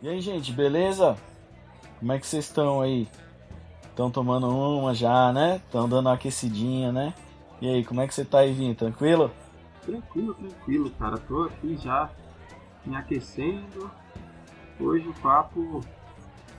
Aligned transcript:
E 0.00 0.08
aí, 0.08 0.20
gente, 0.20 0.52
beleza? 0.52 1.16
Como 1.98 2.12
é 2.12 2.20
que 2.20 2.26
vocês 2.26 2.44
estão 2.44 2.80
aí? 2.80 3.08
Estão 3.82 4.08
tomando 4.08 4.48
uma 4.48 4.94
já, 4.94 5.32
né? 5.32 5.56
Estão 5.56 5.88
dando 5.88 6.06
uma 6.06 6.14
aquecidinha, 6.14 6.92
né? 6.92 7.12
E 7.60 7.68
aí, 7.68 7.84
como 7.84 8.00
é 8.00 8.06
que 8.06 8.14
você 8.14 8.24
tá 8.24 8.38
aí, 8.38 8.52
Vinho? 8.52 8.76
Tranquilo? 8.76 9.32
Tranquilo, 9.84 10.34
tranquilo, 10.34 10.90
cara. 10.90 11.18
Tô 11.18 11.42
aqui 11.46 11.76
já 11.78 12.08
me 12.86 12.94
aquecendo. 12.94 13.90
Hoje 14.78 15.08
o 15.08 15.14
papo 15.14 15.80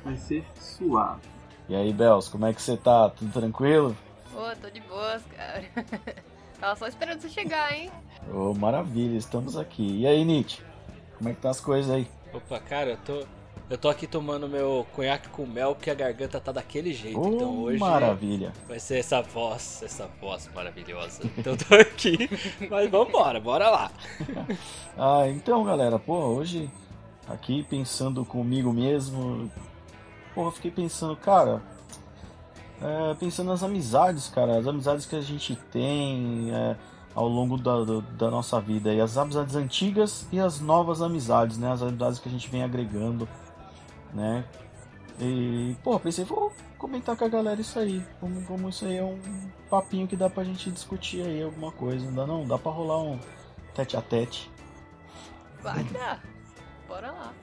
vai 0.04 0.18
ser 0.18 0.46
suave. 0.60 1.21
E 1.70 1.76
aí, 1.76 1.93
Bels, 1.93 2.28
como 2.28 2.46
é 2.46 2.54
que 2.54 2.62
você 2.62 2.76
tá? 2.76 3.10
Tudo 3.10 3.32
tranquilo? 3.32 3.96
Pô, 4.34 4.54
tô 4.62 4.70
de 4.70 4.82
boas, 4.82 5.24
cara. 5.34 5.64
Tava 6.60 6.76
só 6.76 6.87
esperando 6.87 7.21
você 7.21 7.29
chegar, 7.29 7.71
hein? 7.71 7.90
Ô, 8.34 8.50
oh, 8.50 8.54
maravilha, 8.54 9.18
estamos 9.18 9.56
aqui. 9.56 10.01
E 10.01 10.06
aí, 10.06 10.26
Nietzsche? 10.26 10.62
Como 11.18 11.29
é 11.29 11.34
que 11.34 11.40
tá 11.40 11.50
as 11.50 11.62
coisas 11.62 11.90
aí? 11.90 12.06
Opa, 12.33 12.60
cara, 12.60 12.92
eu 12.92 12.97
tô. 12.97 13.25
Eu 13.69 13.78
tô 13.78 13.88
aqui 13.88 14.07
tomando 14.07 14.50
meu 14.50 14.86
conhaque 14.96 15.29
com 15.29 15.46
mel, 15.46 15.75
que 15.75 15.92
a 15.92 15.93
garganta 15.93 16.39
tá 16.39 16.51
daquele 16.51 16.92
jeito. 16.92 17.20
Oh, 17.20 17.28
então 17.28 17.60
hoje. 17.60 17.78
Maravilha. 17.78 18.51
Vai 18.68 18.79
ser 18.79 18.97
essa 18.97 19.21
voz, 19.21 19.83
essa 19.83 20.10
voz 20.20 20.50
maravilhosa. 20.56 21.21
Então 21.37 21.56
tô 21.56 21.75
aqui. 21.75 22.28
Mas 22.68 22.89
vambora, 22.89 23.39
bora 23.39 23.70
lá. 23.70 23.92
ah, 24.97 25.28
então, 25.28 25.64
galera, 25.64 26.00
pô, 26.00 26.15
hoje 26.15 26.68
aqui 27.28 27.64
pensando 27.70 28.25
comigo 28.25 28.73
mesmo. 28.73 29.51
Eu 30.36 30.51
fiquei 30.51 30.71
pensando, 30.71 31.15
cara. 31.15 31.61
É, 32.81 33.14
pensando 33.16 33.50
nas 33.50 33.61
amizades, 33.61 34.30
cara. 34.30 34.58
As 34.58 34.66
amizades 34.66 35.06
que 35.06 35.16
a 35.16 35.22
gente 35.22 35.56
tem. 35.72 36.50
É, 36.52 36.76
ao 37.20 37.28
longo 37.28 37.58
da, 37.58 37.84
do, 37.84 38.02
da 38.02 38.31
nossa 38.31 38.62
vida. 38.62 38.94
E 38.94 39.02
as 39.02 39.17
amizades 39.17 39.53
antigas 39.53 40.25
e 40.31 40.39
as 40.39 40.62
novas 40.62 41.02
amizades, 41.02 41.58
né? 41.58 41.70
As 41.70 41.81
amizades 41.81 42.17
que 42.17 42.30
a 42.30 42.31
gente 42.31 42.50
vem 42.50 42.64
agregando, 42.64 43.28
né? 44.14 44.45
E, 45.20 45.76
pô, 45.84 46.00
pensei, 46.00 46.23
vou 46.23 46.53
comentar 46.78 47.17
com 47.17 47.26
a 47.26 47.28
galera 47.28 47.59
isso 47.59 47.78
aí. 47.78 48.02
Como, 48.22 48.42
como 48.45 48.70
isso 48.70 48.86
aí 48.86 48.95
é 48.95 49.03
um 49.03 49.20
papinho 49.70 50.08
que 50.08 50.16
dá 50.16 50.30
pra 50.30 50.45
gente 50.45 50.72
discutir 50.72 51.22
aí 51.22 51.44
alguma 51.44 51.73
coisa. 51.73 52.09
Dá 52.09 52.26
não? 52.26 52.48
Dá 52.48 52.58
pra 52.58 52.72
rolar 52.72 53.02
um 53.02 53.20
tete 53.76 53.98
a 53.98 54.02
tete. 54.02 54.50
Vai 55.61 55.83
dar. 55.83 56.23
Bora 56.88 57.11
lá. 57.11 57.33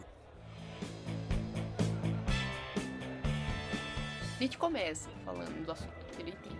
A 4.38 4.42
gente 4.42 4.56
começa 4.56 5.10
falando 5.22 5.66
do 5.66 5.70
assunto 5.70 6.06
que 6.16 6.22
ele 6.22 6.30
entende. 6.30 6.55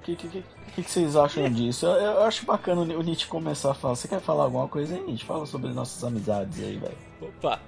O 0.00 0.02
que, 0.02 0.16
que, 0.16 0.28
que, 0.28 0.42
que, 0.82 0.90
vocês 0.90 1.14
acham 1.14 1.50
disso? 1.50 1.84
Eu, 1.84 1.92
eu, 1.92 2.22
acho 2.22 2.46
bacana 2.46 2.80
o 2.80 3.02
Nietzsche 3.02 3.26
começar 3.26 3.72
a 3.72 3.74
falar. 3.74 3.94
Você 3.94 4.08
quer 4.08 4.18
falar 4.18 4.44
alguma 4.44 4.66
coisa 4.66 4.94
aí, 4.94 5.02
Nietzsche? 5.02 5.26
Fala 5.26 5.44
sobre 5.44 5.70
nossas 5.72 6.02
amizades 6.02 6.58
aí, 6.58 6.78
velho. 6.78 6.96
Opa! 7.20 7.60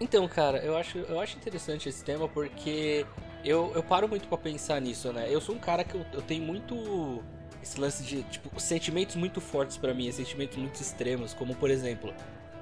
Então, 0.00 0.26
cara, 0.26 0.58
eu 0.58 0.76
acho, 0.76 0.98
eu 0.98 1.20
acho 1.20 1.36
interessante 1.36 1.88
esse 1.88 2.02
tema 2.02 2.26
porque 2.26 3.06
eu, 3.44 3.70
eu 3.76 3.82
paro 3.82 4.08
muito 4.08 4.26
para 4.26 4.38
pensar 4.38 4.80
nisso, 4.80 5.12
né? 5.12 5.28
Eu 5.30 5.40
sou 5.40 5.54
um 5.54 5.58
cara 5.58 5.84
que 5.84 5.94
eu, 5.94 6.04
eu 6.12 6.22
tenho 6.22 6.42
muito 6.42 7.22
esse 7.62 7.80
lance 7.80 8.02
de, 8.02 8.24
tipo, 8.24 8.58
sentimentos 8.58 9.14
muito 9.14 9.40
fortes 9.40 9.76
para 9.76 9.94
mim, 9.94 10.10
sentimentos 10.10 10.56
muito 10.56 10.80
extremos, 10.80 11.32
como 11.32 11.54
por 11.54 11.70
exemplo, 11.70 12.12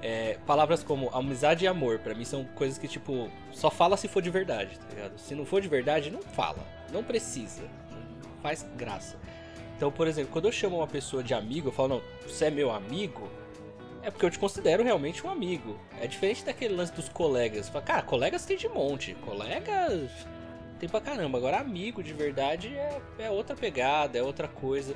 é, 0.01 0.37
palavras 0.45 0.83
como 0.83 1.09
amizade 1.09 1.65
e 1.65 1.67
amor, 1.67 1.99
para 1.99 2.13
mim 2.13 2.25
são 2.25 2.43
coisas 2.53 2.77
que, 2.77 2.87
tipo, 2.87 3.31
só 3.51 3.71
fala 3.71 3.97
se 3.97 4.07
for 4.07 4.21
de 4.21 4.29
verdade, 4.29 4.77
tá 4.77 4.85
ligado? 4.93 5.17
Se 5.17 5.33
não 5.33 5.45
for 5.45 5.59
de 5.59 5.67
verdade, 5.67 6.11
não 6.11 6.21
fala. 6.21 6.59
Não 6.91 7.03
precisa 7.03 7.63
faz 8.41 8.65
graça. 8.75 9.17
Então, 9.75 9.91
por 9.91 10.07
exemplo, 10.07 10.31
quando 10.31 10.45
eu 10.45 10.51
chamo 10.51 10.77
uma 10.77 10.87
pessoa 10.87 11.23
de 11.23 11.33
amigo, 11.33 11.69
eu 11.69 11.71
falo, 11.71 11.89
não, 11.89 12.01
você 12.27 12.45
é 12.45 12.51
meu 12.51 12.69
amigo, 12.71 13.29
é 14.01 14.11
porque 14.11 14.25
eu 14.25 14.29
te 14.29 14.39
considero 14.39 14.83
realmente 14.83 15.25
um 15.25 15.29
amigo. 15.29 15.79
É 15.99 16.07
diferente 16.07 16.43
daquele 16.43 16.73
lance 16.73 16.91
dos 16.91 17.09
colegas. 17.09 17.69
Fala, 17.69 17.85
cara, 17.85 18.01
colegas 18.01 18.45
tem 18.45 18.57
de 18.57 18.67
monte, 18.67 19.13
colegas 19.25 20.09
tem 20.79 20.87
pra 20.87 21.01
caramba. 21.01 21.37
Agora, 21.37 21.59
amigo 21.59 22.01
de 22.01 22.13
verdade 22.13 22.69
é, 22.69 23.01
é 23.19 23.29
outra 23.29 23.55
pegada, 23.55 24.17
é 24.17 24.23
outra 24.23 24.47
coisa. 24.47 24.95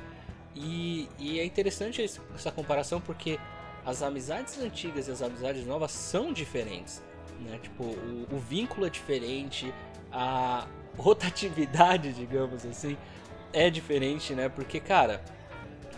E, 0.54 1.08
e 1.18 1.38
é 1.38 1.44
interessante 1.44 2.02
essa 2.34 2.50
comparação 2.50 3.00
porque 3.00 3.38
as 3.84 4.02
amizades 4.02 4.58
antigas 4.58 5.08
e 5.08 5.10
as 5.10 5.20
amizades 5.20 5.66
novas 5.66 5.92
são 5.92 6.32
diferentes. 6.32 7.02
Né? 7.40 7.58
Tipo, 7.62 7.84
o, 7.84 8.26
o 8.32 8.38
vínculo 8.38 8.86
é 8.86 8.90
diferente, 8.90 9.72
a 10.10 10.66
rotatividade, 10.96 12.12
digamos 12.14 12.64
assim, 12.64 12.96
é 13.54 13.70
diferente, 13.70 14.34
né? 14.34 14.48
Porque, 14.48 14.80
cara, 14.80 15.22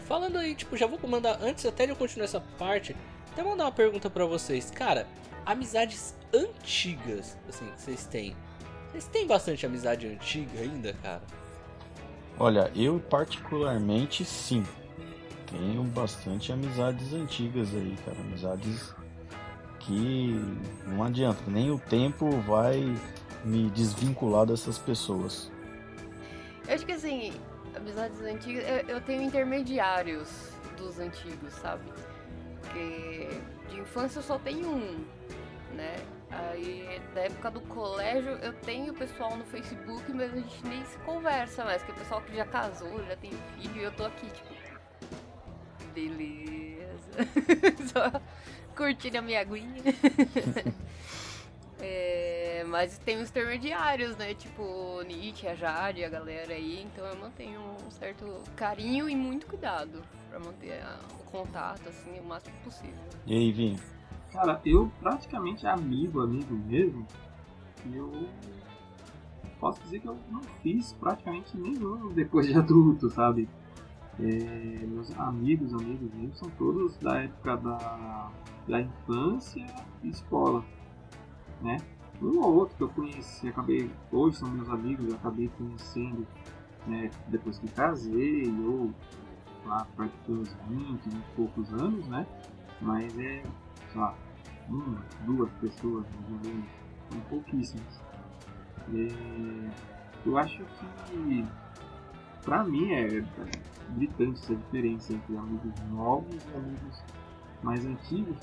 falando 0.06 0.38
aí, 0.38 0.54
tipo, 0.54 0.76
já 0.76 0.86
vou 0.86 0.98
mandar, 1.08 1.38
antes 1.42 1.66
até 1.66 1.86
de 1.86 1.92
eu 1.92 1.96
continuar 1.96 2.26
essa 2.26 2.40
parte, 2.40 2.94
até 3.32 3.42
mandar 3.42 3.64
uma 3.64 3.72
pergunta 3.72 4.08
para 4.08 4.24
vocês. 4.24 4.70
Cara, 4.70 5.08
amizades 5.44 6.14
antigas, 6.32 7.36
assim, 7.48 7.66
que 7.70 7.82
vocês 7.82 8.06
têm. 8.06 8.36
Vocês 8.92 9.08
têm 9.08 9.26
bastante 9.26 9.66
amizade 9.66 10.06
antiga 10.06 10.60
ainda, 10.60 10.92
cara? 11.02 11.22
Olha, 12.38 12.70
eu 12.76 13.00
particularmente 13.00 14.24
sim. 14.24 14.64
Tenho 15.50 15.82
bastante 15.84 16.52
amizades 16.52 17.12
antigas 17.12 17.74
aí, 17.74 17.96
cara. 18.04 18.18
Amizades 18.20 18.94
que 19.80 20.34
não 20.86 21.02
adianta, 21.02 21.42
nem 21.46 21.70
o 21.70 21.78
tempo 21.78 22.28
vai 22.40 22.94
me 23.44 23.70
desvincular 23.70 24.44
dessas 24.44 24.76
pessoas. 24.76 25.50
Eu 26.66 26.74
acho 26.74 26.84
que 26.84 26.92
assim, 26.92 27.32
amizades 27.76 28.20
antigas, 28.20 28.64
eu, 28.68 28.96
eu 28.96 29.00
tenho 29.00 29.22
intermediários 29.22 30.50
dos 30.76 30.98
antigos, 30.98 31.52
sabe? 31.54 31.84
Porque 32.60 33.28
de 33.70 33.80
infância 33.80 34.18
eu 34.18 34.22
só 34.22 34.38
tenho 34.38 34.68
um, 34.68 35.04
né? 35.74 35.96
Aí, 36.30 37.00
da 37.14 37.22
época 37.22 37.50
do 37.52 37.60
colégio, 37.62 38.32
eu 38.42 38.52
tenho 38.52 38.92
pessoal 38.92 39.36
no 39.36 39.44
Facebook, 39.44 40.12
mas 40.12 40.32
a 40.32 40.36
gente 40.36 40.66
nem 40.66 40.84
se 40.84 40.98
conversa 40.98 41.64
mais, 41.64 41.82
que 41.82 41.90
é 41.90 41.94
o 41.94 41.98
pessoal 41.98 42.20
que 42.22 42.34
já 42.34 42.44
casou, 42.44 43.04
já 43.04 43.16
tem 43.16 43.30
filho, 43.30 43.76
e 43.76 43.82
eu 43.84 43.92
tô 43.92 44.04
aqui, 44.04 44.26
tipo. 44.26 44.54
Beleza. 45.94 47.16
Só 47.92 48.20
curtindo 48.74 49.18
a 49.18 49.22
minha 49.22 49.40
aguinha. 49.40 49.82
É, 51.78 52.25
mas 52.66 52.98
tem 52.98 53.20
os 53.20 53.30
intermediários, 53.30 54.16
né? 54.16 54.34
Tipo 54.34 55.02
Nietzsche, 55.02 55.46
a 55.46 55.54
Jade, 55.54 56.04
a 56.04 56.08
galera 56.08 56.52
aí. 56.52 56.82
Então 56.82 57.04
eu 57.04 57.16
mantenho 57.16 57.60
um 57.60 57.90
certo 57.90 58.26
carinho 58.54 59.08
e 59.08 59.16
muito 59.16 59.46
cuidado 59.46 60.02
para 60.28 60.38
manter 60.38 60.82
a, 60.82 60.98
o 61.20 61.24
contato, 61.30 61.88
assim, 61.88 62.18
o 62.20 62.24
máximo 62.24 62.56
possível. 62.64 62.98
E 63.26 63.34
aí, 63.34 63.52
Vim? 63.52 63.78
Cara, 64.32 64.60
eu 64.64 64.90
praticamente 65.00 65.66
amigo, 65.66 66.20
amigo 66.20 66.54
mesmo, 66.54 67.06
eu 67.92 68.28
posso 69.58 69.80
dizer 69.82 70.00
que 70.00 70.08
eu 70.08 70.18
não 70.30 70.42
fiz 70.62 70.92
praticamente 70.94 71.56
nenhum 71.56 72.12
depois 72.12 72.46
de 72.46 72.54
adulto, 72.58 73.08
sabe? 73.08 73.48
É, 74.18 74.86
meus 74.86 75.10
amigos, 75.18 75.74
amigos 75.74 76.12
meus 76.14 76.38
são 76.38 76.48
todos 76.50 76.96
da 76.98 77.22
época 77.22 77.56
da, 77.56 78.30
da 78.66 78.80
infância 78.80 79.66
e 80.02 80.08
escola 80.08 80.64
né? 81.60 81.76
Um 82.20 82.38
ou 82.38 82.54
outro 82.54 82.76
que 82.76 82.82
eu 82.82 82.88
conheci, 82.88 83.48
acabei, 83.48 83.90
hoje 84.10 84.38
são 84.38 84.48
meus 84.48 84.68
amigos, 84.70 85.08
eu 85.08 85.14
acabei 85.16 85.48
conhecendo 85.58 86.26
né, 86.86 87.10
depois 87.28 87.58
que 87.58 87.68
casei, 87.68 88.48
ou 88.64 88.90
lá 89.66 89.86
perto 89.96 90.14
dos 90.26 90.52
20, 90.68 91.02
20 91.02 91.14
e 91.14 91.22
poucos 91.34 91.72
anos, 91.72 92.06
né? 92.08 92.26
Mas 92.80 93.18
é, 93.18 93.42
sei 93.90 94.00
lá, 94.00 94.14
uma, 94.68 95.04
duas 95.24 95.50
pessoas, 95.60 96.06
mais 96.14 96.30
ou 96.30 96.50
menos, 96.50 96.68
são 97.10 97.20
pouquíssimas. 97.28 98.00
É, 98.94 99.70
eu 100.24 100.38
acho 100.38 100.62
que, 100.64 101.46
pra 102.44 102.64
mim, 102.64 102.92
é, 102.92 103.18
é 103.18 103.24
gritante 103.96 104.40
essa 104.42 104.54
diferença 104.54 105.12
entre 105.12 105.36
amigos 105.36 105.72
novos 105.90 106.34
e 106.34 106.56
amigos 106.56 107.02
mais 107.62 107.84
antigos. 107.84 108.36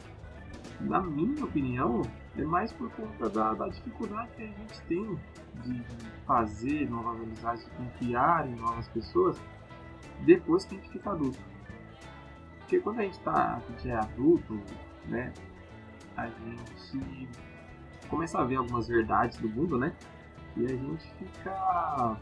Na 0.81 1.01
minha 1.01 1.43
opinião, 1.45 2.01
é 2.37 2.43
mais 2.43 2.73
por 2.73 2.89
conta 2.91 3.29
da, 3.29 3.53
da 3.53 3.67
dificuldade 3.67 4.31
que 4.35 4.43
a 4.43 4.47
gente 4.47 4.81
tem 4.87 5.19
de 5.63 5.83
fazer 6.25 6.89
novas 6.89 7.21
amizades, 7.21 7.65
de 7.65 7.71
confiar 7.71 8.47
em 8.47 8.55
novas 8.55 8.87
pessoas 8.87 9.39
depois 10.25 10.65
que 10.65 10.75
a 10.75 10.77
gente 10.79 10.89
fica 10.89 11.11
adulto. 11.11 11.39
Porque 12.59 12.79
quando 12.79 12.99
a 12.99 13.03
gente, 13.03 13.19
tá, 13.19 13.57
a 13.57 13.71
gente 13.71 13.89
é 13.89 13.95
adulto, 13.95 14.59
né, 15.05 15.31
a 16.17 16.27
gente 16.27 17.29
começa 18.09 18.39
a 18.39 18.45
ver 18.45 18.55
algumas 18.55 18.87
verdades 18.87 19.37
do 19.37 19.49
mundo, 19.49 19.77
né, 19.77 19.93
e 20.57 20.65
a 20.65 20.69
gente 20.69 21.13
fica 21.19 22.17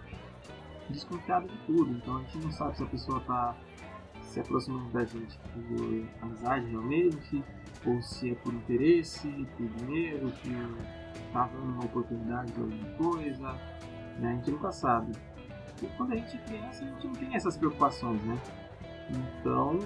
desconfiado 0.90 1.48
de 1.48 1.58
tudo. 1.60 1.92
Então 1.94 2.18
a 2.18 2.22
gente 2.24 2.38
não 2.40 2.52
sabe 2.52 2.76
se 2.76 2.84
a 2.84 2.88
pessoa 2.88 3.20
está 3.20 3.56
se 4.32 4.40
aproximando 4.40 4.90
da 4.92 5.04
gente 5.04 5.38
por 5.38 6.24
amizade 6.24 6.66
realmente, 6.70 7.44
ou 7.86 8.02
se 8.02 8.32
é 8.32 8.36
por 8.36 8.54
interesse, 8.54 9.28
por 9.58 9.68
dinheiro, 9.68 10.32
que 10.32 10.50
está 11.28 11.48
dando 11.48 11.74
uma 11.74 11.84
oportunidade 11.84 12.52
de 12.54 12.62
alguma 12.62 12.90
coisa, 12.92 13.52
né? 14.20 14.32
a 14.32 14.36
gente 14.36 14.52
nunca 14.52 14.72
sabe. 14.72 15.12
E 15.82 15.88
quando 15.98 16.14
a 16.14 16.16
gente 16.16 16.38
é 16.38 16.40
criança, 16.40 16.86
a 16.86 16.88
gente 16.88 17.08
não 17.08 17.14
tem 17.14 17.36
essas 17.36 17.58
preocupações, 17.58 18.22
né? 18.24 18.38
Então, 19.10 19.78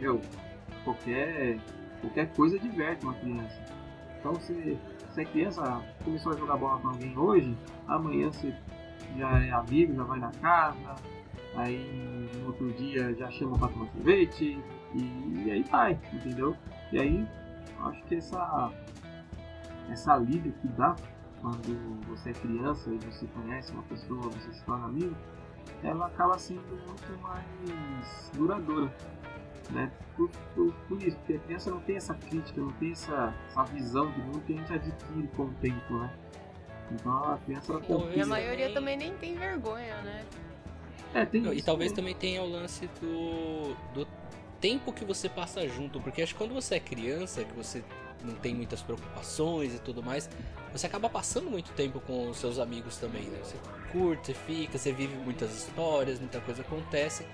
eu, 0.00 0.20
qualquer, 0.84 1.58
qualquer 2.00 2.32
coisa 2.32 2.58
diverte 2.58 3.04
uma 3.04 3.14
criança. 3.14 3.60
Então 4.18 4.32
você, 4.32 4.78
você 5.10 5.22
é 5.22 5.24
criança, 5.26 5.82
começou 6.02 6.32
a 6.32 6.36
jogar 6.36 6.56
bola 6.56 6.80
com 6.80 6.88
alguém 6.88 7.18
hoje, 7.18 7.54
amanhã 7.86 8.30
você 8.32 8.54
já 9.18 9.44
é 9.44 9.50
amigo, 9.50 9.94
já 9.94 10.04
vai 10.04 10.18
na 10.20 10.30
casa, 10.30 10.94
aí 11.56 12.30
no 12.36 12.46
outro 12.46 12.72
dia 12.72 13.14
já 13.14 13.30
chama 13.30 13.58
pra 13.58 13.68
tomar 13.68 13.86
sorvete, 13.92 14.58
e, 14.94 15.44
e 15.44 15.50
aí 15.50 15.62
vai, 15.64 15.98
entendeu? 16.12 16.56
E 16.92 16.98
aí 16.98 17.28
acho 17.80 18.02
que 18.04 18.16
essa, 18.16 18.72
essa 19.90 20.14
alívio 20.14 20.52
que 20.60 20.68
dá 20.68 20.94
quando 21.40 22.06
você 22.06 22.30
é 22.30 22.32
criança 22.32 22.90
e 22.90 22.98
você 22.98 23.26
conhece 23.26 23.72
uma 23.72 23.82
pessoa, 23.82 24.22
você 24.22 24.52
se 24.52 24.64
torna 24.64 24.86
amigo, 24.86 25.16
ela 25.82 26.06
acaba 26.06 26.38
sendo 26.38 26.62
muito 26.86 27.22
mais 27.22 28.30
duradoura. 28.34 28.92
Né? 29.70 29.90
Por, 30.16 30.28
por, 30.54 30.72
por, 30.88 31.02
isso, 31.02 31.16
porque 31.18 31.34
a 31.34 31.38
criança 31.38 31.70
não 31.70 31.80
tem 31.80 31.96
essa 31.96 32.14
crítica, 32.14 32.60
não 32.60 32.72
tem 32.72 32.92
essa, 32.92 33.34
essa 33.48 33.62
visão 33.64 34.10
de 34.10 34.20
mundo 34.20 34.40
que 34.40 34.52
a 34.52 34.56
gente 34.56 34.72
adquire 34.72 35.28
com 35.28 35.44
o 35.44 35.54
tempo, 35.54 35.94
né? 35.94 36.12
Então 36.90 37.32
a 37.32 37.38
criança 37.38 37.72
ela 37.72 38.12
E 38.14 38.20
a 38.20 38.26
maioria 38.26 38.72
também 38.74 38.96
nem 38.96 39.16
tem 39.16 39.36
vergonha, 39.36 40.02
né? 40.02 40.24
É, 41.14 41.24
tem 41.24 41.44
E 41.52 41.62
talvez 41.62 41.92
também 41.92 42.14
tenha 42.14 42.42
o 42.42 42.48
lance 42.48 42.88
do, 43.00 43.74
do 43.94 44.08
tempo 44.60 44.92
que 44.92 45.04
você 45.04 45.28
passa 45.28 45.66
junto, 45.68 46.00
porque 46.00 46.22
acho 46.22 46.34
que 46.34 46.38
quando 46.38 46.54
você 46.54 46.76
é 46.76 46.80
criança, 46.80 47.44
que 47.44 47.54
você 47.54 47.82
não 48.24 48.34
tem 48.34 48.54
muitas 48.54 48.80
preocupações 48.80 49.74
e 49.74 49.78
tudo 49.78 50.02
mais, 50.02 50.30
você 50.72 50.86
acaba 50.86 51.08
passando 51.08 51.50
muito 51.50 51.72
tempo 51.72 52.00
com 52.00 52.30
os 52.30 52.36
seus 52.36 52.58
amigos 52.58 52.96
também, 52.96 53.24
né? 53.24 53.38
Você 53.42 53.56
curte, 53.90 54.28
você 54.28 54.34
fica, 54.34 54.78
você 54.78 54.92
vive 54.92 55.16
muitas 55.16 55.52
histórias, 55.54 56.18
muita 56.18 56.40
coisa 56.40 56.62
acontece. 56.62 57.26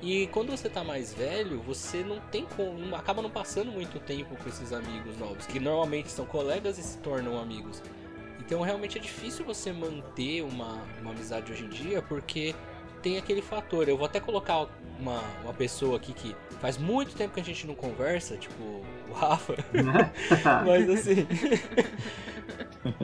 E 0.00 0.28
quando 0.28 0.50
você 0.50 0.68
tá 0.68 0.84
mais 0.84 1.12
velho, 1.12 1.60
você 1.60 2.04
não 2.04 2.20
tem 2.20 2.46
como, 2.56 2.94
acaba 2.94 3.20
não 3.20 3.30
passando 3.30 3.72
muito 3.72 3.98
tempo 3.98 4.36
com 4.36 4.48
esses 4.48 4.72
amigos 4.72 5.18
novos, 5.18 5.44
que 5.46 5.58
normalmente 5.58 6.10
são 6.10 6.24
colegas 6.24 6.78
e 6.78 6.82
se 6.82 6.98
tornam 6.98 7.36
amigos. 7.38 7.82
Então 8.38 8.62
realmente 8.62 8.96
é 8.96 9.00
difícil 9.00 9.44
você 9.44 9.72
manter 9.72 10.42
uma, 10.42 10.80
uma 11.00 11.10
amizade 11.10 11.52
hoje 11.52 11.64
em 11.64 11.68
dia, 11.68 12.00
porque 12.00 12.54
tem 13.08 13.16
aquele 13.16 13.40
fator. 13.40 13.88
Eu 13.88 13.96
vou 13.96 14.04
até 14.04 14.20
colocar 14.20 14.66
uma, 15.00 15.22
uma 15.42 15.54
pessoa 15.54 15.96
aqui 15.96 16.12
que 16.12 16.36
faz 16.60 16.76
muito 16.76 17.14
tempo 17.14 17.32
que 17.32 17.40
a 17.40 17.44
gente 17.44 17.66
não 17.66 17.74
conversa, 17.74 18.36
tipo 18.36 18.62
o 19.08 19.12
Rafa. 19.14 19.54
Mas 20.66 20.90
assim. 20.90 21.26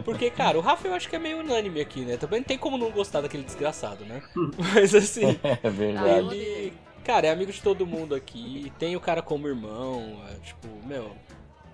Porque, 0.05 0.31
cara, 0.31 0.59
o 0.59 0.61
Rafa 0.61 0.87
eu 0.87 0.95
acho 0.95 1.09
que 1.09 1.17
é 1.17 1.19
meio 1.19 1.41
unânime 1.41 1.81
aqui, 1.81 2.01
né? 2.01 2.19
Também 2.19 2.41
não 2.41 2.47
tem 2.47 2.59
como 2.59 2.77
não 2.77 2.91
gostar 2.91 3.23
daquele 3.23 3.45
desgraçado, 3.45 4.05
né? 4.05 4.23
Mas 4.75 4.95
assim. 4.95 5.39
É 5.63 5.71
verdade. 5.71 6.37
Ele. 6.37 6.73
Cara, 7.03 7.27
é 7.27 7.31
amigo 7.31 7.53
de 7.53 7.63
todo 7.63 7.87
mundo 7.87 8.15
aqui. 8.15 8.73
Tem 8.79 8.95
o 8.97 9.01
cara 9.01 9.23
como 9.23 9.49
irmão. 9.49 10.21
É, 10.31 10.35
tipo, 10.45 10.69
meu. 10.87 11.13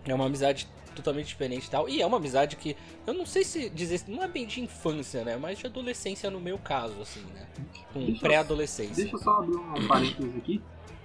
É 0.06 0.14
uma 0.14 0.26
amizade 0.26 0.66
totalmente 0.94 1.28
diferente 1.28 1.66
e 1.66 1.70
tal. 1.70 1.88
E 1.88 2.02
é 2.02 2.06
uma 2.06 2.16
amizade 2.16 2.56
que 2.56 2.76
eu 3.06 3.14
não 3.14 3.26
sei 3.26 3.44
se 3.44 3.70
dizer, 3.70 4.02
não 4.08 4.22
é 4.22 4.28
bem 4.28 4.46
de 4.46 4.60
infância, 4.60 5.25
né? 5.25 5.37
Mas 5.37 5.58
de 5.58 5.66
adolescência 5.66 6.31
no 6.31 6.40
meu 6.40 6.58
caso, 6.58 7.00
assim, 7.00 7.22
né? 7.32 7.46
Com 7.92 8.14
pré-adolescência. 8.19 8.94
Deixa 8.94 9.14
eu 9.14 9.19
só 9.19 9.38
abrir 9.38 9.56
um 9.56 9.87
parênteses 9.87 10.37
aqui. 10.37 10.62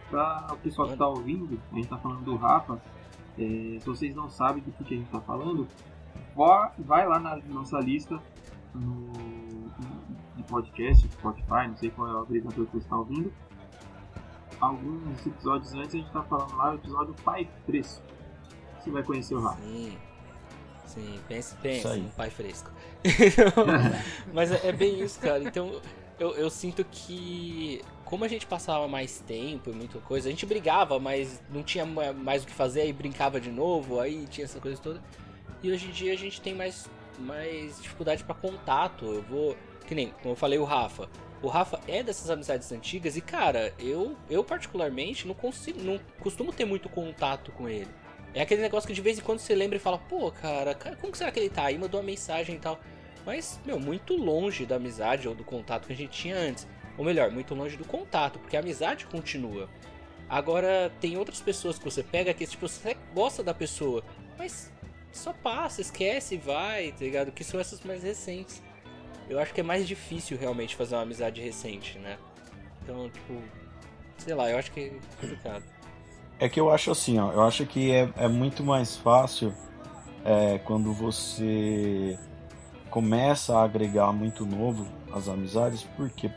Pra 0.09 0.47
o 0.51 0.57
pessoal 0.57 0.87
que 0.87 0.97
tá 0.97 1.07
ouvindo, 1.07 1.59
a 1.71 1.75
gente 1.75 1.87
tá 1.87 1.97
falando 1.97 2.23
do 2.23 2.35
Rafa. 2.35 2.79
É, 3.37 3.79
se 3.79 3.85
vocês 3.85 4.15
não 4.15 4.29
sabem 4.29 4.63
do 4.63 4.71
que 4.83 4.93
a 4.93 4.97
gente 4.97 5.09
tá 5.09 5.19
falando, 5.19 5.67
vai 6.77 7.07
lá 7.07 7.19
na 7.19 7.37
nossa 7.47 7.79
lista 7.79 8.19
no, 8.73 9.11
de 10.35 10.43
podcast, 10.43 11.07
Spotify, 11.07 11.67
não 11.67 11.77
sei 11.77 11.89
qual 11.89 12.07
é 12.07 12.13
o 12.13 12.19
agregador 12.19 12.65
que 12.65 12.71
você 12.71 12.77
está 12.77 12.97
ouvindo. 12.97 13.33
Alguns 14.61 15.25
episódios 15.25 15.73
antes 15.73 15.95
a 15.95 15.97
gente 15.97 16.11
tá 16.11 16.23
falando 16.23 16.55
lá 16.55 16.69
do 16.69 16.75
episódio 16.75 17.13
Pai 17.23 17.49
Fresco 17.65 18.14
você 18.85 18.91
vai 18.91 19.03
conhecer 19.03 19.35
o 19.35 19.41
Rafa. 19.41 19.61
Sim. 19.61 19.97
Sim, 20.85 21.19
pense, 21.27 21.55
pense, 21.55 21.87
um 21.87 22.09
pai 22.09 22.29
fresco. 22.29 22.71
Mas 24.33 24.51
é, 24.51 24.69
é, 24.69 24.71
bem 24.71 25.01
isso, 25.01 25.19
cara. 25.19 25.43
Então, 25.43 25.81
eu, 26.17 26.33
eu 26.35 26.49
sinto 26.49 26.85
que, 26.85 27.81
como 28.05 28.23
a 28.23 28.27
gente 28.27 28.45
passava 28.45 28.87
mais 28.87 29.19
tempo 29.19 29.69
e 29.69 29.73
muita 29.73 29.99
coisa, 29.99 30.29
a 30.29 30.31
gente 30.31 30.45
brigava, 30.45 30.97
mas 30.97 31.41
não 31.49 31.63
tinha 31.63 31.85
mais 31.85 32.43
o 32.43 32.47
que 32.47 32.53
fazer, 32.53 32.81
aí 32.81 32.93
brincava 32.93 33.41
de 33.41 33.51
novo, 33.51 33.99
aí 33.99 34.25
tinha 34.27 34.45
essa 34.45 34.59
coisa 34.59 34.79
toda. 34.81 35.01
E 35.61 35.69
hoje 35.69 35.87
em 35.87 35.91
dia 35.91 36.13
a 36.13 36.17
gente 36.17 36.39
tem 36.39 36.53
mais, 36.55 36.89
mais 37.19 37.81
dificuldade 37.81 38.23
para 38.23 38.35
contato. 38.35 39.05
Eu 39.05 39.21
vou. 39.23 39.57
Que 39.85 39.93
nem, 39.93 40.11
como 40.21 40.31
eu 40.31 40.35
falei, 40.35 40.57
o 40.57 40.63
Rafa. 40.63 41.09
O 41.41 41.47
Rafa 41.47 41.79
é 41.87 42.01
dessas 42.01 42.29
amizades 42.29 42.71
antigas 42.71 43.17
e, 43.17 43.21
cara, 43.21 43.73
eu, 43.77 44.15
eu 44.29 44.43
particularmente 44.43 45.27
não 45.27 45.35
consigo, 45.35 45.83
não 45.83 45.99
costumo 46.19 46.53
ter 46.53 46.65
muito 46.65 46.87
contato 46.87 47.51
com 47.51 47.67
ele. 47.67 47.89
É 48.35 48.41
aquele 48.41 48.61
negócio 48.61 48.85
que 48.85 48.93
de 48.93 49.01
vez 49.01 49.17
em 49.17 49.21
quando 49.21 49.39
você 49.39 49.55
lembra 49.55 49.77
e 49.77 49.79
fala, 49.79 49.97
pô, 49.97 50.29
cara, 50.29 50.75
como 50.99 51.15
será 51.15 51.31
que 51.31 51.39
ele 51.39 51.49
tá? 51.49 51.67
Aí 51.67 51.77
mandou 51.77 52.01
uma 52.01 52.05
mensagem 52.05 52.57
e 52.57 52.59
tal. 52.59 52.77
Mas, 53.25 53.59
meu, 53.65 53.79
muito 53.79 54.13
longe 54.13 54.65
da 54.65 54.75
amizade 54.75 55.25
ou 55.27 55.33
do 55.33 55.43
contato 55.43 55.87
que 55.87 55.93
a 55.93 55.95
gente 55.95 56.11
tinha 56.11 56.35
antes. 56.35 56.67
Ou 56.97 57.05
melhor, 57.05 57.31
muito 57.31 57.55
longe 57.55 57.77
do 57.77 57.85
contato, 57.85 58.37
porque 58.37 58.57
a 58.57 58.59
amizade 58.59 59.05
continua. 59.05 59.69
Agora, 60.27 60.91
tem 60.99 61.17
outras 61.17 61.39
pessoas 61.39 61.79
que 61.79 61.85
você 61.85 62.03
pega 62.03 62.33
que, 62.33 62.45
tipo, 62.45 62.67
você 62.67 62.97
gosta 63.13 63.41
da 63.41 63.53
pessoa, 63.53 64.03
mas 64.37 64.71
só 65.13 65.31
passa, 65.31 65.79
esquece 65.79 66.35
e 66.35 66.37
vai, 66.37 66.91
tá 66.91 67.05
ligado? 67.05 67.31
Que 67.31 67.43
são 67.43 67.59
essas 67.59 67.81
mais 67.81 68.03
recentes. 68.03 68.61
Eu 69.29 69.39
acho 69.39 69.53
que 69.53 69.61
é 69.61 69.63
mais 69.63 69.87
difícil 69.87 70.37
realmente 70.37 70.75
fazer 70.75 70.95
uma 70.95 71.03
amizade 71.03 71.41
recente, 71.41 71.97
né? 71.99 72.17
Então, 72.83 73.09
tipo, 73.09 73.41
sei 74.17 74.35
lá, 74.35 74.49
eu 74.51 74.57
acho 74.57 74.71
que 74.71 74.79
é 74.81 74.91
complicado. 75.21 75.63
É 76.39 76.49
que 76.49 76.59
eu 76.59 76.69
acho 76.69 76.91
assim, 76.91 77.17
ó, 77.17 77.31
eu 77.31 77.41
acho 77.43 77.65
que 77.65 77.91
é, 77.91 78.09
é 78.17 78.27
muito 78.27 78.63
mais 78.63 78.95
fácil 78.95 79.53
é, 80.23 80.57
quando 80.59 80.91
você 80.93 82.19
começa 82.89 83.57
a 83.57 83.63
agregar 83.63 84.11
muito 84.11 84.45
novo 84.45 84.85
as 85.13 85.29
amizades, 85.29 85.83
porque 85.95 86.29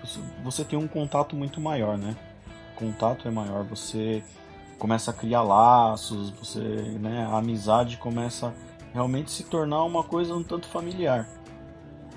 você 0.45 0.65
tem 0.65 0.79
um 0.79 0.87
contato 0.87 1.35
muito 1.35 1.61
maior, 1.61 1.99
né? 1.99 2.17
O 2.73 2.79
contato 2.79 3.27
é 3.27 3.31
maior, 3.31 3.65
você 3.65 4.23
começa 4.79 5.11
a 5.11 5.15
criar 5.15 5.43
laços, 5.43 6.31
você, 6.31 6.59
né, 6.59 7.27
a 7.29 7.39
amizade 7.39 7.97
começa 7.97 8.55
realmente 8.93 9.31
se 9.31 9.45
tornar 9.45 9.83
uma 9.85 10.05
coisa 10.05 10.35
um 10.35 10.43
tanto 10.43 10.69
familiar, 10.69 11.29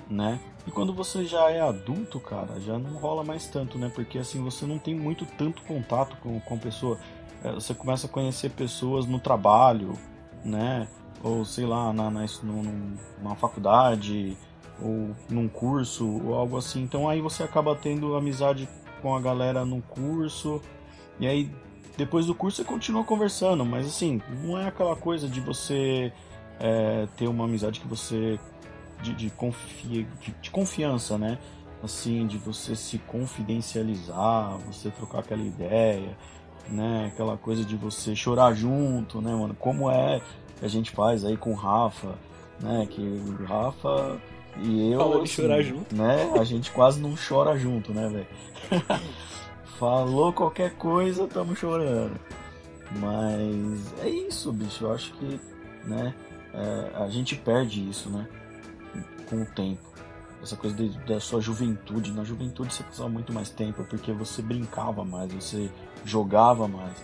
né? 0.08 0.38
E 0.66 0.70
quando 0.70 0.92
você 0.92 1.24
já 1.24 1.50
é 1.50 1.60
adulto, 1.60 2.20
cara, 2.20 2.60
já 2.60 2.78
não 2.78 2.98
rola 2.98 3.24
mais 3.24 3.46
tanto, 3.48 3.78
né? 3.78 3.90
Porque 3.92 4.18
assim, 4.18 4.42
você 4.42 4.64
não 4.64 4.78
tem 4.78 4.94
muito 4.94 5.26
tanto 5.26 5.62
contato 5.62 6.16
com, 6.18 6.38
com 6.40 6.54
a 6.54 6.58
pessoa. 6.58 6.98
É, 7.44 7.50
você 7.52 7.74
começa 7.74 8.06
a 8.06 8.10
conhecer 8.10 8.50
pessoas 8.50 9.06
no 9.06 9.18
trabalho, 9.18 9.98
né? 10.44 10.86
Ou 11.22 11.44
sei 11.44 11.66
lá, 11.66 11.92
na, 11.92 12.10
na, 12.10 12.24
numa 12.42 13.34
faculdade, 13.36 14.36
ou 14.80 15.14
num 15.28 15.48
curso, 15.48 16.20
ou 16.24 16.34
algo 16.34 16.56
assim. 16.56 16.82
Então 16.82 17.08
aí 17.08 17.20
você 17.20 17.42
acaba 17.42 17.74
tendo 17.74 18.14
amizade 18.14 18.68
com 19.00 19.14
a 19.14 19.20
galera 19.20 19.64
no 19.64 19.82
curso, 19.82 20.60
e 21.18 21.26
aí 21.26 21.50
depois 21.96 22.26
do 22.26 22.34
curso 22.34 22.58
você 22.58 22.64
continua 22.64 23.04
conversando, 23.04 23.64
mas 23.64 23.86
assim, 23.86 24.22
não 24.42 24.58
é 24.58 24.66
aquela 24.66 24.96
coisa 24.96 25.28
de 25.28 25.40
você 25.40 26.12
é, 26.60 27.06
ter 27.16 27.28
uma 27.28 27.44
amizade 27.44 27.80
que 27.80 27.88
você. 27.88 28.38
de, 29.02 29.12
de, 29.14 29.30
confia, 29.30 30.06
de, 30.20 30.34
de 30.40 30.50
confiança, 30.50 31.18
né? 31.18 31.38
Assim, 31.82 32.26
de 32.28 32.38
você 32.38 32.76
se 32.76 32.98
confidencializar, 32.98 34.56
você 34.58 34.88
trocar 34.90 35.18
aquela 35.18 35.42
ideia 35.42 36.16
né? 36.68 37.10
Aquela 37.12 37.36
coisa 37.36 37.64
de 37.64 37.76
você 37.76 38.14
chorar 38.14 38.54
junto, 38.54 39.20
né, 39.20 39.34
mano? 39.34 39.54
Como 39.54 39.90
é 39.90 40.20
que 40.58 40.64
a 40.64 40.68
gente 40.68 40.90
faz 40.90 41.24
aí 41.24 41.36
com 41.36 41.52
o 41.52 41.56
Rafa, 41.56 42.14
né? 42.60 42.86
Que 42.90 43.00
o 43.00 43.44
Rafa 43.44 44.20
e 44.58 44.92
eu. 44.92 45.00
Falou 45.00 45.22
assim, 45.22 45.32
chorar 45.32 45.62
junto. 45.62 45.94
Né? 45.94 46.32
A 46.38 46.44
gente 46.44 46.70
quase 46.70 47.00
não 47.00 47.14
chora 47.16 47.58
junto, 47.58 47.92
né, 47.92 48.08
velho? 48.08 48.26
Falou 49.78 50.32
qualquer 50.32 50.74
coisa, 50.74 51.26
tamo 51.26 51.56
chorando. 51.56 52.18
Mas 53.00 53.94
é 54.04 54.08
isso, 54.08 54.52
bicho. 54.52 54.84
Eu 54.84 54.92
acho 54.92 55.12
que, 55.14 55.40
né? 55.84 56.14
É, 56.54 57.02
a 57.02 57.08
gente 57.08 57.34
perde 57.36 57.88
isso, 57.88 58.10
né? 58.10 58.28
Com 59.28 59.42
o 59.42 59.46
tempo 59.46 59.92
essa 60.42 60.56
coisa 60.56 60.76
de, 60.76 60.88
da 61.06 61.20
sua 61.20 61.40
juventude. 61.40 62.12
Na 62.12 62.24
juventude 62.24 62.74
você 62.74 62.82
passava 62.82 63.08
muito 63.08 63.32
mais 63.32 63.48
tempo 63.48 63.84
porque 63.84 64.12
você 64.12 64.42
brincava 64.42 65.04
mais, 65.04 65.32
você 65.32 65.70
jogava 66.04 66.68
mais. 66.68 66.96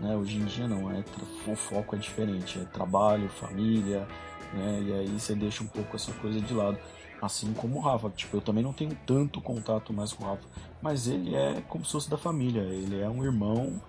Né? 0.00 0.14
Hoje 0.16 0.36
em 0.38 0.44
dia 0.44 0.68
não, 0.68 0.90
é, 0.90 1.02
o 1.46 1.56
foco 1.56 1.96
é 1.96 1.98
diferente, 1.98 2.58
é 2.58 2.64
trabalho, 2.64 3.28
família, 3.28 4.06
né? 4.52 4.82
e 4.82 4.92
aí 4.92 5.08
você 5.08 5.34
deixa 5.34 5.62
um 5.62 5.66
pouco 5.66 5.96
essa 5.96 6.12
coisa 6.12 6.40
de 6.40 6.52
lado. 6.52 6.78
Assim 7.20 7.54
como 7.54 7.78
o 7.78 7.80
Rafa, 7.80 8.10
tipo, 8.10 8.36
eu 8.36 8.42
também 8.42 8.62
não 8.62 8.74
tenho 8.74 8.94
tanto 9.06 9.40
contato 9.40 9.92
mais 9.92 10.12
com 10.12 10.24
o 10.24 10.26
Rafa, 10.26 10.46
mas 10.82 11.08
ele 11.08 11.34
é 11.34 11.62
como 11.66 11.84
se 11.84 11.92
fosse 11.92 12.10
da 12.10 12.18
família, 12.18 12.60
ele 12.60 13.00
é 13.00 13.08
um 13.08 13.24
irmão, 13.24 13.80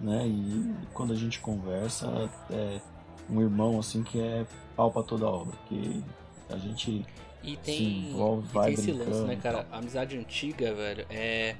né? 0.00 0.24
E 0.26 0.74
quando 0.94 1.12
a 1.12 1.16
gente 1.16 1.40
conversa, 1.40 2.30
é 2.48 2.80
um 3.28 3.40
irmão 3.40 3.80
assim 3.80 4.04
que 4.04 4.20
é 4.20 4.46
pau 4.76 4.92
pra 4.92 5.02
toda 5.02 5.26
obra, 5.26 5.56
que 5.68 6.04
a 6.48 6.56
gente 6.56 7.04
e 7.42 7.56
tem, 7.56 7.76
Sim, 7.76 8.14
e 8.14 8.60
tem 8.64 8.72
esse 8.74 8.92
lance, 8.92 9.22
né, 9.22 9.36
cara? 9.36 9.66
A 9.70 9.78
amizade 9.78 10.16
antiga, 10.16 10.74
velho, 10.74 11.06
é 11.10 11.56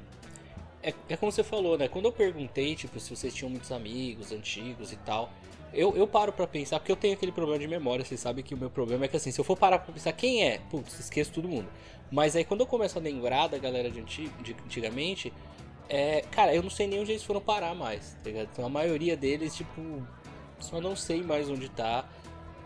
é, 0.82 0.94
é 1.08 1.16
como 1.16 1.32
você 1.32 1.42
falou, 1.42 1.76
né? 1.76 1.88
Quando 1.88 2.06
eu 2.06 2.12
perguntei, 2.12 2.75
tipo, 2.75 2.99
se 3.00 3.14
vocês 3.14 3.35
tinham 3.35 3.50
muitos 3.50 3.73
amigos 3.73 4.32
antigos 4.32 4.92
e 4.92 4.97
tal, 4.97 5.30
eu, 5.73 5.97
eu 5.97 6.06
paro 6.06 6.32
pra 6.32 6.47
pensar, 6.47 6.78
porque 6.78 6.92
eu 6.92 6.97
tenho 6.97 7.14
aquele 7.14 7.32
problema 7.32 7.58
de 7.58 7.68
memória, 7.68 8.04
vocês 8.04 8.20
sabem 8.20 8.42
que 8.42 8.54
o 8.54 8.56
meu 8.56 8.70
problema 8.70 9.04
é 9.04 9.08
que 9.08 9.16
assim, 9.16 9.30
se 9.30 9.40
eu 9.40 9.44
for 9.44 9.56
parar 9.56 9.78
pra 9.80 9.92
pensar 9.92 10.12
quem 10.12 10.44
é, 10.44 10.58
putz, 10.70 10.99
esqueço 10.99 11.32
todo 11.32 11.49
mundo. 11.49 11.68
Mas 12.11 12.35
aí 12.37 12.44
quando 12.44 12.61
eu 12.61 12.66
começo 12.66 12.99
a 12.99 13.02
lembrar 13.02 13.49
da 13.49 13.58
galera 13.58 13.90
de, 13.90 14.00
antig 14.00 14.30
de 14.42 14.56
antigamente, 14.64 15.32
é, 15.88 16.23
cara, 16.30 16.54
eu 16.54 16.62
não 16.62 16.70
sei 16.70 16.87
nem 16.87 17.00
onde 17.00 17.12
eles 17.12 17.25
foram 17.25 17.40
parar 17.40 17.75
mais, 17.75 18.14
tá 18.23 18.30
ligado? 18.30 18.49
Então 18.52 18.64
a 18.64 18.68
maioria 18.68 19.16
deles, 19.16 19.54
tipo, 19.54 20.06
só 20.58 20.80
não 20.80 20.94
sei 20.94 21.23
mais 21.23 21.49
onde 21.50 21.68
tá. 21.68 22.08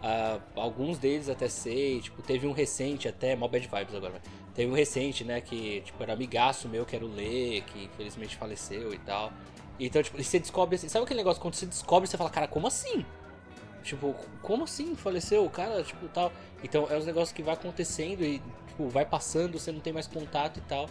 Uh, 0.02 0.42
alguns 0.57 0.99
deles 0.99 1.28
até 1.28 1.49
sei, 1.49 2.00
tipo, 2.00 2.21
teve 2.23 2.45
um 2.45 2.50
recente 2.50 3.07
até, 3.07 3.37
mal 3.37 3.49
bad 3.49 3.69
vibes 3.69 3.95
agora, 3.95 4.21
teve 4.54 4.71
um 4.71 4.75
recente, 4.75 5.25
né, 5.25 5.40
que, 5.40 5.80
tipo, 5.82 6.02
era 6.02 6.12
amigaço 6.12 6.68
meu, 6.68 6.85
que 6.85 6.94
era 6.94 7.04
o 7.04 7.09
Lê, 7.09 7.62
que 7.62 7.85
infelizmente 7.85 8.37
faleceu 8.37 8.92
e 8.92 8.99
tal. 8.99 9.32
Então, 9.80 10.02
tipo, 10.02 10.23
você 10.23 10.38
descobre 10.38 10.76
assim, 10.76 10.88
sabe 10.88 11.04
aquele 11.04 11.18
negócio 11.18 11.40
quando 11.40 11.54
você 11.54 11.66
descobre, 11.66 12.09
você 12.09 12.16
fala, 12.16 12.30
cara, 12.30 12.47
como 12.47 12.66
assim? 12.66 13.04
Tipo, 13.82 14.14
como 14.42 14.64
assim 14.64 14.94
faleceu 14.94 15.44
o 15.44 15.50
cara, 15.50 15.82
tipo, 15.82 16.06
tal. 16.09 16.32
Então, 16.62 16.87
é 16.90 16.97
os 16.97 17.06
negócios 17.06 17.32
que 17.32 17.42
vai 17.42 17.54
acontecendo 17.54 18.23
e, 18.23 18.40
tipo, 18.68 18.88
vai 18.88 19.04
passando, 19.04 19.59
você 19.59 19.73
não 19.73 19.80
tem 19.80 19.92
mais 19.92 20.06
contato 20.06 20.59
e 20.59 20.62
tal. 20.62 20.88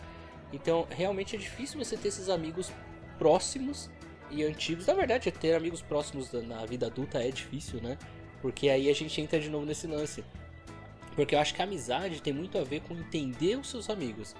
Então, 0.52 0.86
realmente 0.90 1.36
é 1.36 1.40
difícil 1.40 1.84
você 1.84 1.96
ter 1.96 2.10
esses 2.10 2.30
amigos 2.30 2.72
próximos 3.18 3.90
e 4.30 4.44
antigos. 4.44 4.88
Na 4.88 4.94
verdade, 4.94 5.32
ter 5.32 5.56
amigos 5.56 5.82
próximos 5.82 6.32
na 6.34 6.66
vida 6.66 6.88
adulta 6.88 7.24
é 7.24 7.30
difícil, 7.30 7.82
né? 7.82 7.98
Porque 8.42 8.70
aí 8.70 8.90
a 8.90 8.94
gente 8.94 9.22
entra 9.22 9.40
de 9.40 9.50
novo 9.50 9.66
nesse 9.66 9.88
lance. 9.88 10.24
Porque 11.16 11.36
eu 11.36 11.40
acho 11.40 11.54
que 11.54 11.62
a 11.62 11.66
amizade 11.66 12.22
tem 12.22 12.34
muito 12.34 12.58
a 12.58 12.64
ver 12.64 12.82
com 12.82 12.94
entender 12.94 13.58
os 13.58 13.70
seus 13.70 13.90
amigos, 13.90 14.36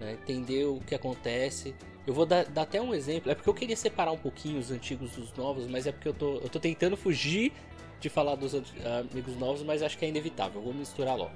né? 0.00 0.12
entender 0.12 0.64
o 0.64 0.80
que 0.80 0.94
acontece. 0.94 1.74
Eu 2.06 2.14
vou 2.14 2.26
dar, 2.26 2.44
dar, 2.44 2.62
até 2.62 2.80
um 2.80 2.94
exemplo. 2.94 3.30
É 3.30 3.34
porque 3.34 3.48
eu 3.48 3.54
queria 3.54 3.76
separar 3.76 4.12
um 4.12 4.18
pouquinho 4.18 4.58
os 4.58 4.70
antigos 4.70 5.12
dos 5.12 5.32
novos, 5.34 5.66
mas 5.66 5.86
é 5.86 5.92
porque 5.92 6.08
eu 6.08 6.14
tô, 6.14 6.34
eu 6.36 6.48
tô 6.48 6.58
tentando 6.58 6.96
fugir 6.96 7.52
de 8.00 8.08
falar 8.08 8.34
dos 8.34 8.54
amigos 8.54 9.36
novos, 9.36 9.62
mas 9.62 9.82
acho 9.82 9.96
que 9.96 10.04
é 10.04 10.08
inevitável. 10.08 10.60
Eu 10.60 10.64
vou 10.64 10.74
misturar 10.74 11.16
logo. 11.16 11.32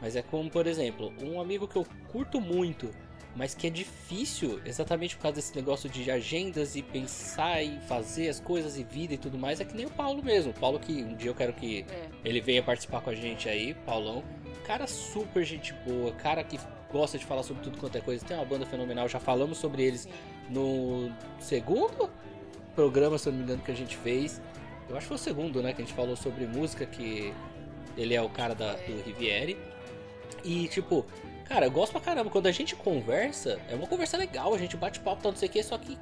Mas 0.00 0.16
é 0.16 0.22
como, 0.22 0.50
por 0.50 0.66
exemplo, 0.66 1.12
um 1.22 1.40
amigo 1.40 1.68
que 1.68 1.76
eu 1.76 1.86
curto 2.08 2.40
muito, 2.40 2.90
mas 3.34 3.54
que 3.54 3.66
é 3.66 3.70
difícil 3.70 4.60
exatamente 4.64 5.16
por 5.16 5.22
causa 5.22 5.36
desse 5.36 5.54
negócio 5.56 5.88
de 5.88 6.10
agendas 6.10 6.76
e 6.76 6.82
pensar 6.82 7.62
e 7.62 7.78
fazer 7.88 8.28
as 8.28 8.38
coisas 8.38 8.76
e 8.76 8.84
vida 8.84 9.14
e 9.14 9.18
tudo 9.18 9.38
mais, 9.38 9.60
é 9.60 9.64
que 9.64 9.74
nem 9.74 9.86
o 9.86 9.90
Paulo 9.90 10.22
mesmo. 10.22 10.50
O 10.50 10.54
Paulo 10.54 10.78
que 10.78 11.02
um 11.02 11.14
dia 11.14 11.30
eu 11.30 11.34
quero 11.34 11.52
que 11.52 11.86
é. 11.88 12.08
ele 12.24 12.40
venha 12.40 12.62
participar 12.62 13.00
com 13.00 13.10
a 13.10 13.14
gente 13.14 13.48
aí, 13.48 13.74
Paulão. 13.86 14.22
Cara 14.64 14.86
super 14.86 15.44
gente 15.44 15.72
boa, 15.86 16.12
cara 16.12 16.44
que 16.44 16.58
gosta 16.92 17.18
de 17.18 17.24
falar 17.24 17.42
sobre 17.42 17.62
tudo 17.62 17.78
quanto 17.78 17.96
é 17.96 18.00
coisa, 18.00 18.24
tem 18.24 18.36
uma 18.36 18.44
banda 18.44 18.66
fenomenal, 18.66 19.08
já 19.08 19.18
falamos 19.18 19.56
sobre 19.56 19.82
eles 19.82 20.06
no 20.50 21.10
segundo 21.40 22.10
programa, 22.74 23.16
se 23.18 23.28
eu 23.28 23.32
não 23.32 23.38
me 23.38 23.44
engano, 23.44 23.62
que 23.62 23.70
a 23.70 23.74
gente 23.76 23.96
fez. 23.96 24.40
Eu 24.88 24.96
acho 24.96 25.04
que 25.04 25.08
foi 25.08 25.16
o 25.16 25.18
segundo, 25.18 25.62
né, 25.62 25.72
que 25.72 25.80
a 25.80 25.84
gente 25.84 25.94
falou 25.94 26.16
sobre 26.16 26.46
música, 26.46 26.84
que 26.84 27.32
ele 27.96 28.14
é 28.14 28.20
o 28.20 28.28
cara 28.28 28.54
da, 28.54 28.74
do 28.74 29.02
Riviere. 29.04 29.56
E 30.44 30.68
tipo, 30.68 31.06
Cara, 31.44 31.66
eu 31.66 31.70
gosto 31.70 31.92
pra 31.92 32.00
caramba. 32.00 32.30
Quando 32.30 32.46
a 32.46 32.52
gente 32.52 32.74
conversa, 32.74 33.58
é 33.68 33.74
uma 33.74 33.86
conversa 33.86 34.16
legal, 34.16 34.54
a 34.54 34.58
gente 34.58 34.76
bate 34.76 35.00
papo, 35.00 35.22
tal, 35.22 35.32
não 35.32 35.38
sei 35.38 35.48
o 35.48 35.52
que, 35.52 35.62
só 35.62 35.78
que 35.78 35.98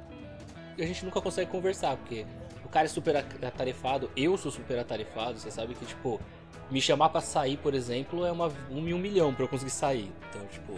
a 0.79 0.85
gente 0.85 1.05
nunca 1.05 1.21
consegue 1.21 1.49
conversar, 1.49 1.97
porque 1.97 2.25
o 2.65 2.69
cara 2.69 2.85
é 2.85 2.89
super 2.89 3.17
atarefado, 3.17 4.09
eu 4.15 4.37
sou 4.37 4.51
super 4.51 4.79
atarefado, 4.79 5.39
você 5.39 5.51
sabe 5.51 5.75
que, 5.75 5.85
tipo, 5.85 6.19
me 6.69 6.81
chamar 6.81 7.09
para 7.09 7.21
sair, 7.21 7.57
por 7.57 7.73
exemplo, 7.73 8.25
é 8.25 8.31
uma, 8.31 8.47
um, 8.69 8.77
um 8.77 8.97
milhão 8.97 9.33
pra 9.33 9.43
eu 9.43 9.49
conseguir 9.49 9.71
sair. 9.71 10.11
Então, 10.29 10.45
tipo, 10.47 10.73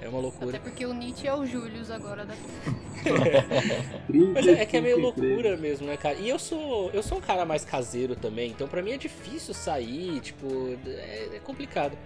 é 0.00 0.08
uma 0.08 0.20
loucura. 0.20 0.56
Até 0.56 0.58
porque 0.58 0.86
o 0.86 0.92
Nietzsche 0.92 1.26
é 1.26 1.34
o 1.34 1.46
Julius 1.46 1.90
agora 1.90 2.24
da 2.24 2.34
Mas 4.34 4.46
é, 4.46 4.62
é, 4.62 4.66
que 4.66 4.76
é 4.76 4.80
meio 4.80 4.98
loucura 4.98 5.56
mesmo, 5.56 5.86
né, 5.86 5.96
cara? 5.96 6.16
E 6.16 6.28
eu 6.28 6.38
sou, 6.38 6.90
eu 6.92 7.02
sou 7.02 7.18
um 7.18 7.20
cara 7.20 7.44
mais 7.44 7.64
caseiro 7.64 8.16
também, 8.16 8.50
então 8.50 8.68
pra 8.68 8.82
mim 8.82 8.92
é 8.92 8.98
difícil 8.98 9.52
sair, 9.52 10.20
tipo, 10.20 10.46
é, 10.86 11.36
é 11.36 11.40
complicado. 11.42 11.96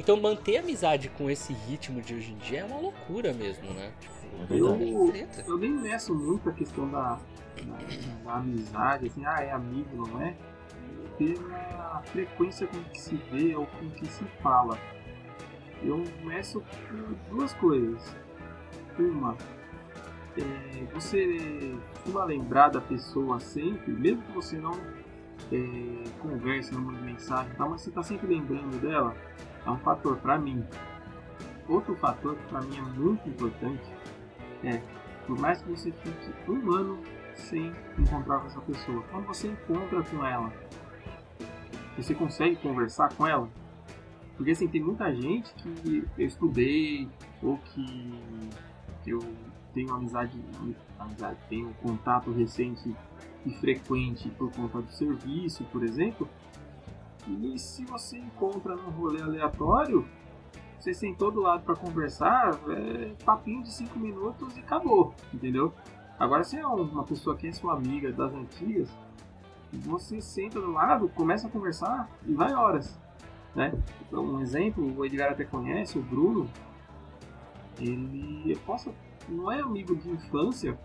Então 0.00 0.18
manter 0.18 0.56
amizade 0.56 1.10
com 1.10 1.28
esse 1.28 1.52
ritmo 1.52 2.00
de 2.00 2.14
hoje 2.14 2.32
em 2.32 2.36
dia 2.38 2.60
é 2.60 2.64
uma 2.64 2.78
loucura 2.78 3.34
mesmo, 3.34 3.70
né? 3.74 3.92
Tipo, 4.00 4.54
eu, 4.54 5.12
eu 5.46 5.58
nem 5.58 5.72
meço 5.72 6.14
muito 6.14 6.48
a 6.48 6.52
questão 6.54 6.90
da, 6.90 7.20
da, 7.62 8.24
da, 8.24 8.32
amizade, 8.36 9.08
assim, 9.08 9.22
ah, 9.26 9.42
é 9.42 9.52
amigo, 9.52 10.08
não 10.08 10.22
é? 10.22 10.34
Pela 11.18 12.02
frequência 12.06 12.66
com 12.66 12.82
que 12.84 12.98
se 12.98 13.14
vê 13.30 13.54
ou 13.54 13.66
com 13.66 13.90
que 13.90 14.06
se 14.06 14.24
fala. 14.42 14.78
Eu 15.82 16.02
meço 16.24 16.62
por 16.88 17.36
duas 17.36 17.52
coisas. 17.52 18.16
Uma, 18.98 19.36
é, 20.38 20.84
você 20.94 21.76
costuma 21.92 22.24
lembrar 22.24 22.70
da 22.70 22.80
pessoa 22.80 23.38
sempre, 23.38 23.92
mesmo 23.92 24.22
que 24.22 24.32
você 24.32 24.56
não 24.56 24.72
é, 25.52 26.04
converse, 26.20 26.72
não 26.72 26.80
mande 26.80 27.02
mensagem, 27.02 27.52
tá, 27.54 27.68
mas 27.68 27.82
você 27.82 27.90
está 27.90 28.02
sempre 28.02 28.28
lembrando 28.28 28.80
dela 28.80 29.14
é 29.64 29.70
um 29.70 29.78
fator 29.78 30.16
para 30.18 30.38
mim. 30.38 30.64
Outro 31.68 31.94
fator 31.96 32.36
que 32.36 32.46
para 32.48 32.60
mim 32.62 32.78
é 32.78 32.82
muito 32.82 33.28
importante 33.28 33.82
é, 34.64 34.80
por 35.26 35.38
mais 35.38 35.62
que 35.62 35.70
você 35.70 35.92
fique 35.92 36.50
um 36.50 36.72
ano 36.72 36.98
sem 37.34 37.72
encontrar 37.98 38.40
com 38.40 38.46
essa 38.46 38.60
pessoa, 38.60 39.02
quando 39.10 39.26
você 39.26 39.48
encontra 39.48 40.02
com 40.02 40.24
ela, 40.24 40.52
você 41.96 42.14
consegue 42.14 42.56
conversar 42.56 43.12
com 43.14 43.26
ela? 43.26 43.48
Porque 44.36 44.52
assim, 44.52 44.68
tem 44.68 44.82
muita 44.82 45.14
gente 45.14 45.52
que 45.54 46.04
eu 46.16 46.26
estudei 46.26 47.08
ou 47.42 47.58
que 47.58 48.20
eu 49.06 49.20
tenho 49.74 49.92
amizade, 49.92 50.38
amizade 50.98 51.38
tenho 51.48 51.72
contato 51.82 52.32
recente 52.32 52.94
e 53.46 53.50
frequente 53.54 54.28
por 54.30 54.50
conta 54.52 54.80
do 54.80 54.90
serviço, 54.92 55.64
por 55.64 55.84
exemplo, 55.84 56.28
e 57.26 57.58
se 57.58 57.84
você 57.84 58.18
encontra 58.18 58.74
num 58.74 58.90
rolê 58.90 59.22
aleatório, 59.22 60.06
você 60.78 60.94
sentou 60.94 61.30
do 61.30 61.40
lado 61.40 61.62
para 61.62 61.76
conversar, 61.76 62.58
é 62.68 63.14
papinho 63.24 63.62
de 63.62 63.70
5 63.70 63.98
minutos 63.98 64.56
e 64.56 64.60
acabou, 64.60 65.14
entendeu? 65.32 65.74
Agora 66.18 66.42
se 66.42 66.56
é 66.58 66.66
uma 66.66 67.04
pessoa 67.04 67.36
que 67.36 67.46
é 67.46 67.52
sua 67.52 67.74
amiga 67.74 68.10
das 68.12 68.32
antigas, 68.32 68.88
você 69.72 70.20
senta 70.20 70.60
do 70.60 70.72
lado, 70.72 71.08
começa 71.10 71.46
a 71.46 71.50
conversar 71.50 72.08
e 72.26 72.34
vai 72.34 72.52
horas, 72.52 72.98
né? 73.54 73.72
Então, 74.06 74.24
um 74.24 74.40
exemplo, 74.40 74.96
o 74.96 75.04
Edgar 75.04 75.32
até 75.32 75.44
conhece, 75.44 75.98
o 75.98 76.02
Bruno, 76.02 76.48
ele, 77.78 78.52
eu 78.52 78.58
posso, 78.60 78.92
não 79.28 79.50
é 79.50 79.60
amigo 79.60 79.94
de 79.94 80.10
infância, 80.10 80.78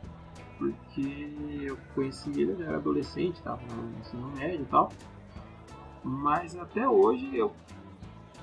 porque 0.58 1.34
eu 1.62 1.78
conheci 1.94 2.30
ele, 2.30 2.52
ele 2.52 2.64
era 2.64 2.78
adolescente, 2.78 3.36
estava 3.36 3.62
no 3.62 4.00
ensino 4.00 4.28
médio 4.36 4.62
e 4.62 4.66
tal, 4.66 4.92
mas 6.06 6.56
até 6.56 6.88
hoje 6.88 7.36
eu 7.36 7.52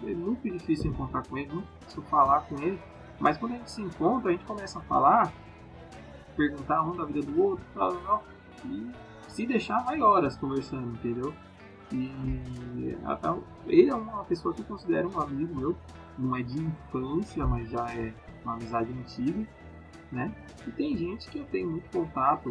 é 0.03 0.13
muito 0.13 0.51
difícil 0.51 0.91
encontrar 0.91 1.25
com 1.25 1.39
ele, 1.39 1.53
muito 1.53 1.69
difícil 1.79 2.03
falar 2.03 2.41
com 2.43 2.57
ele. 2.57 2.79
Mas 3.21 3.39
quando 3.39 3.53
a 3.53 3.57
gente 3.57 3.71
se 3.71 3.81
encontra, 3.81 4.31
a 4.31 4.33
gente 4.33 4.45
começa 4.45 4.81
a 4.81 4.83
falar, 4.83 5.33
perguntar 6.37 6.83
um 6.83 6.97
da 6.97 7.05
vida 7.05 7.21
do 7.21 7.41
outro, 7.41 7.65
tal, 7.73 7.95
tal, 7.99 8.25
e 8.67 8.91
se 9.29 9.47
deixar 9.47 9.79
vai 9.85 10.01
horas 10.01 10.37
conversando, 10.37 10.93
entendeu? 10.95 11.33
E 11.93 12.99
até, 13.05 13.29
ele 13.67 13.91
é 13.91 13.95
uma 13.95 14.25
pessoa 14.25 14.53
que 14.53 14.61
eu 14.63 14.67
considero 14.67 15.15
um 15.15 15.21
amigo 15.21 15.55
meu, 15.55 15.77
não 16.19 16.35
é 16.35 16.43
de 16.43 16.59
infância, 16.59 17.47
mas 17.47 17.71
já 17.71 17.87
é 17.95 18.13
uma 18.43 18.55
amizade 18.55 18.91
antiga, 18.93 19.47
né? 20.11 20.35
E 20.67 20.71
tem 20.73 20.97
gente 20.97 21.31
que 21.31 21.39
eu 21.39 21.45
tenho 21.45 21.71
muito 21.71 21.89
contato, 21.97 22.49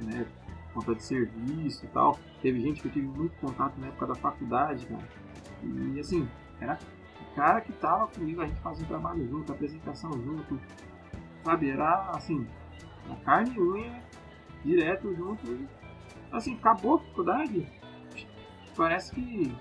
né? 0.00 0.26
Conta 0.74 0.94
de 0.94 1.02
serviço 1.02 1.84
e 1.84 1.88
tal. 1.88 2.18
Teve 2.42 2.60
gente 2.60 2.80
que 2.80 2.88
eu 2.88 2.92
tive 2.92 3.06
muito 3.06 3.36
contato 3.40 3.78
na 3.78 3.88
época 3.88 4.06
da 4.06 4.14
faculdade, 4.14 4.86
cara. 4.86 5.08
E 5.62 6.00
assim, 6.00 6.28
era 6.60 6.78
o 7.20 7.34
cara 7.34 7.60
que 7.60 7.72
tava 7.72 8.06
comigo, 8.08 8.40
a 8.40 8.46
gente 8.46 8.60
fazia 8.60 8.86
trabalho 8.86 9.28
junto, 9.28 9.52
apresentação 9.52 10.10
junto, 10.12 10.60
sabe? 11.44 11.70
Era 11.70 12.10
assim, 12.10 12.46
a 13.10 13.14
carne 13.24 13.54
e 13.54 13.60
unha, 13.60 14.02
direto 14.64 15.14
junto. 15.14 15.46
E, 15.46 15.68
assim, 16.32 16.54
acabou 16.54 16.96
a 16.96 16.98
faculdade, 16.98 17.66
parece 18.76 19.14
que 19.14 19.54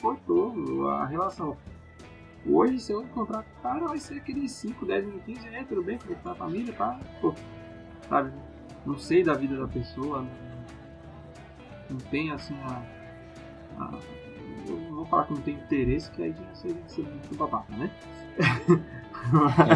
cortou 0.00 0.88
a 0.88 1.06
relação. 1.06 1.56
Hoje, 2.46 2.78
se 2.78 2.92
eu 2.92 3.02
encontrar 3.02 3.40
o 3.40 3.62
cara, 3.62 3.86
vai 3.86 3.98
ser 3.98 4.18
aqueles 4.18 4.52
5, 4.52 4.86
10 4.86 5.06
minutinhos, 5.06 5.44
e 5.44 5.48
aí, 5.48 5.64
tudo 5.64 5.82
bem, 5.82 5.98
como 5.98 6.14
tá 6.16 6.32
a 6.32 6.34
família, 6.34 6.72
pá, 6.72 6.98
pô, 7.20 7.34
sabe? 8.08 8.32
Não 8.86 8.96
sei 8.96 9.22
da 9.22 9.34
vida 9.34 9.56
da 9.58 9.66
pessoa, 9.66 10.24
não 11.90 11.98
tem 11.98 12.30
assim 12.30 12.54
a, 12.64 12.82
a 13.78 13.98
eu 14.68 14.76
não 14.80 14.96
vou 14.96 15.06
falar 15.06 15.24
que 15.24 15.34
não 15.34 15.40
tem 15.40 15.54
interesse, 15.54 16.10
que 16.10 16.22
aí 16.22 16.32
já 16.32 16.54
seria 16.54 16.88
ser 16.88 17.02
muito 17.02 17.34
babaca, 17.36 17.74
né? 17.76 17.90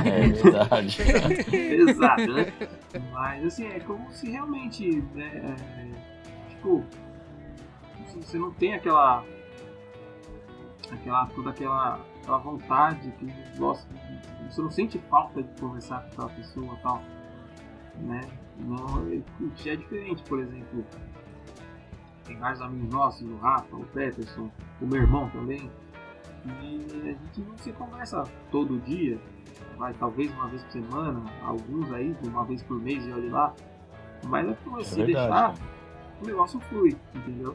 É 0.05 0.29
verdade. 0.29 0.99
Exato, 1.53 2.33
né? 2.33 2.53
Mas 3.13 3.45
assim, 3.45 3.67
é 3.67 3.81
como 3.81 4.11
se 4.13 4.31
realmente, 4.31 5.03
né, 5.15 5.57
é, 5.57 6.51
tipo, 6.51 6.85
você 8.21 8.39
não 8.39 8.53
tem 8.53 8.75
aquela, 8.75 9.25
aquela 10.91 11.27
toda 11.27 11.51
aquela, 11.51 12.01
aquela 12.23 12.39
vontade 12.39 13.11
que 13.19 13.27
gosta, 13.59 13.89
você 14.51 14.61
não 14.61 14.71
sente 14.71 14.99
falta 15.11 15.43
de 15.43 15.61
conversar 15.61 16.03
com 16.03 16.09
aquela 16.09 16.29
pessoa 16.31 16.79
tal. 16.83 17.03
né? 17.97 18.21
Não, 18.59 19.23
já 19.57 19.73
é 19.73 19.77
diferente, 19.77 20.23
por 20.25 20.39
exemplo. 20.39 20.85
Tem 22.33 22.41
vários 22.41 22.63
amigos 22.63 22.89
nossos, 22.89 23.31
o 23.31 23.37
Rafa, 23.37 23.77
o 23.77 23.85
Peterson, 23.89 24.51
o 24.81 24.87
meu 24.87 25.03
irmão 25.03 25.29
também. 25.31 25.71
E 26.47 26.87
a 26.91 27.13
gente 27.13 27.41
não 27.47 27.59
se 27.59 27.71
conversa 27.73 28.25
todo 28.51 28.81
dia, 28.81 29.21
vai 29.77 29.93
talvez 29.93 30.33
uma 30.33 30.49
vez 30.49 30.63
por 30.63 30.73
semana, 30.73 31.23
alguns 31.43 31.93
aí, 31.93 32.17
uma 32.25 32.43
vez 32.45 32.63
por 32.63 32.81
mês 32.81 33.07
e 33.07 33.13
olhe 33.13 33.29
lá. 33.29 33.55
Mas 34.25 34.49
é 34.49 34.55
pra 34.55 34.73
você 34.73 35.03
é 35.03 35.05
verdade, 35.05 35.29
deixar, 35.29 35.53
cara. 35.53 35.55
o 36.23 36.27
negócio 36.27 36.61
flui, 36.61 36.97
entendeu? 37.15 37.55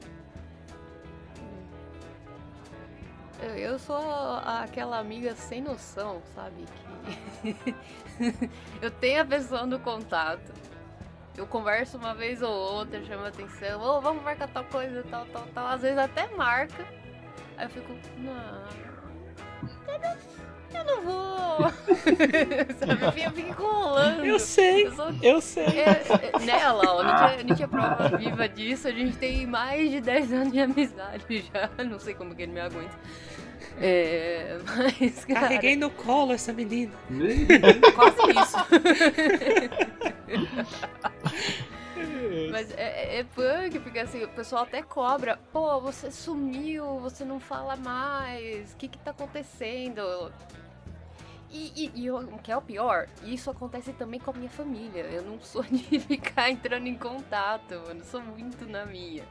Eu 3.55 3.79
sou 3.79 3.97
aquela 4.45 4.99
amiga 4.99 5.35
sem 5.35 5.59
noção, 5.59 6.21
sabe? 6.35 6.65
Que 7.41 7.55
eu 8.79 8.91
tenho 8.91 9.23
a 9.23 9.25
pessoa 9.25 9.65
no 9.65 9.79
contato. 9.79 10.53
Eu 11.37 11.45
converso 11.45 11.97
uma 11.97 12.15
vez 12.15 12.41
ou 12.41 12.51
outra, 12.51 12.99
chama 13.05 13.27
atenção, 13.27 13.79
oh, 13.79 14.01
vamos 14.01 14.23
marcar 14.23 14.47
tal 14.47 14.63
coisa, 14.63 15.03
tal, 15.03 15.23
tal, 15.27 15.47
tal. 15.53 15.67
Às 15.67 15.81
vezes 15.81 15.97
até 15.99 16.27
marca. 16.35 16.83
Aí 17.55 17.67
eu 17.67 17.69
fico, 17.69 17.93
não. 18.17 18.65
Eu 19.87 19.99
não, 19.99 20.17
eu 20.73 20.83
não 20.83 21.01
vou. 21.03 21.69
Sabe? 22.79 23.23
Eu 23.23 23.31
fico 23.31 23.39
enrolando. 23.39 24.25
Eu 24.25 24.39
sei. 24.39 24.87
Eu, 24.87 24.95
sou... 24.95 25.13
eu 25.21 25.41
sei. 25.41 25.65
É, 25.65 26.03
é, 26.33 26.39
nela, 26.39 26.83
ó, 26.87 27.03
não 27.03 27.15
tinha, 27.15 27.43
não 27.43 27.55
tinha 27.55 27.67
prova 27.67 28.17
viva 28.17 28.49
disso. 28.49 28.87
A 28.87 28.91
gente 28.91 29.15
tem 29.17 29.45
mais 29.45 29.91
de 29.91 30.01
10 30.01 30.33
anos 30.33 30.51
de 30.51 30.59
amizade 30.59 31.45
já. 31.53 31.69
Não 31.83 31.99
sei 31.99 32.15
como 32.15 32.33
que 32.33 32.41
ele 32.41 32.53
me 32.53 32.61
aguenta. 32.61 32.97
É, 33.79 34.57
mas, 34.65 35.23
cara... 35.23 35.41
Carreguei 35.41 35.75
no 35.75 35.91
colo 35.91 36.33
essa 36.33 36.51
menina. 36.51 36.93
Quase 37.93 38.17
isso. 38.31 38.57
Mas 42.51 42.71
é, 42.71 43.15
é, 43.15 43.19
é 43.19 43.23
punk, 43.23 43.79
porque 43.79 43.99
assim, 43.99 44.23
o 44.23 44.29
pessoal 44.29 44.63
até 44.63 44.81
cobra. 44.81 45.37
Pô, 45.51 45.79
você 45.79 46.11
sumiu, 46.11 46.99
você 46.99 47.25
não 47.25 47.39
fala 47.39 47.75
mais. 47.75 48.73
O 48.73 48.77
que 48.77 48.87
que 48.87 48.97
tá 48.97 49.11
acontecendo? 49.11 50.31
E, 51.49 51.71
e, 51.75 52.03
e, 52.03 52.11
o 52.11 52.37
que 52.39 52.51
é 52.51 52.57
o 52.57 52.61
pior, 52.61 53.07
isso 53.23 53.49
acontece 53.49 53.93
também 53.93 54.19
com 54.19 54.31
a 54.31 54.33
minha 54.33 54.49
família. 54.49 55.03
Eu 55.03 55.23
não 55.23 55.39
sou 55.41 55.63
de 55.63 55.99
ficar 55.99 56.49
entrando 56.49 56.87
em 56.87 56.97
contato, 56.97 57.73
eu 57.73 58.03
sou 58.03 58.21
muito 58.21 58.65
na 58.65 58.85
minha. 58.85 59.23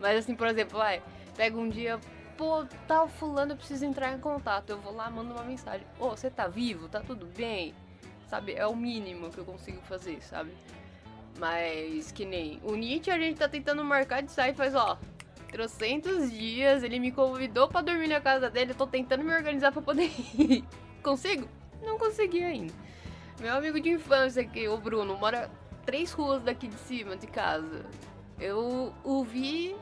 Mas 0.00 0.18
assim, 0.18 0.34
por 0.34 0.46
exemplo, 0.46 0.78
vai, 0.78 1.02
pega 1.36 1.58
um 1.58 1.68
dia, 1.68 1.98
pô, 2.36 2.64
tal 2.86 3.08
fulano, 3.08 3.52
eu 3.52 3.56
preciso 3.56 3.84
entrar 3.84 4.12
em 4.12 4.20
contato. 4.20 4.70
Eu 4.70 4.80
vou 4.80 4.94
lá, 4.94 5.10
mando 5.10 5.34
uma 5.34 5.42
mensagem. 5.42 5.86
Ô, 5.98 6.06
oh, 6.06 6.10
você 6.10 6.30
tá 6.30 6.46
vivo? 6.46 6.88
Tá 6.88 7.00
tudo 7.00 7.26
bem? 7.26 7.74
Sabe? 8.28 8.54
É 8.54 8.66
o 8.66 8.74
mínimo 8.74 9.30
que 9.30 9.38
eu 9.38 9.44
consigo 9.44 9.80
fazer, 9.82 10.22
sabe? 10.22 10.52
Mas 11.38 12.10
que 12.12 12.24
nem 12.24 12.60
o 12.64 12.74
Nietzsche 12.74 13.10
a 13.10 13.18
gente 13.18 13.38
tá 13.38 13.48
tentando 13.48 13.84
marcar 13.84 14.22
de 14.22 14.32
sair 14.32 14.54
faz, 14.54 14.74
ó, 14.74 14.98
trocentos 15.50 16.30
dias. 16.30 16.82
Ele 16.82 16.98
me 16.98 17.12
convidou 17.12 17.68
para 17.68 17.82
dormir 17.82 18.08
na 18.08 18.20
casa 18.20 18.50
dele. 18.50 18.72
Eu 18.72 18.76
tô 18.76 18.86
tentando 18.86 19.24
me 19.24 19.34
organizar 19.34 19.72
para 19.72 19.82
poder 19.82 20.10
ir. 20.38 20.64
Consigo? 21.02 21.48
Não 21.82 21.98
consegui 21.98 22.42
ainda. 22.42 22.72
Meu 23.40 23.54
amigo 23.54 23.78
de 23.78 23.90
infância 23.90 24.42
aqui, 24.42 24.66
o 24.66 24.78
Bruno, 24.78 25.16
mora 25.16 25.50
três 25.84 26.10
ruas 26.12 26.42
daqui 26.42 26.66
de 26.66 26.76
cima 26.76 27.16
de 27.16 27.26
casa. 27.26 27.84
Eu 28.40 28.92
o 29.04 29.22
vi 29.22 29.76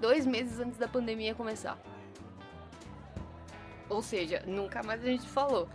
dois 0.00 0.26
meses 0.26 0.58
antes 0.60 0.78
da 0.78 0.88
pandemia 0.88 1.34
começar. 1.34 1.78
Ou 3.88 4.02
seja, 4.02 4.42
nunca 4.46 4.82
mais 4.82 5.02
a 5.02 5.06
gente 5.06 5.26
falou. 5.28 5.68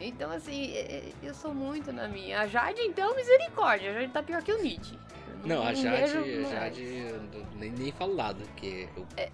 Então, 0.00 0.30
assim, 0.30 0.72
é, 0.72 0.80
é, 0.80 1.12
eu 1.22 1.34
sou 1.34 1.54
muito 1.54 1.92
na 1.92 2.08
minha. 2.08 2.40
A 2.40 2.46
Jade, 2.46 2.80
então, 2.82 3.14
misericórdia. 3.14 3.90
A 3.90 3.94
Jade 3.94 4.12
tá 4.12 4.22
pior 4.22 4.42
que 4.42 4.52
o 4.52 4.62
Nietzsche. 4.62 4.98
Não, 5.44 5.62
a 5.62 5.74
Jade, 5.74 6.12
a 6.12 6.42
Jade 6.42 7.14
nem, 7.56 7.70
nem 7.70 7.92
falo 7.92 8.14
nada, 8.14 8.38
porque 8.46 8.88
é, 9.16 9.24
é 9.24 9.30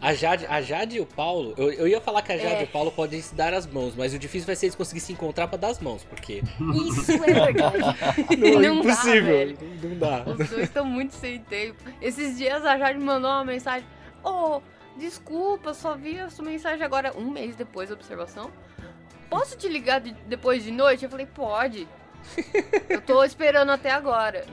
a 0.00 0.14
Jade, 0.14 0.46
a 0.46 0.60
Jade 0.60 0.96
e 0.96 1.00
o 1.00 1.06
Paulo, 1.06 1.54
eu, 1.56 1.70
eu 1.70 1.88
ia 1.88 2.00
falar 2.00 2.22
que 2.22 2.32
a 2.32 2.36
Jade 2.36 2.54
é. 2.54 2.60
e 2.62 2.64
o 2.64 2.68
Paulo 2.68 2.90
podem 2.90 3.20
se 3.20 3.34
dar 3.34 3.52
as 3.52 3.66
mãos, 3.66 3.94
mas 3.94 4.14
o 4.14 4.18
difícil 4.18 4.46
vai 4.46 4.56
ser 4.56 4.66
eles 4.66 4.74
conseguirem 4.74 5.06
se 5.06 5.12
encontrar 5.12 5.46
para 5.48 5.58
dar 5.58 5.68
as 5.68 5.80
mãos, 5.80 6.02
porque 6.04 6.42
isso 6.86 7.12
é 7.12 7.32
verdade. 7.32 7.78
não, 8.38 8.60
não 8.60 8.80
impossível, 8.80 9.54
dá, 9.54 9.88
não 9.88 9.98
dá. 9.98 10.30
Os 10.30 10.48
dois 10.48 10.62
estão 10.62 10.84
muito 10.84 11.12
sem 11.12 11.38
tempo. 11.40 11.82
Esses 12.00 12.38
dias 12.38 12.64
a 12.64 12.78
Jade 12.78 12.98
mandou 12.98 13.30
uma 13.30 13.44
mensagem: 13.44 13.86
"Oh, 14.22 14.60
desculpa, 14.96 15.74
só 15.74 15.94
vi 15.94 16.18
a 16.18 16.30
sua 16.30 16.44
mensagem 16.44 16.82
agora 16.82 17.12
um 17.16 17.30
mês 17.30 17.54
depois 17.54 17.90
da 17.90 17.94
observação" 17.94 18.50
posso 19.34 19.56
te 19.56 19.68
ligar 19.68 20.00
de, 20.00 20.12
depois 20.26 20.62
de 20.62 20.70
noite? 20.70 21.04
Eu 21.04 21.10
falei, 21.10 21.26
pode. 21.26 21.88
Eu 22.88 23.00
tô 23.02 23.22
esperando 23.24 23.70
até 23.70 23.90
agora. 23.90 24.44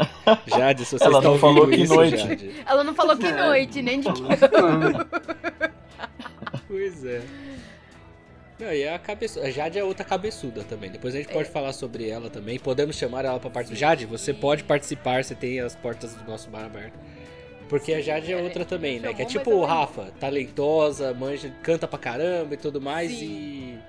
Jade, 0.47 0.85
se 0.85 0.97
você 0.97 1.05
Ela 1.05 1.21
não 1.21 1.37
falou 1.37 1.67
que 1.67 1.75
isso, 1.75 1.93
noite. 1.93 2.17
Jade. 2.17 2.63
Ela 2.65 2.83
não 2.83 2.93
falou 2.93 3.15
que 3.15 3.27
é. 3.27 3.31
noite, 3.31 3.81
nem 3.81 4.01
de 4.01 4.11
que 4.11 4.21
Pois 6.67 7.05
é. 7.05 7.21
Não, 8.59 8.73
e 8.73 8.87
a 8.87 8.99
cabeçuda. 8.99 9.47
A 9.47 9.51
Jade 9.51 9.79
é 9.79 9.83
outra 9.83 10.03
cabeçuda 10.03 10.63
também. 10.63 10.89
Depois 10.89 11.15
a 11.15 11.17
gente 11.17 11.29
é. 11.29 11.33
pode 11.33 11.49
falar 11.49 11.73
sobre 11.73 12.09
ela 12.09 12.29
também. 12.29 12.59
Podemos 12.59 12.95
chamar 12.95 13.23
ela 13.25 13.39
pra 13.39 13.49
participar. 13.49 13.79
Jade, 13.79 14.05
você 14.05 14.33
pode 14.33 14.63
participar, 14.63 15.23
você 15.23 15.33
tem 15.33 15.59
as 15.59 15.75
portas 15.75 16.13
do 16.13 16.29
nosso 16.29 16.49
bar 16.49 16.65
aberto. 16.65 16.99
Porque 17.69 17.93
a 17.93 18.01
Jade 18.01 18.33
é 18.33 18.37
outra 18.37 18.65
também, 18.65 18.99
né? 18.99 19.13
Que 19.13 19.21
é 19.21 19.25
tipo 19.25 19.51
o 19.51 19.63
Rafa, 19.63 20.11
talentosa, 20.19 21.13
manja, 21.13 21.49
canta 21.63 21.87
pra 21.87 21.97
caramba 21.97 22.55
e 22.55 22.57
tudo 22.57 22.81
mais 22.81 23.11
Sim. 23.11 23.25
e 23.25 23.79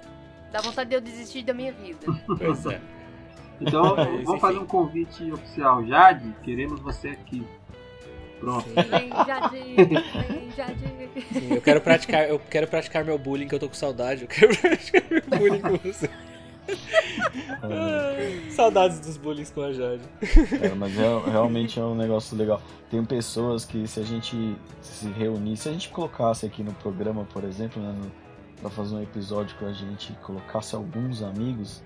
Dá 0.53 0.61
vontade 0.61 0.91
de 0.91 0.97
eu 0.97 1.01
desistir 1.01 1.43
da 1.43 1.55
minha 1.55 1.73
vida. 1.73 2.07
Pois 2.39 2.67
é. 2.67 2.81
Então, 3.61 3.97
é, 3.99 4.23
vou 4.23 4.39
fazer 4.39 4.59
um 4.59 4.67
convite 4.67 5.33
oficial. 5.33 5.85
Jade, 5.87 6.35
queremos 6.43 6.79
você 6.81 7.09
aqui. 7.09 7.43
Pronto. 8.39 8.69
Vem, 8.69 9.09
Jade, 9.09 9.75
vem, 9.75 10.51
Jade. 10.51 11.11
Sim, 11.33 11.55
eu 11.55 11.63
quero 11.63 11.81
praticar, 11.81 12.29
eu 12.29 12.39
quero 12.39 12.67
praticar 12.67 13.05
meu 13.05 13.17
bullying, 13.17 13.47
que 13.47 13.55
eu 13.55 13.61
tô 13.61 13.69
com 13.69 13.75
saudade. 13.75 14.23
Eu 14.23 14.29
quero 14.29 14.55
praticar 14.59 15.03
meu 15.09 15.23
bullying 15.39 15.61
com 15.61 15.77
você. 15.79 16.11
Saudades 18.51 19.01
dos 19.01 19.17
bullies 19.17 19.51
com 19.51 19.63
a 19.63 19.73
Jade. 19.73 20.03
É, 20.61 20.75
mas 20.75 20.99
é, 20.99 21.31
realmente 21.31 21.79
é 21.79 21.83
um 21.83 21.95
negócio 21.95 22.37
legal. 22.37 22.61
Tem 22.91 23.03
pessoas 23.05 23.65
que 23.65 23.87
se 23.87 24.01
a 24.01 24.03
gente 24.03 24.57
se 24.81 25.09
reunir, 25.09 25.57
se 25.57 25.69
a 25.69 25.73
gente 25.73 25.89
colocasse 25.89 26.45
aqui 26.45 26.63
no 26.63 26.75
programa, 26.75 27.27
por 27.33 27.45
exemplo, 27.45 27.81
né, 27.81 27.93
no, 27.93 28.22
para 28.63 28.71
fazer 28.71 28.95
um 28.95 29.03
episódio 29.03 29.57
que 29.59 29.65
a 29.65 29.73
gente 29.73 30.13
colocasse 30.23 30.77
alguns 30.77 31.21
amigos, 31.21 31.83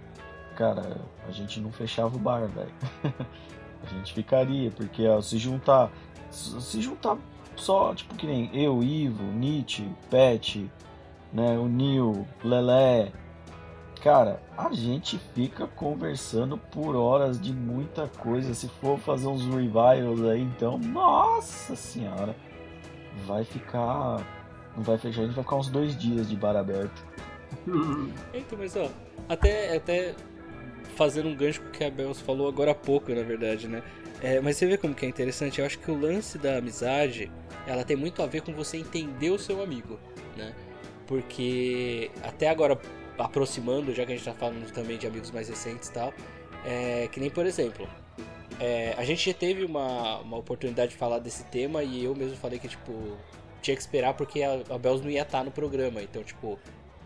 cara, 0.55 1.01
a 1.27 1.31
gente 1.33 1.59
não 1.59 1.73
fechava 1.73 2.15
o 2.15 2.19
bar, 2.19 2.47
velho. 2.47 2.73
a 3.83 3.87
gente 3.95 4.13
ficaria, 4.13 4.71
porque 4.71 5.09
ó, 5.09 5.21
se 5.23 5.39
juntar, 5.39 5.91
se 6.31 6.81
juntar 6.83 7.17
só, 7.57 7.95
tipo 7.95 8.15
que 8.15 8.27
nem 8.27 8.51
eu, 8.53 8.83
Ivo, 8.83 9.25
Nietzsche, 9.25 9.89
Pet, 10.11 10.71
né, 11.33 11.59
o 11.59 11.67
Nil, 11.67 12.29
Lelé, 12.45 13.11
cara, 14.03 14.43
a 14.57 14.71
gente 14.75 15.19
fica 15.35 15.67
conversando 15.67 16.59
por 16.59 16.95
horas 16.95 17.41
de 17.41 17.55
muita 17.55 18.07
coisa. 18.07 18.53
Se 18.53 18.69
for 18.69 18.99
fazer 18.99 19.29
uns 19.29 19.47
revivals 19.47 20.23
aí, 20.23 20.43
então, 20.43 20.77
nossa 20.79 21.75
senhora, 21.75 22.37
vai 23.27 23.45
ficar 23.45 24.36
não 24.77 24.83
vai 24.83 24.99
fechar, 24.99 25.23
a 25.23 25.25
gente 25.25 25.35
vai 25.35 25.45
ficar 25.45 25.57
uns 25.57 25.69
dois 25.69 25.97
dias 25.97 26.29
de 26.29 26.37
bar 26.37 26.57
aberto. 26.57 27.05
então, 28.35 28.59
mas 28.59 28.77
ó, 28.77 28.91
até, 29.29 29.77
até 29.77 30.15
fazendo 30.95 31.29
um 31.29 31.35
gancho 31.35 31.61
com 31.61 31.69
o 31.69 31.71
que 31.71 31.85
a 31.85 31.91
Bels 31.91 32.21
falou 32.21 32.49
agora 32.49 32.73
há 32.73 32.75
pouco, 32.75 33.13
na 33.15 33.23
verdade, 33.23 33.69
né? 33.69 33.83
É, 34.23 34.41
mas 34.41 34.57
você 34.57 34.67
vê 34.67 34.77
como 34.77 34.95
que 34.95 35.05
é 35.05 35.09
interessante. 35.09 35.61
Eu 35.61 35.67
acho 35.67 35.79
que 35.79 35.91
o 35.91 35.99
lance 35.99 36.39
da 36.39 36.57
amizade, 36.57 37.31
ela 37.67 37.85
tem 37.85 37.97
muito 37.97 38.23
a 38.23 38.27
ver 38.27 38.43
com 38.43 38.53
você 38.53 38.79
entender 38.79 39.31
o 39.31 39.39
seu 39.39 39.63
amigo, 39.63 39.99
né? 40.37 40.55
Porque 41.07 42.11
até 42.23 42.49
agora, 42.49 42.79
aproximando, 43.19 43.95
já 43.95 44.05
que 44.05 44.13
a 44.13 44.17
gente 44.17 44.25
tá 44.25 44.35
falando 44.35 44.71
também 44.73 44.99
de 44.99 45.07
amigos 45.07 45.31
mais 45.31 45.49
recentes 45.49 45.89
e 45.89 45.93
tal, 45.93 46.13
é, 46.65 47.09
que 47.13 47.21
nem 47.21 47.31
por 47.31 47.47
exemplo, 47.47 47.87
é, 48.59 48.95
a 48.97 49.05
gente 49.05 49.31
já 49.31 49.37
teve 49.37 49.65
uma, 49.65 50.19
uma 50.21 50.39
oportunidade 50.39 50.93
de 50.93 50.97
falar 50.97 51.19
desse 51.19 51.45
tema 51.45 51.83
e 51.83 52.05
eu 52.05 52.15
mesmo 52.15 52.37
falei 52.37 52.59
que, 52.59 52.69
tipo, 52.69 52.93
tinha 53.67 53.77
que 53.77 53.83
esperar 53.83 54.15
porque 54.15 54.43
a, 54.43 54.55
a 54.71 54.79
Bells 54.79 55.03
não 55.03 55.11
ia 55.11 55.23
estar 55.23 55.45
no 55.45 55.51
programa. 55.51 56.03
Então, 56.03 56.23
tipo, 56.23 56.59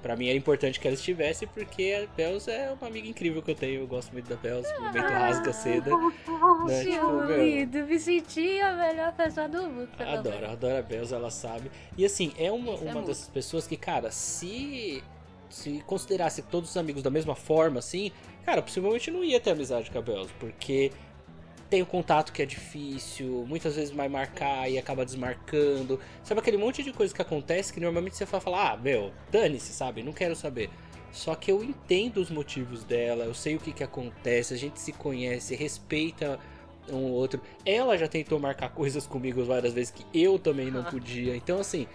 Pra 0.02 0.16
mim 0.16 0.28
era 0.28 0.38
importante 0.38 0.80
que 0.80 0.88
ela 0.88 0.94
estivesse, 0.94 1.46
porque 1.46 1.92
a 1.92 2.16
Bells 2.16 2.50
é 2.50 2.72
uma 2.72 2.88
amiga 2.88 3.06
incrível 3.06 3.42
que 3.42 3.50
eu 3.50 3.54
tenho. 3.54 3.82
Eu 3.82 3.86
gosto 3.86 4.12
muito 4.12 4.28
da 4.28 4.36
Bells, 4.36 4.66
o 4.78 4.80
momento 4.80 5.04
rasga 5.04 5.52
seda. 5.52 5.90
Né? 5.94 6.84
Tipo, 6.84 7.12
meu, 7.26 7.86
me 7.86 8.00
senti 8.00 8.60
a 8.60 8.72
melhor 8.72 9.12
pessoa 9.12 9.46
do 9.46 9.62
mundo. 9.62 9.90
Adoro, 9.98 10.46
adoro 10.50 10.78
a 10.78 10.82
Bells, 10.82 11.12
ela 11.14 11.30
sabe. 11.30 11.70
E 11.98 12.04
assim, 12.06 12.32
é 12.38 12.50
uma, 12.50 12.72
é 12.76 12.92
uma 12.92 13.02
dessas 13.02 13.28
pessoas 13.28 13.66
que, 13.66 13.76
cara, 13.76 14.10
se 14.10 15.02
se 15.50 15.82
considerasse 15.84 16.42
todos 16.42 16.70
os 16.70 16.76
amigos 16.76 17.02
da 17.02 17.10
mesma 17.10 17.34
forma, 17.34 17.80
assim, 17.80 18.12
cara, 18.46 18.62
possivelmente 18.62 19.10
não 19.10 19.22
ia 19.22 19.40
ter 19.40 19.50
amizade 19.50 19.90
com 19.90 19.98
a 19.98 20.02
Bells, 20.02 20.32
porque 20.38 20.92
tem 21.70 21.80
o 21.80 21.86
contato 21.86 22.32
que 22.32 22.42
é 22.42 22.46
difícil, 22.46 23.44
muitas 23.48 23.76
vezes 23.76 23.94
vai 23.94 24.08
marcar 24.08 24.68
e 24.68 24.76
acaba 24.76 25.04
desmarcando. 25.04 26.00
Sabe 26.24 26.40
aquele 26.40 26.56
monte 26.56 26.82
de 26.82 26.92
coisa 26.92 27.14
que 27.14 27.22
acontece 27.22 27.72
que 27.72 27.78
normalmente 27.80 28.16
você 28.16 28.24
vai 28.24 28.40
falar, 28.40 28.72
ah, 28.72 28.76
meu, 28.76 29.12
dane-se, 29.30 29.72
sabe? 29.72 30.02
Não 30.02 30.12
quero 30.12 30.34
saber. 30.34 30.68
Só 31.12 31.34
que 31.36 31.50
eu 31.50 31.62
entendo 31.62 32.18
os 32.18 32.28
motivos 32.30 32.82
dela, 32.84 33.24
eu 33.24 33.34
sei 33.34 33.54
o 33.54 33.60
que, 33.60 33.72
que 33.72 33.84
acontece, 33.84 34.52
a 34.52 34.56
gente 34.56 34.80
se 34.80 34.92
conhece, 34.92 35.54
respeita 35.54 36.38
um 36.88 36.96
ou 37.04 37.10
outro. 37.12 37.40
Ela 37.64 37.96
já 37.96 38.08
tentou 38.08 38.38
marcar 38.40 38.70
coisas 38.70 39.06
comigo 39.06 39.44
várias 39.44 39.72
vezes 39.72 39.92
que 39.92 40.04
eu 40.12 40.38
também 40.38 40.70
não 40.72 40.82
podia. 40.84 41.36
Então, 41.36 41.60
assim, 41.60 41.86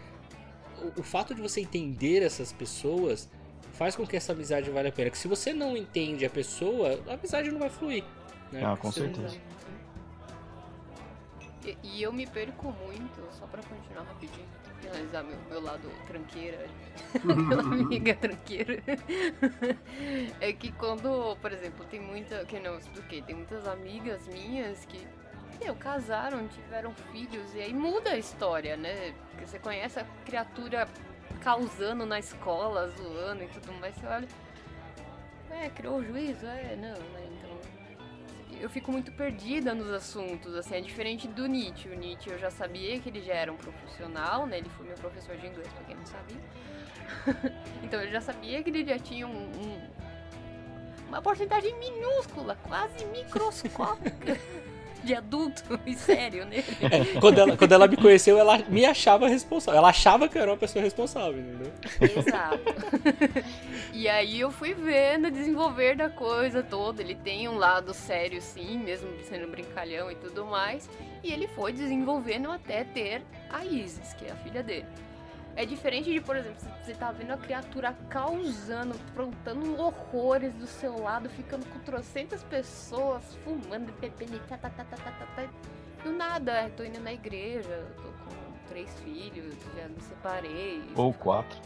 o, 0.97 1.01
o 1.01 1.03
fato 1.03 1.35
de 1.35 1.41
você 1.41 1.59
entender 1.59 2.23
essas 2.23 2.53
pessoas 2.53 3.29
faz 3.73 3.93
com 3.95 4.07
que 4.07 4.15
essa 4.15 4.31
amizade 4.31 4.69
valha 4.69 4.87
a 4.87 4.91
pena. 4.91 5.09
Que 5.09 5.17
se 5.17 5.27
você 5.27 5.51
não 5.53 5.75
entende 5.75 6.25
a 6.25 6.29
pessoa, 6.29 6.97
a 7.07 7.13
amizade 7.15 7.51
não 7.51 7.59
vai 7.59 7.69
fluir. 7.69 8.03
Né? 8.51 8.61
Ah, 8.63 8.77
com 8.77 8.89
Você- 8.91 9.01
certeza. 9.01 9.37
E, 11.65 11.77
e 11.81 12.03
eu 12.03 12.13
me 12.13 12.27
perco 12.27 12.71
muito, 12.71 13.27
só 13.31 13.47
pra 13.47 13.61
continuar 13.63 14.03
rapidinho, 14.03 14.47
finalizar 14.79 15.23
meu, 15.23 15.37
meu 15.49 15.59
lado 15.59 15.89
tranqueira, 16.05 16.67
aquela 17.15 17.63
amiga 17.73 18.13
tranqueira. 18.13 18.83
é 20.39 20.53
que 20.53 20.71
quando, 20.73 21.35
por 21.37 21.51
exemplo, 21.51 21.83
tem 21.85 21.99
muita. 21.99 22.45
Que 22.45 22.59
não 22.59 22.77
expliquei, 22.77 23.23
tem 23.23 23.35
muitas 23.35 23.67
amigas 23.67 24.27
minhas 24.27 24.85
que. 24.85 25.07
Meu, 25.59 25.73
casaram, 25.75 26.47
tiveram 26.49 26.93
filhos, 27.11 27.55
e 27.55 27.61
aí 27.61 27.73
muda 27.73 28.11
a 28.11 28.17
história, 28.17 28.77
né? 28.77 29.15
Porque 29.31 29.47
você 29.47 29.57
conhece 29.57 29.99
a 29.99 30.05
criatura 30.25 30.87
causando 31.41 32.05
na 32.05 32.19
escola, 32.19 32.89
zoando 32.89 33.43
e 33.43 33.47
tudo 33.47 33.73
mais, 33.73 33.95
você 33.95 34.05
olha. 34.05 34.27
É, 35.49 35.69
criou 35.69 35.97
o 35.97 36.03
juízo? 36.03 36.45
É, 36.45 36.75
não, 36.75 36.99
né? 37.13 37.24
Eu 38.65 38.69
fico 38.71 38.91
muito 38.91 39.11
perdida 39.11 39.75
nos 39.75 39.91
assuntos, 39.91 40.55
assim, 40.55 40.73
é 40.73 40.81
diferente 40.81 41.27
do 41.27 41.45
Nietzsche. 41.45 41.87
O 41.87 41.93
Nietzsche 41.95 42.31
eu 42.31 42.39
já 42.39 42.49
sabia 42.49 42.99
que 42.99 43.09
ele 43.09 43.21
já 43.21 43.35
era 43.35 43.53
um 43.53 43.57
profissional, 43.57 44.47
né? 44.47 44.57
Ele 44.57 44.69
foi 44.69 44.87
meu 44.87 44.95
professor 44.95 45.37
de 45.37 45.45
inglês, 45.45 45.67
pra 45.71 45.83
quem 45.83 45.95
não 45.95 46.05
sabia. 46.07 46.41
então 47.83 48.01
eu 48.01 48.09
já 48.09 48.19
sabia 48.21 48.63
que 48.63 48.71
ele 48.71 48.83
já 48.83 48.97
tinha 48.97 49.27
um, 49.27 49.37
um- 49.37 49.87
uma 51.09 51.21
porcentagem 51.21 51.77
minúscula, 51.77 52.55
quase 52.63 53.05
microscópica 53.05 54.35
de 55.05 55.15
adulto 55.15 55.79
e 55.85 55.93
sério 55.93 56.45
nele. 56.45 56.65
É, 56.81 57.19
quando, 57.19 57.39
ela, 57.39 57.55
quando 57.55 57.71
ela 57.71 57.87
me 57.87 57.95
conheceu, 57.95 58.37
ela 58.37 58.57
me 58.67 58.85
achava 58.85 59.27
responsável. 59.27 59.77
Ela 59.77 59.89
achava 59.89 60.27
que 60.27 60.37
eu 60.37 60.41
era 60.41 60.51
uma 60.51 60.57
pessoa 60.57 60.83
responsável, 60.83 61.39
entendeu? 61.39 61.71
Exato. 62.01 62.59
e 63.93 64.09
aí 64.09 64.39
eu 64.39 64.51
fui 64.51 64.73
vendo 64.73 65.27
o 65.27 65.31
desenvolver 65.31 65.95
da 65.95 66.09
coisa 66.09 66.63
toda. 66.63 67.01
Ele 67.01 67.15
tem 67.15 67.47
um 67.47 67.57
lado 67.57 67.93
sério, 67.93 68.41
sim, 68.41 68.79
mesmo 68.79 69.09
sendo 69.29 69.47
brincalhão 69.47 70.11
e 70.11 70.15
tudo 70.15 70.45
mais. 70.45 70.89
E 71.23 71.31
ele 71.31 71.47
foi 71.47 71.71
desenvolvendo 71.71 72.51
até 72.51 72.83
ter 72.83 73.21
a 73.49 73.63
Isis, 73.63 74.13
que 74.13 74.25
é 74.25 74.31
a 74.31 74.35
filha 74.35 74.63
dele. 74.63 74.85
É 75.55 75.65
diferente 75.65 76.11
de, 76.11 76.19
por 76.19 76.35
exemplo, 76.35 76.57
você 76.83 76.93
tá 76.93 77.11
vendo 77.11 77.31
a 77.31 77.37
criatura 77.37 77.93
causando, 78.09 78.93
aprontando 79.09 79.79
horrores 79.79 80.53
do 80.53 80.67
seu 80.67 80.99
lado, 81.01 81.29
ficando 81.29 81.65
com 81.67 81.79
trocentas 81.79 82.43
pessoas, 82.43 83.23
fumando, 83.43 83.93
bebendo, 84.01 84.37
tá, 84.49 84.57
tá, 84.57 84.69
tá, 84.69 84.83
tá, 84.83 84.97
tá, 84.97 85.11
tá, 85.11 85.25
tá. 85.35 85.47
Do 86.03 86.11
nada, 86.11 86.69
tô 86.75 86.83
indo 86.83 86.99
na 86.99 87.13
igreja, 87.13 87.85
tô 87.95 88.03
com 88.03 88.35
três 88.67 88.89
filhos, 88.99 89.55
já 89.77 89.87
me 89.87 90.01
separei. 90.01 90.83
Ou 90.95 91.13
quatro. 91.13 91.57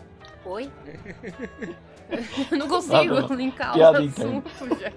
Oi? 0.45 0.71
Eu 2.51 2.57
não 2.57 2.67
consigo 2.67 2.95
Ah, 2.95 3.21
não. 3.21 3.35
linkar 3.35 3.75
o 3.77 3.83
assunto, 3.83 4.49
já. 4.79 4.91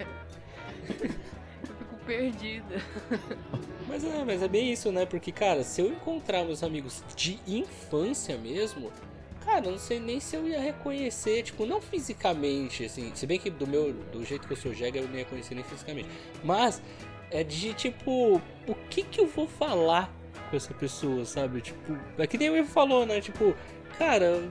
Perdida. 2.12 2.83
Mas 3.88 4.05
é, 4.05 4.25
mas 4.25 4.42
é 4.42 4.48
bem 4.48 4.72
isso, 4.72 4.90
né? 4.90 5.05
Porque, 5.05 5.31
cara, 5.31 5.62
se 5.62 5.83
eu 5.83 5.88
encontrar 5.88 6.44
meus 6.44 6.62
amigos 6.62 7.03
de 7.14 7.38
infância 7.46 8.38
mesmo, 8.38 8.90
cara, 9.44 9.66
eu 9.66 9.72
não 9.72 9.79
sei 9.79 10.01
nem 10.01 10.18
se 10.18 10.35
eu 10.35 10.48
ia 10.48 10.59
reconhecer, 10.59 11.42
tipo, 11.42 11.66
não 11.66 11.79
fisicamente, 11.79 12.85
assim. 12.85 13.12
Se 13.14 13.27
bem 13.27 13.38
que 13.38 13.51
do 13.51 13.66
meu, 13.66 13.92
do 13.92 14.25
jeito 14.25 14.46
que 14.46 14.53
eu 14.53 14.57
sou 14.57 14.72
jega, 14.72 14.98
eu 14.98 15.09
não 15.09 15.16
ia 15.16 15.27
conhecer 15.27 15.55
nem 15.55 15.64
fisicamente. 15.64 16.09
Mas 16.42 16.81
é 17.31 17.44
de 17.44 17.75
tipo, 17.75 18.40
o 18.66 18.75
que 18.88 19.03
que 19.03 19.20
eu 19.20 19.27
vou 19.27 19.46
falar 19.46 20.11
com 20.48 20.57
essa 20.57 20.72
pessoa, 20.72 21.25
sabe? 21.27 21.61
Tipo, 21.61 21.98
é 22.16 22.27
que 22.27 22.38
nem 22.38 22.48
o 22.48 22.57
Ivo 22.57 22.68
falou, 22.68 23.05
né? 23.05 23.20
Tipo, 23.20 23.55
cara, 23.98 24.42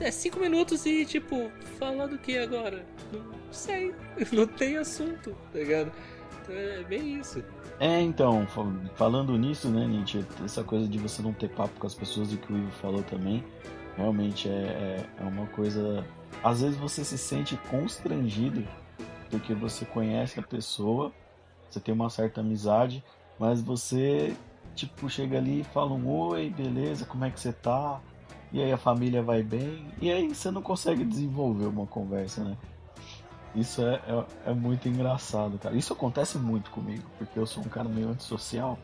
é 0.00 0.10
cinco 0.10 0.38
minutos 0.40 0.84
e, 0.86 1.04
tipo, 1.04 1.50
falar 1.78 2.06
do 2.06 2.18
que 2.18 2.36
agora? 2.38 2.84
Não 3.12 3.24
sei, 3.52 3.94
não 4.32 4.46
tem 4.46 4.76
assunto, 4.76 5.34
tá 5.52 5.58
ligado? 5.58 5.92
Então 6.42 6.54
é 6.54 6.84
bem 6.84 7.18
isso. 7.18 7.42
É, 7.78 8.00
então, 8.00 8.46
fa- 8.46 8.64
falando 8.94 9.36
nisso, 9.36 9.68
né, 9.68 9.86
Nietzsche, 9.86 10.24
essa 10.44 10.62
coisa 10.64 10.88
de 10.88 10.98
você 10.98 11.22
não 11.22 11.32
ter 11.32 11.48
papo 11.50 11.78
com 11.78 11.86
as 11.86 11.94
pessoas 11.94 12.32
e 12.32 12.36
que 12.36 12.52
o 12.52 12.56
Ivo 12.56 12.70
falou 12.72 13.02
também, 13.02 13.44
realmente 13.96 14.48
é, 14.48 14.52
é, 14.52 15.06
é 15.20 15.24
uma 15.24 15.46
coisa. 15.48 16.04
Às 16.42 16.62
vezes 16.62 16.76
você 16.76 17.04
se 17.04 17.18
sente 17.18 17.56
constrangido 17.70 18.66
porque 19.30 19.54
você 19.54 19.84
conhece 19.84 20.38
a 20.38 20.42
pessoa, 20.42 21.12
você 21.68 21.80
tem 21.80 21.92
uma 21.94 22.08
certa 22.08 22.40
amizade, 22.40 23.04
mas 23.38 23.60
você, 23.60 24.34
tipo, 24.74 25.08
chega 25.10 25.36
ali 25.38 25.60
e 25.60 25.64
fala 25.64 25.92
um 25.92 26.08
oi, 26.08 26.48
beleza, 26.48 27.04
como 27.04 27.24
é 27.24 27.30
que 27.30 27.40
você 27.40 27.52
tá? 27.52 28.00
E 28.52 28.62
aí 28.62 28.72
a 28.72 28.78
família 28.78 29.22
vai 29.22 29.42
bem, 29.42 29.86
e 30.00 30.10
aí 30.10 30.28
você 30.28 30.50
não 30.50 30.62
consegue 30.62 31.04
desenvolver 31.04 31.66
uma 31.66 31.86
conversa, 31.86 32.44
né? 32.44 32.56
Isso 33.54 33.82
é, 33.82 33.94
é, 34.06 34.50
é 34.50 34.54
muito 34.54 34.88
engraçado, 34.88 35.58
cara. 35.58 35.74
Isso 35.74 35.92
acontece 35.92 36.38
muito 36.38 36.70
comigo, 36.70 37.04
porque 37.18 37.38
eu 37.38 37.46
sou 37.46 37.62
um 37.62 37.68
cara 37.68 37.88
meio 37.88 38.10
antissocial. 38.10 38.78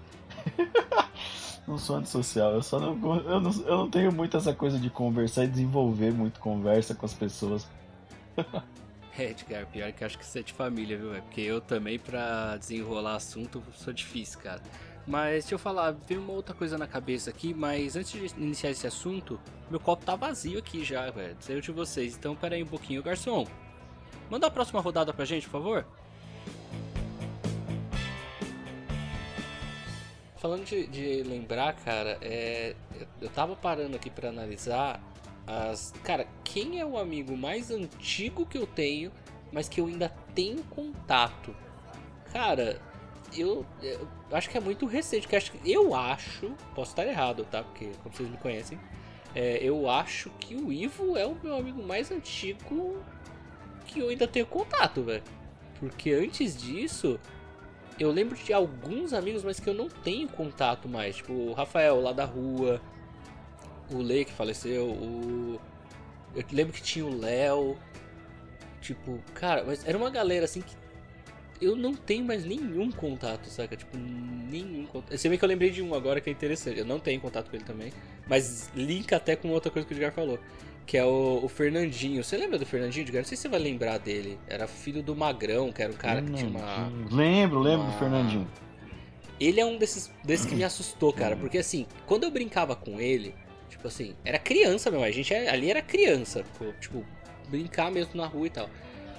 não 1.69 1.77
sou 1.79 1.97
antissocial, 1.97 2.53
eu 2.53 2.63
só 2.63 2.81
não, 2.81 2.93
eu 3.19 3.41
não. 3.41 3.53
Eu 3.67 3.77
não 3.77 3.91
tenho 3.91 4.11
muito 4.11 4.37
essa 4.37 4.55
coisa 4.55 4.79
de 4.79 4.89
conversar 4.89 5.45
e 5.45 5.49
desenvolver 5.49 6.11
muito 6.13 6.41
conversa 6.41 6.95
com 6.95 7.07
as 7.07 7.15
pessoas. 7.15 7.69
É, 9.19 9.31
Edgar, 9.31 9.67
pior 9.67 9.93
que 9.93 10.05
acho 10.05 10.17
que 10.17 10.25
isso 10.25 10.39
é 10.39 10.43
de 10.43 10.55
família, 10.55 10.97
viu? 10.97 11.15
É 11.15 11.21
porque 11.21 11.43
eu 11.43 11.61
também, 11.61 11.99
pra 11.99 12.57
desenrolar 12.57 13.17
assunto, 13.17 13.63
sou 13.75 13.93
difícil, 13.93 14.41
cara. 14.41 14.63
Mas 15.07 15.43
deixa 15.45 15.55
eu 15.55 15.59
falar, 15.59 15.91
veio 16.07 16.21
uma 16.21 16.33
outra 16.33 16.55
coisa 16.55 16.79
na 16.79 16.87
cabeça 16.87 17.29
aqui, 17.31 17.53
mas 17.53 17.97
antes 17.97 18.13
de 18.33 18.41
iniciar 18.41 18.71
esse 18.71 18.87
assunto, 18.87 19.41
meu 19.69 19.81
copo 19.81 20.05
tá 20.05 20.15
vazio 20.15 20.59
aqui 20.61 20.85
já, 20.85 21.11
velho. 21.11 21.37
Saiu 21.41 21.61
de 21.61 21.73
vocês, 21.73 22.17
então 22.17 22.37
pera 22.37 22.55
aí 22.55 22.63
um 22.63 22.67
pouquinho. 22.69 23.03
Garçom, 23.03 23.45
manda 24.31 24.47
a 24.47 24.51
próxima 24.51 24.81
rodada 24.81 25.13
pra 25.13 25.25
gente, 25.25 25.47
por 25.49 25.53
favor. 25.61 25.87
Falando 30.37 30.65
de, 30.65 30.87
de 30.89 31.23
lembrar, 31.23 31.73
cara, 31.75 32.19
é, 32.21 32.75
eu- 33.21 33.29
tava 33.31 33.55
parando 33.55 33.97
aqui 33.97 34.11
pra 34.11 34.29
analisar 34.29 35.01
as. 35.47 35.93
Cara, 36.03 36.27
quem 36.43 36.81
é 36.81 36.87
o 36.87 36.99
amigo 36.99 37.37
mais 37.37 37.71
antigo 37.71 38.45
que 38.45 38.59
eu 38.59 38.67
tenho, 38.67 39.13
mas 39.53 39.69
que 39.69 39.81
eu 39.81 39.87
ainda 39.87 40.09
tenho 40.35 40.63
contato? 40.65 41.55
Cara, 42.33 42.81
eu, 43.37 43.65
eu 43.83 44.09
acho 44.31 44.51
que 44.51 44.57
é 44.57 44.61
muito 44.61 44.87
recente. 44.87 45.27
Que 45.27 45.35
eu 45.35 45.39
acho, 45.39 45.53
eu 45.65 45.95
acho, 45.95 46.51
posso 46.75 46.93
estar 46.93 47.07
errado, 47.07 47.47
tá? 47.51 47.63
Porque 47.63 47.91
como 48.03 48.15
vocês 48.15 48.29
me 48.29 48.37
conhecem, 48.37 48.79
é, 49.35 49.59
eu 49.63 49.89
acho 49.89 50.31
que 50.39 50.55
o 50.55 50.73
Ivo 50.73 51.17
é 51.17 51.27
o 51.27 51.37
meu 51.43 51.57
amigo 51.57 51.83
mais 51.83 52.11
antigo 52.11 53.03
que 53.87 54.01
eu 54.01 54.09
ainda 54.09 54.27
tenho 54.27 54.47
contato, 54.47 55.03
velho. 55.03 55.23
Porque 55.79 56.13
antes 56.13 56.57
disso, 56.57 57.19
eu 57.99 58.11
lembro 58.11 58.37
de 58.37 58.53
alguns 58.53 59.13
amigos, 59.13 59.43
mas 59.43 59.59
que 59.59 59.69
eu 59.69 59.75
não 59.75 59.89
tenho 59.89 60.29
contato 60.29 60.89
mais. 60.89 61.17
Tipo, 61.17 61.33
o 61.33 61.53
Rafael 61.53 62.01
lá 62.01 62.13
da 62.13 62.25
rua, 62.25 62.81
o 63.91 63.99
Lei 63.99 64.25
que 64.25 64.33
faleceu, 64.33 64.87
o. 64.87 65.61
Eu 66.35 66.45
lembro 66.53 66.73
que 66.73 66.83
tinha 66.83 67.05
o 67.05 67.19
Léo. 67.19 67.77
Tipo, 68.81 69.21
cara, 69.35 69.65
mas 69.65 69.87
era 69.87 69.97
uma 69.97 70.11
galera 70.11 70.45
assim 70.45 70.61
que 70.61 70.75
eu 71.65 71.77
não 71.77 71.95
tenho 71.95 72.25
mais 72.25 72.45
nenhum 72.45 72.91
contato, 72.91 73.47
saca? 73.49 73.77
Tipo, 73.77 73.97
nenhum 73.97 74.85
contato. 74.87 75.17
Se 75.17 75.29
bem 75.29 75.39
que 75.39 75.45
eu 75.45 75.49
lembrei 75.49 75.71
de 75.71 75.83
um 75.83 75.95
agora 75.95 76.21
que 76.21 76.29
é 76.29 76.33
interessante. 76.33 76.79
Eu 76.79 76.85
não 76.85 76.99
tenho 76.99 77.21
contato 77.21 77.49
com 77.51 77.57
ele 77.57 77.65
também. 77.65 77.93
Mas 78.27 78.71
linka 78.75 79.17
até 79.17 79.37
com 79.37 79.49
outra 79.51 79.71
coisa 79.71 79.87
que 79.87 79.93
o 79.93 79.97
Edgar 79.97 80.13
falou. 80.13 80.39
Que 80.87 80.99
é 80.99 81.05
o, 81.05 81.41
o 81.45 81.49
Fernandinho. 81.49 82.25
Você 82.25 82.37
lembra 82.37 82.59
do 82.59 82.67
Fernandinho, 82.67 83.05
Edgar? 83.05 83.23
Não 83.23 83.29
sei 83.29 83.37
se 83.37 83.43
você 83.43 83.49
vai 83.49 83.61
lembrar 83.61 83.99
dele. 83.99 84.39
Era 84.49 84.67
filho 84.67 85.03
do 85.03 85.15
Magrão, 85.15 85.71
que 85.73 85.83
era 85.83 85.93
um 85.93 85.97
cara 85.97 86.21
que 86.23 86.33
tinha 86.33 86.51
uma. 86.51 86.93
Lembro, 87.11 87.61
lembro 87.61 87.87
do 87.87 87.91
uma- 87.93 87.99
Fernandinho. 87.99 88.49
Ele 89.41 89.61
é 89.61 89.65
um 89.67 89.77
desses, 89.79 90.11
desses 90.25 90.47
que 90.47 90.55
me 90.55 90.65
assustou, 90.65 91.13
cara. 91.13 91.37
Porque 91.37 91.59
assim, 91.59 91.87
quando 92.07 92.25
eu 92.25 92.31
brincava 92.31 92.77
com 92.77 93.01
ele, 93.01 93.35
tipo 93.69 93.87
assim, 93.89 94.15
era 94.25 94.39
criança 94.39 94.91
mesmo. 94.91 95.05
A 95.05 95.11
gente 95.11 95.33
é- 95.33 95.49
ali 95.51 95.71
era 95.71 95.83
criança. 95.83 96.43
Tipo, 96.45 96.73
tipo, 96.81 97.05
brincar 97.49 97.91
mesmo 97.91 98.13
na 98.15 98.27
rua 98.27 98.47
e 98.47 98.51
tal. 98.51 98.69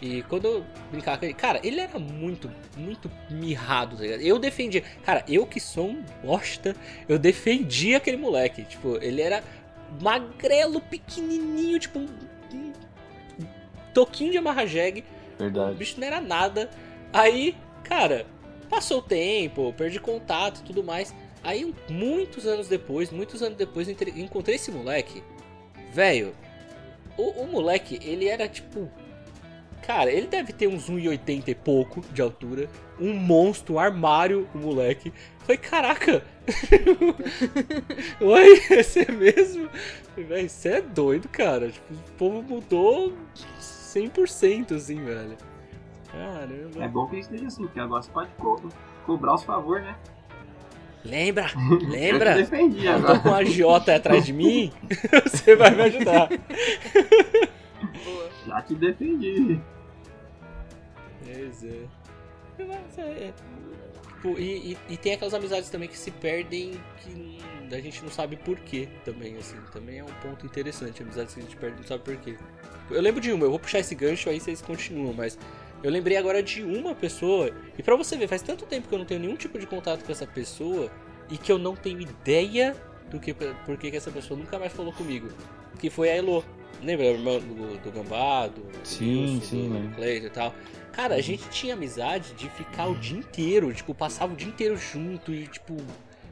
E 0.04 0.22
quando 0.24 0.44
eu 0.44 0.66
brincava 0.92 1.18
com 1.18 1.24
ele, 1.24 1.34
cara, 1.34 1.62
ele 1.64 1.80
era 1.80 1.98
muito, 1.98 2.52
muito 2.76 3.10
mirrado, 3.30 3.96
tá 3.96 4.02
ligado? 4.04 4.20
Eu 4.20 4.38
defendia. 4.38 4.84
Cara, 5.02 5.24
eu 5.30 5.48
que 5.48 5.62
sou 5.62 5.92
um 5.92 6.04
bosta, 6.22 6.76
eu 7.08 7.18
defendia 7.18 7.96
aquele 7.98 8.18
moleque. 8.18 8.66
Tipo, 8.66 8.98
ele 9.02 9.22
era 9.22 9.42
magrelo, 10.02 10.82
pequenininho, 10.82 11.80
tipo 11.80 12.00
um, 12.00 12.08
um 12.54 12.74
toquinho 13.94 14.34
de 14.34 14.38
amarra 14.38 14.66
jegue. 14.66 15.06
O 15.36 15.40
Verdade. 15.40 15.78
bicho 15.78 15.98
não 15.98 16.06
era 16.06 16.20
nada. 16.20 16.70
Aí, 17.14 17.56
cara, 17.86 18.26
passou 18.70 18.98
o 18.98 19.04
tempo, 19.04 19.74
perdi 19.78 20.02
contato 20.02 20.60
e 20.60 20.64
tudo 20.64 20.84
mais. 20.84 21.16
Aí, 21.42 21.74
muitos 21.90 22.46
anos 22.46 22.68
depois, 22.68 23.10
muitos 23.10 23.42
anos 23.42 23.58
depois, 23.58 23.88
encontrei 23.88 24.58
esse 24.58 24.70
moleque. 24.70 25.24
Velho, 25.94 26.36
o, 27.16 27.44
o 27.44 27.48
moleque, 27.48 28.00
ele 28.04 28.28
era 28.28 28.50
tipo 28.50 28.92
Cara, 29.86 30.10
ele 30.10 30.28
deve 30.28 30.54
ter 30.54 30.68
uns 30.68 30.90
1,80 30.90 31.50
e 31.50 31.56
pouco 31.56 32.02
de 32.14 32.22
altura. 32.22 32.70
Um 33.00 33.14
monstro, 33.14 33.76
um 33.76 33.80
armário, 33.80 34.48
o 34.56 34.58
moleque. 34.58 35.12
Falei, 35.40 35.58
caraca! 35.58 36.24
Oi, 38.22 38.62
esse 38.72 39.02
é 39.02 39.12
mesmo? 39.12 39.70
Véi, 40.16 40.48
você 40.48 40.70
é 40.70 40.82
doido, 40.82 41.28
cara. 41.28 41.70
Tipo, 41.70 41.94
o 41.94 42.12
povo 42.18 42.42
mudou 42.42 43.14
100% 43.60 44.74
assim, 44.76 45.04
velho. 45.04 45.36
Caramba. 46.10 46.84
É 46.84 46.88
bom 46.88 47.08
que 47.08 47.18
isso 47.18 47.30
esteja 47.30 47.48
assim, 47.48 47.64
porque 47.64 47.80
agora 47.80 48.02
você 48.02 48.12
pode 48.12 48.30
co 48.38 48.62
cobrar 49.06 49.34
os 49.34 49.44
favores, 49.44 49.84
né? 49.84 49.96
Lembra? 51.04 51.48
Eu 51.70 51.90
Lembra? 51.90 52.36
defendi 52.36 52.86
Eu 52.86 53.06
tô 53.06 53.20
com 53.20 53.34
a 53.34 53.38
agiota 53.38 53.96
atrás 53.96 54.26
de 54.26 54.32
mim, 54.32 54.72
você 55.28 55.58
vai 55.58 55.72
me 55.72 55.82
ajudar. 55.82 56.30
Já 58.48 58.62
te 58.62 58.76
defendi. 58.76 59.60
Pois 61.46 61.64
é. 61.64 61.86
Mas 62.60 62.98
é- 63.00 63.34
Tipo, 64.24 64.40
e, 64.40 64.72
e- 64.74 64.78
e 64.92 64.98
tem 64.98 65.14
aquelas 65.14 65.34
amizades 65.34 65.70
também 65.70 65.90
que 65.90 65.98
se 65.98 66.10
perdem 66.10 66.80
que 67.02 67.38
a 67.76 67.80
gente 67.82 68.02
não 68.02 68.10
sabe 68.10 68.38
por 68.38 68.58
quê 68.60 68.88
também, 69.04 69.36
assim. 69.36 69.58
Também 69.74 70.00
é 70.00 70.04
um 70.04 70.14
ponto 70.22 70.46
interessante, 70.46 71.02
amizades 71.04 71.34
que 71.34 71.42
a 71.42 71.44
gente 71.44 71.58
perde 71.58 71.78
não 71.78 71.84
sabe 71.84 72.04
por 72.04 72.16
quê. 72.18 72.38
Eu 72.90 73.02
lembro 73.02 73.20
de 73.20 73.32
uma, 73.34 73.46
eu 73.46 73.50
vou 73.50 73.60
puxar 73.60 73.80
esse 73.80 73.94
gancho 73.96 74.30
aí 74.30 74.40
vocês 74.40 74.62
continuam, 74.62 75.14
mas 75.14 75.38
eu 75.84 75.92
lembrei 75.92 76.16
agora 76.16 76.42
de 76.42 76.64
uma 76.64 76.96
pessoa, 76.96 77.52
e 77.78 77.84
pra 77.84 77.96
você 77.98 78.16
ver, 78.16 78.30
faz 78.30 78.42
tanto 78.42 78.66
tempo 78.66 78.88
que 78.88 78.94
eu 78.96 79.00
não 79.00 79.06
tenho 79.06 79.20
nenhum 79.20 79.36
tipo 79.36 79.60
de 79.60 79.68
contato 79.68 80.06
com 80.06 80.12
essa 80.12 80.26
pessoa 80.26 80.90
e 81.30 81.38
que 81.38 81.52
eu 81.52 81.58
não 81.58 81.76
tenho 81.76 82.00
ideia 82.00 82.76
do 83.10 83.20
que 83.20 83.34
por 83.34 83.76
que 83.78 83.88
essa 83.96 84.10
pessoa 84.12 84.40
nunca 84.40 84.58
mais 84.58 84.72
falou 84.72 84.94
comigo. 84.94 85.28
Que 85.80 85.90
foi 85.90 86.10
a 86.10 86.16
Elo. 86.16 86.46
Lembra 86.82 87.06
a 87.08 87.10
irmã 87.12 87.40
do, 87.40 87.78
do 87.78 87.92
Gambá, 87.92 88.48
do, 88.48 88.62
do 88.62 88.88
Sim, 88.88 89.22
Wilson, 89.36 89.46
sim, 89.46 89.68
do 89.70 89.74
lembro. 89.74 89.96
Cleiton 89.96 90.28
e 90.28 90.30
tal. 90.30 90.56
Cara, 90.94 91.16
a 91.16 91.22
gente 91.22 91.50
tinha 91.50 91.74
amizade 91.74 92.34
de 92.34 92.48
ficar 92.52 92.86
o 92.88 92.96
dia 92.96 93.18
inteiro, 93.18 93.74
tipo, 93.74 93.94
passava 93.96 94.32
o 94.34 94.36
dia 94.36 94.48
inteiro 94.48 94.78
junto 94.78 95.34
e, 95.34 95.48
tipo, 95.48 95.76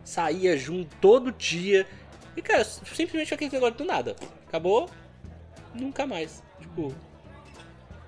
saía 0.04 0.56
junto 0.56 0.96
todo 0.98 1.32
dia. 1.32 1.86
E, 2.38 2.42
cara, 2.44 2.64
simplesmente 2.64 3.34
aquele 3.34 3.52
negócio 3.52 3.76
do 3.76 3.84
nada. 3.84 4.16
Acabou, 4.48 4.88
nunca 5.74 6.06
mais. 6.06 6.44
Tipo, 6.60 6.94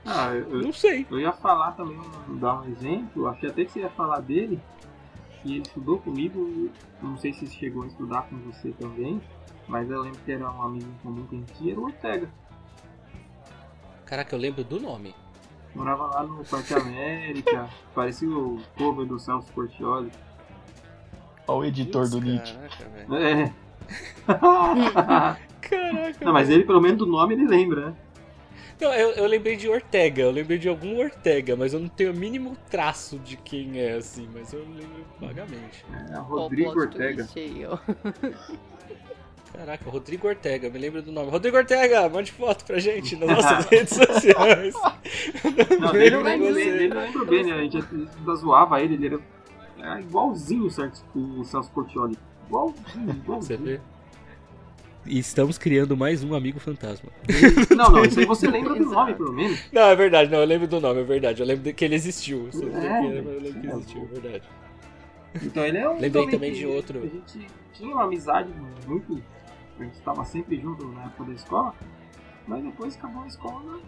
Ah, 0.05 0.27
eu, 0.33 0.61
não 0.61 0.71
sei. 0.71 1.07
eu 1.09 1.19
ia 1.19 1.33
falar 1.33 1.71
também, 1.71 1.99
dar 2.39 2.61
um 2.61 2.69
exemplo, 2.71 3.27
achei 3.27 3.49
até 3.49 3.65
que 3.65 3.71
você 3.71 3.79
ia 3.79 3.89
falar 3.89 4.19
dele, 4.19 4.59
que 5.41 5.53
ele 5.55 5.61
estudou 5.63 5.97
comigo, 5.99 6.69
não 7.01 7.17
sei 7.17 7.33
se 7.33 7.47
chegou 7.47 7.83
a 7.83 7.87
estudar 7.87 8.23
com 8.29 8.37
você 8.39 8.71
também, 8.73 9.19
mas 9.67 9.89
eu 9.89 10.01
lembro 10.01 10.19
que 10.23 10.31
era 10.31 10.49
um 10.51 10.61
amigo 10.61 10.91
comum 11.01 11.25
que 11.25 11.35
a 11.35 11.39
gente 11.39 11.53
tinha, 11.53 11.71
era 11.71 11.79
o 11.79 11.85
Ortega. 11.85 12.29
Caraca, 14.05 14.35
eu 14.35 14.39
lembro 14.39 14.63
do 14.63 14.79
nome. 14.79 15.15
Morava 15.75 16.05
lá 16.07 16.23
no 16.23 16.43
Parque 16.45 16.73
América, 16.73 17.69
parecia 17.95 18.29
o 18.29 18.61
cover 18.77 19.05
do 19.05 19.19
Celso 19.19 19.51
Portioli. 19.51 20.11
Olha 21.47 21.59
o 21.59 21.65
editor 21.65 22.07
do 22.09 22.21
Nietzsche. 22.21 22.53
Caraca, 22.53 22.89
velho. 22.89 23.15
É. 23.15 23.53
Caraca. 25.61 26.25
Não, 26.25 26.33
mas 26.33 26.49
ele, 26.49 26.63
pelo 26.63 26.79
menos 26.79 26.97
do 26.97 27.05
nome, 27.05 27.33
ele 27.33 27.47
lembra, 27.47 27.89
né? 27.89 27.95
Não, 28.79 28.93
eu, 28.93 29.11
eu 29.11 29.25
lembrei 29.27 29.55
de 29.55 29.69
Ortega, 29.69 30.23
eu 30.23 30.31
lembrei 30.31 30.57
de 30.57 30.67
algum 30.67 30.99
Ortega, 30.99 31.55
mas 31.55 31.73
eu 31.73 31.79
não 31.79 31.87
tenho 31.87 32.11
o 32.11 32.15
mínimo 32.15 32.57
traço 32.69 33.17
de 33.19 33.37
quem 33.37 33.79
é, 33.79 33.93
assim, 33.93 34.27
mas 34.33 34.51
eu 34.51 34.59
lembro 34.59 35.05
vagamente. 35.19 35.85
É, 36.11 36.17
Rodrigo 36.17 36.77
Ortega. 36.77 37.27
aí, 37.35 37.65
ó. 37.65 37.77
Caraca, 39.55 39.89
Rodrigo 39.89 40.27
Ortega, 40.27 40.69
me 40.69 40.79
lembro 40.79 41.01
do 41.01 41.11
nome. 41.11 41.29
Rodrigo 41.29 41.55
Ortega, 41.57 42.09
mande 42.09 42.31
foto 42.31 42.65
pra 42.65 42.79
gente 42.79 43.15
nas 43.15 43.29
nossas 43.29 43.65
redes 43.69 43.93
sociais. 43.95 44.73
Não, 45.79 45.87
eu 45.89 45.93
Lembro 45.93 46.23
lembro 46.23 46.53
você. 46.53 47.25
bem, 47.25 47.43
né? 47.43 47.53
A 47.53 47.61
gente 47.61 47.77
ainda 47.77 48.35
zoava 48.35 48.81
ele, 48.81 48.95
ele 48.95 49.05
era, 49.07 49.19
era 49.77 50.01
igualzinho 50.01 50.65
o 50.65 50.71
Celso, 50.71 51.05
o 51.15 51.43
Celso 51.43 51.69
Portioli. 51.71 52.17
Igualzinho, 52.47 53.05
Você 53.05 53.11
igualzinho. 53.53 53.59
vê? 53.63 53.79
E 55.05 55.19
estamos 55.19 55.57
criando 55.57 55.95
mais 55.97 56.23
um 56.23 56.33
amigo 56.33 56.59
fantasma. 56.59 57.09
Não, 57.75 57.91
não, 57.91 58.05
isso 58.05 58.19
aí 58.19 58.25
você 58.25 58.47
lembra 58.51 58.73
do 58.73 58.85
nome, 58.85 59.13
pelo 59.13 59.33
menos. 59.33 59.59
Não, 59.71 59.81
é 59.83 59.95
verdade, 59.95 60.31
não, 60.31 60.39
eu 60.39 60.45
lembro 60.45 60.65
do 60.67 60.79
nome, 60.79 61.01
é 61.01 61.03
verdade. 61.03 61.41
Eu 61.41 61.45
lembro 61.47 61.73
que 61.73 61.85
ele 61.85 61.95
existiu. 61.95 62.49
Não 62.53 62.81
É, 62.81 63.05
eu 63.05 63.11
lembro 63.41 63.61
que 63.61 63.67
é, 63.67 63.71
existiu, 63.71 64.01
é 64.09 64.19
verdade. 64.19 64.43
Então 65.43 65.65
ele 65.65 65.77
é 65.77 65.89
um. 65.89 65.99
Lembrei 65.99 66.27
também 66.29 66.53
de 66.53 66.65
outro. 66.65 66.99
A 66.99 67.07
gente 67.07 67.47
tinha 67.73 67.93
uma 67.93 68.03
amizade 68.05 68.49
muito. 68.87 69.21
A 69.79 69.83
gente 69.83 69.93
estava 69.95 70.23
sempre 70.25 70.59
junto 70.59 70.87
na 70.89 71.05
época 71.05 71.23
da 71.25 71.33
escola, 71.33 71.75
mas 72.47 72.63
depois 72.63 72.95
acabou 72.95 73.23
a 73.23 73.27
escola. 73.27 73.77
né? 73.77 73.81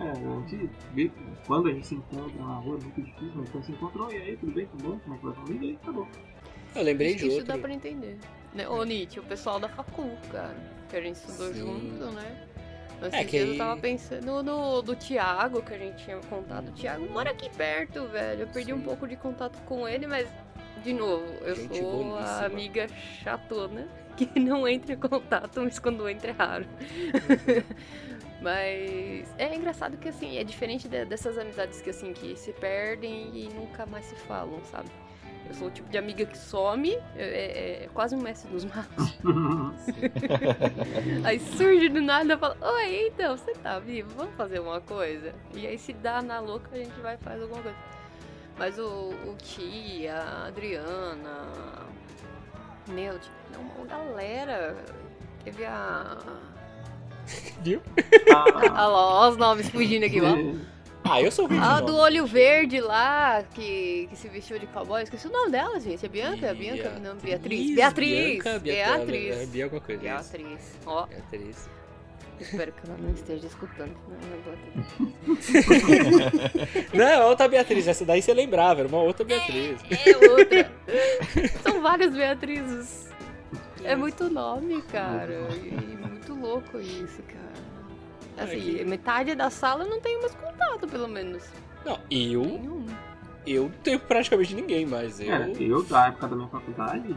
É, 0.00 0.10
a 0.10 0.14
gente 0.48 0.70
vê 0.94 1.08
que 1.08 1.22
quando 1.46 1.68
a 1.68 1.72
gente 1.72 1.86
se 1.86 1.94
encontra 1.94 2.42
na 2.42 2.54
rua 2.56 2.76
é 2.78 2.82
muito 2.84 3.02
difícil, 3.02 3.32
mas 3.36 3.48
quando 3.50 3.64
se 3.64 3.72
encontrou, 3.72 4.12
e 4.12 4.16
aí, 4.16 4.36
tudo 4.36 4.52
bem, 4.52 4.66
tudo 4.66 4.82
bom? 4.82 4.98
Como 5.00 5.14
é 5.14 5.18
que 5.18 5.24
vai 5.24 5.32
a 5.32 5.36
família? 5.36 5.70
E 5.72 5.74
acabou. 5.76 6.08
Eu 6.74 6.82
lembrei 6.82 7.08
Acho 7.08 7.16
de 7.18 7.22
que 7.22 7.28
Isso 7.28 7.38
outro. 7.40 7.52
dá 7.54 7.58
pra 7.58 7.72
entender. 7.72 8.18
Né? 8.54 8.68
Ô, 8.68 8.82
Nietzsche, 8.82 9.20
o 9.20 9.22
pessoal 9.24 9.60
da 9.60 9.68
facul, 9.68 10.16
cara. 10.32 10.56
Que 10.88 10.96
a 10.96 11.00
gente 11.00 11.16
estudou 11.16 11.52
Sim. 11.52 11.60
junto, 11.60 12.04
né? 12.12 12.46
Mas 13.00 13.12
É, 13.14 13.16
esses 13.18 13.30
que 13.30 13.36
dias 13.36 13.44
aí- 13.50 13.52
eu 13.52 13.58
tava 13.58 13.80
pensando 13.80 14.42
no 14.42 14.82
do 14.82 14.96
Thiago, 14.96 15.62
que 15.62 15.72
a 15.74 15.78
gente 15.78 16.04
tinha 16.04 16.18
contato. 16.28 16.68
O 16.68 16.72
Thiago 16.72 17.08
mora 17.10 17.30
aqui 17.30 17.48
perto, 17.50 18.06
velho. 18.08 18.42
Eu 18.42 18.48
perdi 18.48 18.72
um 18.74 18.78
Sim. 18.78 18.84
pouco 18.84 19.06
de 19.06 19.16
contato 19.16 19.56
com 19.66 19.86
ele, 19.88 20.06
mas, 20.06 20.28
de 20.82 20.92
novo, 20.92 21.26
eu 21.42 21.54
Gente 21.56 21.78
sou 21.78 22.04
boníssima. 22.04 22.20
a 22.26 22.46
amiga 22.46 22.86
chatona 23.22 23.88
que 24.16 24.28
não 24.40 24.66
entra 24.68 24.94
em 24.94 24.98
contato, 24.98 25.60
mas 25.62 25.78
quando 25.78 26.08
entra 26.08 26.30
é 26.30 26.34
raro. 26.34 26.66
Mas 28.42 29.34
é 29.36 29.54
engraçado 29.54 29.98
que 29.98 30.08
assim, 30.08 30.38
é 30.38 30.44
diferente 30.44 30.88
de- 30.88 31.04
dessas 31.04 31.36
amizades 31.36 31.82
que 31.82 31.90
assim, 31.90 32.14
que 32.14 32.34
se 32.36 32.54
perdem 32.54 33.28
e 33.34 33.50
nunca 33.54 33.84
mais 33.84 34.06
se 34.06 34.14
falam, 34.16 34.58
sabe? 34.64 34.88
Eu 35.46 35.52
sou 35.54 35.68
o 35.68 35.70
tipo 35.70 35.90
de 35.90 35.98
amiga 35.98 36.24
que 36.24 36.38
some, 36.38 36.94
é, 37.16 37.18
é- 37.18 37.84
é 37.84 37.88
quase 37.92 38.14
um 38.16 38.20
mestre 38.22 38.50
dos 38.50 38.64
magos. 38.64 39.18
Aí 41.24 41.38
surge 41.38 41.88
do 41.90 42.00
nada 42.00 42.32
e 42.34 42.38
fala, 42.38 42.56
oi, 42.62 43.08
então, 43.08 43.36
você 43.36 43.52
tá 43.52 43.78
vivo? 43.78 44.08
Vamos 44.16 44.34
fazer 44.36 44.58
uma 44.60 44.80
coisa? 44.80 45.34
E 45.54 45.66
aí 45.66 45.76
se 45.78 45.92
dá 45.92 46.22
na 46.22 46.40
louca, 46.40 46.70
a 46.72 46.78
gente 46.78 46.98
vai 47.00 47.16
e 47.16 47.18
faz 47.18 47.42
alguma 47.42 47.60
coisa. 47.62 47.76
Mas 48.60 48.78
o, 48.78 49.14
o 49.26 49.34
Tia, 49.38 50.16
a 50.16 50.48
Adriana, 50.48 51.46
meu, 52.88 53.18
tinha 53.18 53.58
uma 53.58 53.86
galera. 53.86 54.76
Teve 55.42 55.64
a. 55.64 56.18
Viu? 57.64 57.80
Ah, 58.74 58.86
lá, 58.86 59.30
os 59.30 59.38
nomes 59.38 59.70
fugindo 59.70 60.04
aqui, 60.04 60.20
ó. 60.20 60.34
Ah, 61.02 61.22
eu 61.22 61.32
sou 61.32 61.46
ruim 61.46 61.58
de 61.58 61.64
A 61.64 61.76
nome. 61.76 61.86
do 61.86 61.96
olho 61.96 62.26
verde 62.26 62.82
lá, 62.82 63.42
que, 63.54 64.06
que 64.10 64.16
se 64.16 64.28
vestiu 64.28 64.58
de 64.58 64.66
cowboy. 64.66 65.02
Esqueci 65.02 65.26
o 65.26 65.32
nome 65.32 65.52
dela, 65.52 65.80
gente. 65.80 66.04
É 66.04 66.08
Bianca? 66.10 66.46
É 66.48 66.52
Bianca? 66.54 66.90
Não, 67.02 67.16
Beatriz. 67.16 67.74
Beatriz! 67.74 68.42
Bianca, 68.44 68.58
Beatriz. 68.58 69.36
É. 69.38 69.46
Beatriz. 69.46 70.78
Beatriz. 71.08 71.70
Espero 72.42 72.72
que 72.72 72.86
ela 72.88 72.98
não 72.98 73.10
esteja 73.12 73.46
escutando. 73.46 73.94
Não, 74.08 74.18
não. 74.18 75.10
Não, 76.94 77.04
é 77.04 77.24
outra 77.24 77.48
Beatriz. 77.48 77.86
Essa 77.86 78.04
daí 78.04 78.20
você 78.22 78.32
lembrava, 78.34 78.80
era 78.80 78.88
uma 78.88 78.98
outra 79.02 79.24
Beatriz. 79.24 79.80
É 79.90 80.16
outra. 80.30 80.70
São 81.62 81.80
várias 81.82 82.12
Beatrizes. 82.14 83.08
É 83.84 83.94
muito 83.96 84.28
nome, 84.28 84.82
cara. 84.82 85.48
E 85.54 85.96
muito 86.06 86.34
louco 86.34 86.78
isso, 86.78 87.22
cara. 87.22 88.44
Assim, 88.44 88.60
que- 88.60 88.84
metade 88.84 89.34
da 89.34 89.50
sala 89.50 89.84
eu 89.84 89.90
não 89.90 90.00
tenho 90.00 90.20
mais 90.20 90.34
contato, 90.34 90.86
pelo 90.88 91.08
menos. 91.08 91.44
Não, 91.84 91.98
eu, 92.10 92.42
Nenhum. 92.42 92.86
eu 93.46 93.62
não 93.64 93.70
tenho 93.82 93.98
praticamente 94.00 94.54
ninguém, 94.54 94.84
mas 94.86 95.18
eu. 95.20 95.32
É, 95.32 95.50
eu, 95.58 95.82
da 95.84 96.08
época 96.08 96.28
da 96.28 96.36
minha 96.36 96.48
faculdade, 96.48 97.16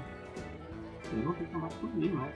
eu 1.12 1.18
não 1.20 1.34
tenho 1.34 1.50
contato 1.50 1.76
com 1.80 1.88
ninguém 1.88 2.12
mais. 2.12 2.36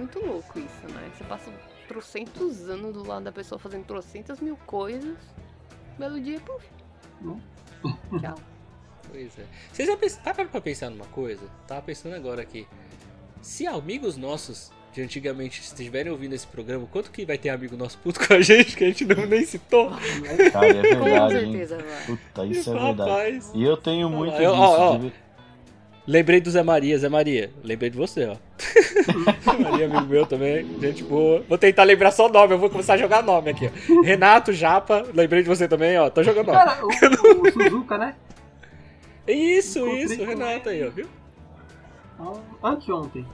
É 0.00 0.02
muito 0.02 0.18
louco 0.26 0.58
isso, 0.58 0.94
né? 0.94 1.10
Você 1.14 1.24
passa 1.24 1.50
trocentos 1.86 2.68
anos 2.70 2.94
do 2.94 3.06
lado 3.06 3.24
da 3.24 3.32
pessoa 3.32 3.58
fazendo 3.58 3.84
trocentas 3.84 4.40
mil 4.40 4.56
coisas. 4.66 5.18
Belo 5.98 6.18
dia, 6.18 6.40
puf. 6.40 6.66
Tchau. 8.18 8.34
Pois 9.10 9.38
é. 9.38 9.44
Vocês 9.72 9.88
já 9.88 9.96
pens- 9.96 10.16
pararam 10.22 10.48
pra 10.48 10.60
pensar 10.60 10.88
numa 10.88 11.04
coisa? 11.06 11.42
Tava 11.66 11.82
pensando 11.82 12.14
agora 12.14 12.40
aqui. 12.40 12.66
Se 13.42 13.66
amigos 13.66 14.16
nossos 14.16 14.70
de 14.92 15.02
antigamente 15.02 15.60
estiverem 15.60 16.10
ouvindo 16.10 16.32
esse 16.34 16.46
programa, 16.46 16.86
quanto 16.90 17.10
que 17.10 17.24
vai 17.26 17.36
ter 17.38 17.48
amigo 17.50 17.76
nosso 17.76 17.98
puto 17.98 18.26
com 18.26 18.34
a 18.34 18.40
gente 18.40 18.76
que 18.76 18.84
a 18.84 18.86
gente 18.88 19.04
não 19.04 19.26
nem 19.26 19.44
citou? 19.44 19.90
Cara, 20.52 20.66
é 20.66 20.94
Com 20.96 21.04
verdade, 21.04 21.34
hein? 21.36 21.52
certeza. 21.52 21.78
Puta, 22.06 22.46
isso 22.46 22.70
é 22.70 22.72
verdade. 22.72 23.10
Rapaz. 23.10 23.50
E 23.54 23.62
eu 23.62 23.76
tenho 23.76 24.08
muito 24.08 24.34
Eu- 24.36 24.50
disso. 24.52 24.62
ó, 24.62 24.94
ó. 24.94 24.98
de- 24.98 25.12
Lembrei 26.10 26.40
do 26.40 26.50
Zé 26.50 26.60
Maria, 26.60 26.98
Zé 26.98 27.08
Maria. 27.08 27.52
Lembrei 27.62 27.88
de 27.88 27.96
você, 27.96 28.26
ó. 28.26 28.34
Zé 28.58 29.58
Maria, 29.58 29.86
amigo 29.86 30.06
meu 30.06 30.26
também. 30.26 30.66
Gente 30.80 31.04
boa. 31.04 31.44
Vou 31.48 31.56
tentar 31.56 31.84
lembrar 31.84 32.10
só 32.10 32.28
nome, 32.28 32.52
eu 32.52 32.58
vou 32.58 32.68
começar 32.68 32.94
a 32.94 32.96
jogar 32.96 33.22
nome 33.22 33.50
aqui, 33.50 33.68
ó. 33.68 34.02
Renato, 34.02 34.52
Japa, 34.52 35.06
lembrei 35.14 35.44
de 35.44 35.48
você 35.48 35.68
também, 35.68 35.96
ó. 35.96 36.10
Tô 36.10 36.24
jogando 36.24 36.48
nome. 36.48 36.58
Cara, 36.58 36.84
o, 36.84 36.88
o 36.88 37.52
Suzuka, 37.52 37.96
né? 37.96 38.16
Isso, 39.28 39.78
Encontrei 39.78 40.02
isso, 40.02 40.18
com 40.18 40.24
Renato 40.24 40.68
aí, 40.68 40.84
ó, 40.84 40.90
viu? 40.90 41.06
Anteontem. 42.60 43.24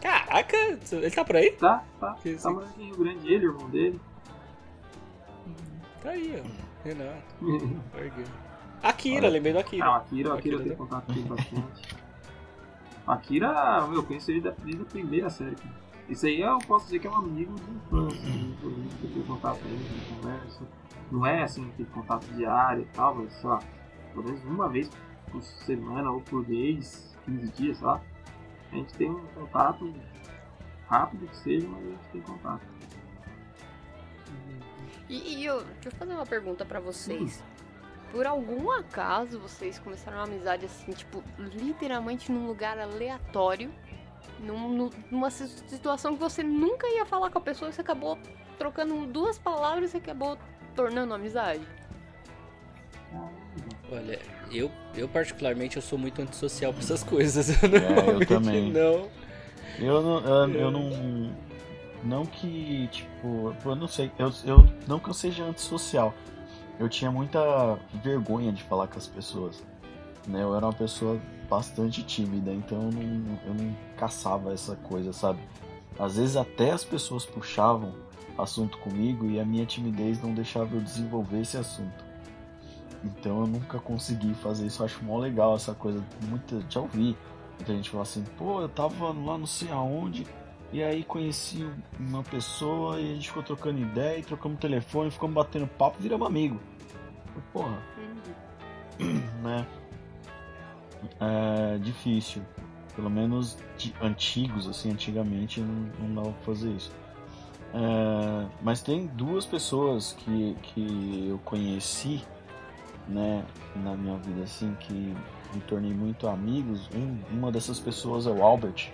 Caraca, 0.00 0.56
ele 0.92 1.10
tá 1.10 1.22
por 1.22 1.36
aí? 1.36 1.50
Tá, 1.52 1.84
tá. 2.00 2.16
Que 2.22 2.32
Tá 2.32 2.50
morando 2.50 2.72
em 2.78 2.86
Rio 2.86 2.96
Grande, 2.96 3.30
ele, 3.30 3.46
o 3.46 3.50
irmão 3.52 3.68
dele. 3.68 4.00
Tá 6.02 6.10
aí, 6.12 6.42
ó. 6.42 6.88
Renato. 6.88 7.34
Orgulho. 7.94 8.49
Akira, 8.82 9.28
lembrei 9.28 9.52
do 9.52 9.58
Akira. 9.58 9.84
Ah, 9.84 9.90
o 9.92 9.94
Akira, 9.96 10.30
o 10.30 10.32
Akira 10.34 10.54
eu 10.54 10.58
Akira 10.60 10.64
tenho 10.64 10.76
contato 10.76 11.06
com 11.06 11.12
ele 11.12 11.22
bastante. 11.28 11.96
Akira, 13.06 13.86
meu, 13.86 13.96
eu 13.96 14.02
conheço 14.04 14.30
ele 14.30 14.40
da- 14.40 14.50
desde 14.62 14.82
a 14.82 14.84
primeira 14.84 15.30
série. 15.30 15.56
cara. 15.56 15.74
Isso 16.08 16.26
aí 16.26 16.40
eu 16.40 16.58
posso 16.66 16.86
dizer 16.86 16.98
que 16.98 17.06
é 17.06 17.10
um 17.10 17.16
amigo 17.16 17.54
de 17.54 17.70
infância, 17.70 18.20
né? 18.28 18.56
Por 18.60 18.70
isso 18.72 18.96
que 18.96 19.04
eu 19.04 19.10
tenho 19.12 19.26
contato 19.26 19.58
com 19.60 19.68
ele, 19.68 19.76
a 19.76 19.88
gente 19.88 20.14
conversa. 20.14 20.64
Não 21.10 21.26
é 21.26 21.42
assim, 21.42 21.68
aquele 21.70 21.88
contato 21.90 22.24
diário 22.34 22.82
e 22.82 22.86
tal, 22.96 23.14
mas 23.14 23.32
sei 23.34 23.48
lá, 23.50 23.58
pelo 24.12 24.24
menos 24.24 24.44
uma 24.44 24.68
vez 24.68 24.90
por 25.30 25.42
semana 25.42 26.10
ou 26.10 26.20
por 26.20 26.48
mês, 26.48 27.16
15 27.24 27.48
dias, 27.52 27.78
sei 27.78 27.86
lá. 27.86 28.00
A 28.72 28.74
gente 28.76 28.94
tem 28.94 29.10
um 29.10 29.24
contato 29.34 29.92
rápido 30.88 31.26
que 31.28 31.36
seja, 31.36 31.68
mas 31.68 31.80
a 31.84 31.86
gente 31.90 32.08
tem 32.12 32.20
contato. 32.22 32.62
E, 35.08 35.38
e 35.38 35.44
eu, 35.44 35.62
deixa 35.64 35.88
eu 35.88 35.92
fazer 35.92 36.12
uma 36.14 36.26
pergunta 36.26 36.64
pra 36.64 36.78
vocês. 36.80 37.42
Por 38.10 38.26
algum 38.26 38.70
acaso 38.72 39.38
vocês 39.38 39.78
começaram 39.78 40.18
uma 40.18 40.24
amizade 40.24 40.66
assim, 40.66 40.92
tipo, 40.92 41.22
literalmente 41.38 42.30
num 42.32 42.46
lugar 42.46 42.78
aleatório, 42.78 43.70
num- 44.40 44.68
num- 44.68 44.90
numa 45.10 45.30
si- 45.30 45.46
situação 45.68 46.14
que 46.14 46.20
você 46.20 46.42
nunca 46.42 46.88
ia 46.88 47.06
falar 47.06 47.30
com 47.30 47.38
a 47.38 47.40
pessoa 47.40 47.68
e 47.70 47.72
você 47.72 47.80
acabou 47.80 48.18
trocando 48.58 49.06
duas 49.06 49.38
palavras 49.38 49.94
e 49.94 49.98
acabou 49.98 50.36
tornando 50.74 51.14
amizade? 51.14 51.62
Olha, 53.92 54.18
eu, 54.52 54.70
eu 54.94 55.08
particularmente 55.08 55.76
eu 55.76 55.82
sou 55.82 55.98
muito 55.98 56.22
antissocial 56.22 56.72
pra 56.72 56.82
essas 56.82 57.02
coisas. 57.02 57.50
Eu 57.62 57.68
É, 57.76 58.10
eu 58.22 58.26
também. 58.26 58.72
Não. 58.72 59.08
Eu 59.78 60.02
não, 60.02 60.20
eu, 60.20 60.54
eu 60.54 60.70
não. 60.70 61.50
Não 62.02 62.24
que, 62.24 62.88
tipo, 62.88 63.54
eu 63.64 63.76
não 63.76 63.86
sei, 63.86 64.10
eu, 64.18 64.32
eu 64.44 64.66
não 64.88 64.98
que 64.98 65.08
eu 65.08 65.14
seja 65.14 65.44
antissocial. 65.44 66.14
Eu 66.80 66.88
tinha 66.88 67.12
muita 67.12 67.78
vergonha 68.02 68.50
de 68.50 68.62
falar 68.62 68.88
com 68.88 68.96
as 68.96 69.06
pessoas. 69.06 69.62
Né? 70.26 70.42
Eu 70.42 70.56
era 70.56 70.64
uma 70.64 70.72
pessoa 70.72 71.20
bastante 71.46 72.02
tímida, 72.02 72.50
então 72.54 72.84
eu 72.84 72.90
não, 72.90 73.38
eu 73.46 73.54
não 73.54 73.76
caçava 73.98 74.54
essa 74.54 74.74
coisa, 74.76 75.12
sabe? 75.12 75.40
Às 75.98 76.16
vezes 76.16 76.36
até 76.36 76.70
as 76.70 76.82
pessoas 76.82 77.26
puxavam 77.26 77.92
assunto 78.38 78.78
comigo 78.78 79.26
e 79.26 79.38
a 79.38 79.44
minha 79.44 79.66
timidez 79.66 80.22
não 80.22 80.32
deixava 80.32 80.74
eu 80.74 80.80
desenvolver 80.80 81.42
esse 81.42 81.58
assunto. 81.58 82.02
Então 83.04 83.40
eu 83.40 83.46
nunca 83.46 83.78
consegui 83.78 84.32
fazer 84.32 84.66
isso. 84.66 84.80
Eu 84.80 84.86
acho 84.86 85.04
mó 85.04 85.18
legal 85.18 85.56
essa 85.56 85.74
coisa. 85.74 86.02
Muita, 86.30 86.62
já 86.66 86.80
ouvi 86.80 87.14
muita 87.58 87.74
gente 87.74 87.90
falar 87.90 88.04
assim: 88.04 88.24
pô, 88.38 88.62
eu 88.62 88.70
tava 88.70 89.08
lá 89.08 89.36
não 89.36 89.46
sei 89.46 89.70
aonde 89.70 90.26
e 90.72 90.82
aí 90.82 91.04
conheci 91.04 91.68
uma 91.98 92.22
pessoa 92.22 92.98
e 92.98 93.10
a 93.10 93.14
gente 93.14 93.28
ficou 93.28 93.42
trocando 93.42 93.80
ideia 93.80 94.22
trocamos 94.22 94.58
telefone, 94.58 95.10
ficamos 95.10 95.34
batendo 95.34 95.66
papo 95.66 95.98
viramos 96.00 96.26
amigo. 96.26 96.58
Porra, 97.52 97.78
né? 99.42 99.66
É 101.20 101.78
difícil. 101.78 102.42
Pelo 102.94 103.08
menos 103.08 103.56
de 103.78 103.94
antigos, 104.02 104.68
assim, 104.68 104.90
antigamente 104.90 105.60
não, 105.60 105.90
não 106.00 106.14
dava 106.14 106.32
pra 106.32 106.42
fazer 106.54 106.70
isso. 106.70 106.92
É, 107.72 108.46
mas 108.62 108.82
tem 108.82 109.06
duas 109.06 109.46
pessoas 109.46 110.12
que, 110.18 110.56
que 110.62 111.28
eu 111.30 111.38
conheci, 111.44 112.22
né, 113.08 113.44
na 113.76 113.94
minha 113.94 114.16
vida, 114.18 114.42
assim, 114.42 114.74
que 114.80 114.92
me 115.54 115.60
tornei 115.66 115.94
muito 115.94 116.26
amigos. 116.28 116.90
Um- 116.94 117.18
uma 117.30 117.50
dessas 117.52 117.78
pessoas 117.78 118.26
é 118.26 118.30
o 118.30 118.42
Albert, 118.42 118.90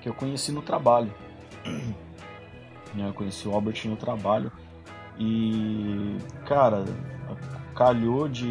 que 0.00 0.08
eu 0.08 0.14
conheci 0.14 0.52
no 0.52 0.62
trabalho. 0.62 1.12
Né, 2.92 3.06
Eu 3.08 3.14
conheci 3.14 3.46
o 3.46 3.54
Albert 3.54 3.84
no 3.86 3.94
trabalho 3.94 4.50
e, 5.16 6.16
cara, 6.44 6.84
calhou 7.74 8.28
de. 8.28 8.46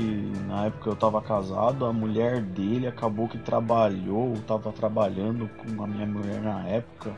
Na 0.47 0.65
época 0.65 0.89
eu 0.89 0.95
tava 0.95 1.21
casado, 1.21 1.85
a 1.85 1.93
mulher 1.93 2.41
dele 2.41 2.87
acabou 2.87 3.27
que 3.27 3.37
trabalhou, 3.37 4.35
tava 4.47 4.71
trabalhando 4.71 5.49
com 5.49 5.83
a 5.83 5.87
minha 5.87 6.05
mulher 6.05 6.41
na 6.41 6.67
época 6.67 7.15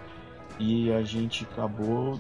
e 0.60 0.92
a 0.92 1.02
gente 1.02 1.48
acabou, 1.52 2.20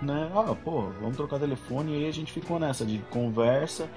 né? 0.00 0.30
Ah, 0.34 0.54
pô, 0.54 0.82
vamos 1.00 1.16
trocar 1.16 1.38
telefone 1.38 1.92
e 1.92 1.96
aí 1.96 2.08
a 2.08 2.12
gente 2.12 2.32
ficou 2.32 2.58
nessa 2.58 2.84
de 2.84 2.98
conversa, 3.10 3.88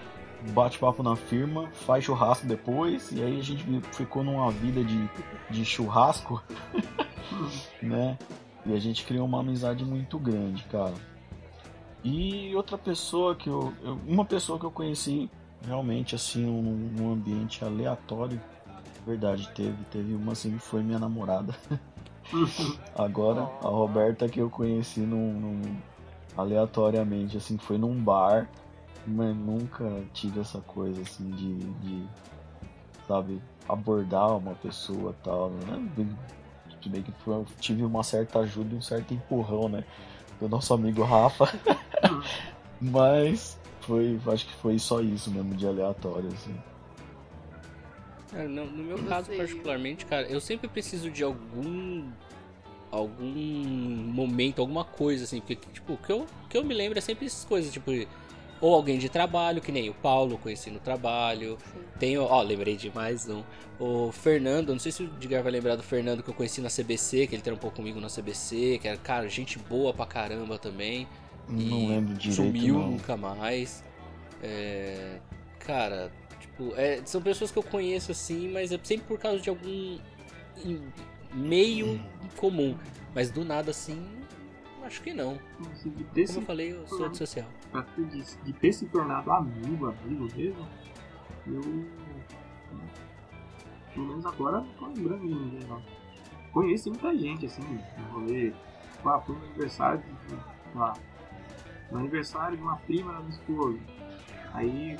bate 0.50 0.80
papo 0.80 1.04
na 1.04 1.16
firma, 1.16 1.70
faz 1.72 2.04
churrasco 2.04 2.46
depois 2.46 3.12
e 3.12 3.22
aí 3.22 3.40
a 3.40 3.44
gente 3.44 3.66
ficou 3.92 4.24
numa 4.24 4.52
vida 4.52 4.84
de, 4.84 5.10
de 5.50 5.66
churrasco, 5.66 6.42
né? 7.82 8.18
E 8.66 8.74
a 8.74 8.80
gente 8.80 9.06
criou 9.06 9.26
uma 9.26 9.42
amizade 9.42 9.84
muito 9.84 10.18
grande, 10.18 10.64
cara. 10.66 10.94
E 12.04 12.54
outra 12.56 12.78
pessoa 12.78 13.36
que 13.36 13.50
eu, 13.50 13.74
eu- 13.84 13.98
Uma 14.08 14.26
pessoa 14.26 14.60
que 14.60 14.66
eu 14.66 14.72
conheci 14.72 15.30
realmente 15.66 16.16
assim 16.16 16.46
num, 16.46 16.62
num 16.62 17.14
ambiente 17.14 17.64
aleatório. 17.64 18.40
Verdade, 19.06 19.50
teve. 19.56 19.78
Teve 19.92 20.14
uma 20.14 20.34
assim 20.34 20.52
que 20.54 20.60
foi 20.60 20.82
minha 20.84 21.00
namorada. 21.00 21.56
Agora, 22.96 23.50
a 23.62 23.68
Roberta 23.68 24.28
que 24.30 24.40
eu 24.40 24.50
conheci 24.50 25.00
num, 25.02 25.34
num- 25.40 25.78
aleatoriamente, 26.38 27.38
assim, 27.38 27.58
foi 27.58 27.78
num 27.78 27.96
bar. 27.96 28.48
Mas 29.06 29.36
nunca 29.36 29.84
tive 30.14 30.40
essa 30.40 30.62
coisa 30.62 31.02
assim 31.02 31.30
de, 31.32 31.56
de 31.56 32.06
sabe, 33.06 33.42
abordar 33.68 34.38
uma 34.38 34.56
pessoa 34.56 35.12
e 35.12 35.24
tal, 35.24 35.50
né? 35.50 35.90
Tudo 36.82 36.92
bem 36.92 37.02
que 37.04 37.14
tive 37.60 37.84
uma 37.84 38.02
certa 38.04 38.40
ajuda 38.40 38.74
e 38.74 38.78
um 38.78 38.82
certo 38.82 39.14
empurrão, 39.14 39.68
né? 39.68 39.84
Do 40.44 40.50
nosso 40.50 40.74
amigo 40.74 41.04
Rafa. 41.04 41.46
Mas 42.82 43.58
foi, 43.80 44.20
acho 44.28 44.46
que 44.46 44.54
foi 44.56 44.78
só 44.78 45.00
isso 45.00 45.32
mesmo, 45.32 45.56
de 45.56 45.66
aleatório, 45.66 46.28
assim. 46.34 46.54
É, 48.36 48.46
no, 48.46 48.66
no 48.66 48.84
meu 48.84 49.02
caso, 49.06 49.32
particularmente, 49.32 50.06
cara, 50.06 50.28
eu 50.28 50.42
sempre 50.42 50.68
preciso 50.68 51.10
de 51.10 51.24
algum. 51.24 52.04
algum 52.92 53.34
momento, 53.34 54.60
alguma 54.60 54.84
coisa, 54.84 55.24
assim, 55.24 55.40
porque, 55.40 55.56
tipo, 55.56 55.94
o 55.94 55.98
que 55.98 56.12
eu, 56.12 56.20
o 56.24 56.48
que 56.50 56.58
eu 56.58 56.64
me 56.66 56.74
lembro 56.74 56.98
é 56.98 57.02
sempre 57.02 57.26
essas 57.26 57.46
coisas, 57.46 57.72
tipo, 57.72 57.90
ou 58.64 58.74
alguém 58.74 58.98
de 58.98 59.10
trabalho, 59.10 59.62
que 59.62 59.74
nem 59.74 59.90
o 59.90 59.94
Paulo, 59.94 60.38
conheci 60.38 60.72
no 60.72 60.80
trabalho. 60.80 61.58
Sim. 61.74 61.82
Tenho, 62.00 62.24
ó, 62.24 62.42
lembrei 62.42 62.78
de 62.78 62.90
mais 62.96 63.28
um. 63.28 63.44
O 63.78 64.10
Fernando, 64.14 64.70
não 64.72 64.80
sei 64.80 64.90
se 64.90 65.04
o 65.04 65.06
Edgar 65.06 65.44
vai 65.44 65.52
lembrar 65.52 65.76
do 65.76 65.84
Fernando 65.84 66.24
que 66.24 66.30
eu 66.30 66.34
conheci 66.34 66.62
na 66.62 66.70
CBC, 66.70 67.28
que 67.28 67.36
ele 67.36 67.42
trampou 67.42 67.70
comigo 67.72 68.00
na 68.00 68.08
CBC, 68.08 68.80
que 68.82 68.88
era, 68.88 68.96
cara, 68.96 69.28
gente 69.28 69.60
boa 69.60 69.94
pra 69.94 70.06
caramba 70.06 70.58
também. 70.58 71.06
Não 71.50 71.60
E 71.60 71.88
lembro 71.90 72.14
direito, 72.14 72.38
sumiu 72.38 72.76
não. 72.76 72.92
nunca 72.92 73.18
mais. 73.18 73.84
É, 74.42 75.20
cara, 75.60 76.10
tipo, 76.40 76.74
é, 76.78 77.02
são 77.04 77.22
pessoas 77.22 77.52
que 77.52 77.60
eu 77.60 77.64
conheço 77.64 78.14
assim, 78.14 78.48
mas 78.48 78.72
é 78.72 78.80
sempre 78.82 79.06
por 79.08 79.20
causa 79.20 79.42
de 79.42 79.50
algum 79.50 80.00
meio 81.34 82.00
comum. 82.38 82.78
Mas 83.14 83.30
do 83.30 83.44
nada 83.44 83.72
assim, 83.72 84.02
acho 84.84 85.02
que 85.02 85.14
não. 85.14 85.40
Assim, 85.72 85.90
de, 85.92 86.04
ter 86.06 86.28
Como 86.28 86.40
eu 86.40 86.46
falei, 86.46 86.74
eu 86.74 86.88
sou 86.88 87.06
antissocial. 87.06 87.48
de, 87.98 88.44
de 88.44 88.54
ter 88.54 88.72
se 88.74 88.86
tornado 88.88 89.32
amigo, 89.32 89.88
amigo 89.88 90.28
mesmo, 90.36 90.68
eu. 91.48 91.62
Pelo 93.94 94.08
menos 94.08 94.26
agora 94.26 94.62
não 94.62 94.68
tô 94.74 94.88
lembrando 94.88 95.22
de 95.22 95.34
ninguém, 95.34 95.68
não. 95.70 95.82
Conheço 96.52 96.90
muita 96.90 97.16
gente, 97.18 97.46
assim, 97.46 97.62
no 97.62 98.20
rolê. 98.20 98.52
Tipo, 98.52 99.10
Ah, 99.10 99.20
foi 99.22 99.36
no 99.36 99.46
aniversário 99.46 100.02
de. 100.02 100.78
lá, 100.78 100.94
no 101.92 102.00
aniversário 102.00 102.58
de 102.58 102.64
uma 102.64 102.78
prima 102.78 103.14
da 103.14 103.20
minha 103.20 103.32
esposa. 103.32 103.80
Aí, 104.54 104.98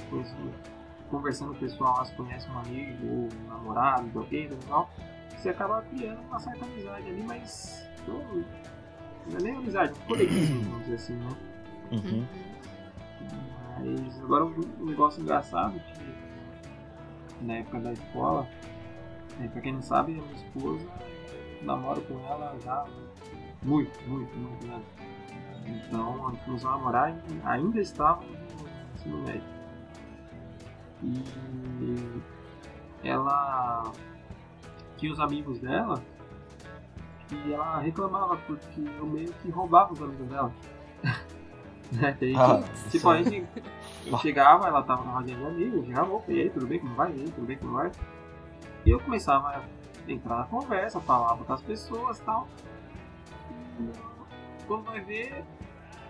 conversando 1.10 1.52
com 1.52 1.58
o 1.58 1.60
pessoal 1.60 1.98
lá, 1.98 2.06
se 2.06 2.16
conhece 2.16 2.50
um 2.50 2.60
amigo 2.60 3.06
ou 3.08 3.30
um 3.34 3.48
namorado 3.48 4.10
de 4.10 4.18
alguém, 4.18 4.46
e 4.46 4.56
tal. 4.68 4.90
Você 5.38 5.50
acaba 5.50 5.82
criando 5.84 6.22
uma 6.22 6.40
certa 6.40 6.66
amizade 6.66 7.08
ali, 7.08 7.24
mas. 7.24 7.88
Não, 8.08 8.44
não 9.30 9.38
é 9.38 9.42
nem 9.42 9.56
amizade, 9.56 9.94
coleguismo, 10.08 10.64
vamos 10.64 10.84
dizer 10.84 10.96
assim, 10.96 11.14
né? 11.16 11.36
Uhum. 11.92 12.26
Mas 13.80 14.22
agora 14.22 14.46
um 14.46 14.86
negócio 14.86 15.22
engraçado 15.22 15.80
que 15.80 17.46
na 17.46 17.56
época 17.56 17.80
da 17.80 17.94
escola, 17.94 18.48
né, 19.38 19.48
pra 19.52 19.62
quem 19.62 19.74
não 19.74 19.82
sabe, 19.82 20.14
a 20.14 20.22
minha 20.22 20.36
esposa 20.36 20.88
namoro 21.62 22.02
com 22.02 22.20
ela 22.28 22.58
já 22.64 22.86
muito, 23.62 23.98
muito, 24.08 24.36
muito, 24.38 24.68
né? 24.68 24.82
Então 25.66 26.28
a 26.28 26.32
gente 26.32 26.44
começou 26.44 26.70
a 26.70 26.74
namorar 26.78 27.16
ainda 27.46 27.80
estávamos 27.80 28.28
no 28.28 28.96
ensino 28.96 29.18
médio. 29.24 29.54
E 31.04 32.22
ela 33.08 33.92
tinha 34.98 35.12
os 35.12 35.20
amigos 35.20 35.60
dela 35.60 36.02
e 37.32 37.54
ela 37.54 37.80
reclamava 37.80 38.38
porque 38.38 38.82
eu 39.00 39.06
meio 39.06 39.32
que 39.34 39.50
roubava 39.50 39.94
os 39.94 40.02
amigos 40.02 40.28
dela. 40.28 40.52
né? 41.92 42.14
Que 42.18 42.26
a 42.26 42.28
gente- 42.28 42.40
Ah, 42.40 42.90
Tipo, 42.90 43.10
a 43.10 43.20
é- 43.20 43.24
gente 43.24 43.48
eu 44.06 44.18
chegava, 44.20 44.68
ela 44.68 44.84
tava 44.84 45.04
na 45.06 45.12
rodinha 45.12 45.38
de 45.38 45.46
amigos, 45.46 45.76
eu 45.80 45.86
chegava, 45.86 46.14
opa, 46.14 46.32
e 46.32 46.42
aí, 46.42 46.50
tudo 46.50 46.68
bem, 46.68 46.80
como 46.80 46.96
vai? 46.96 47.12
E 47.12 47.22
aí, 47.22 47.32
tudo 47.32 47.46
bem, 47.48 47.58
como 47.58 47.74
vai? 47.74 47.92
E 48.86 48.90
eu 48.90 49.00
começava 49.00 49.48
a 49.50 49.62
entrar 50.12 50.38
na 50.40 50.44
conversa, 50.46 51.00
falava 51.00 51.44
com 51.44 51.54
as 51.54 51.62
pessoas 51.62 52.20
e 52.20 52.24
tal. 52.24 52.48
quando 54.68 54.84
vai 54.86 55.00
ver, 55.02 55.44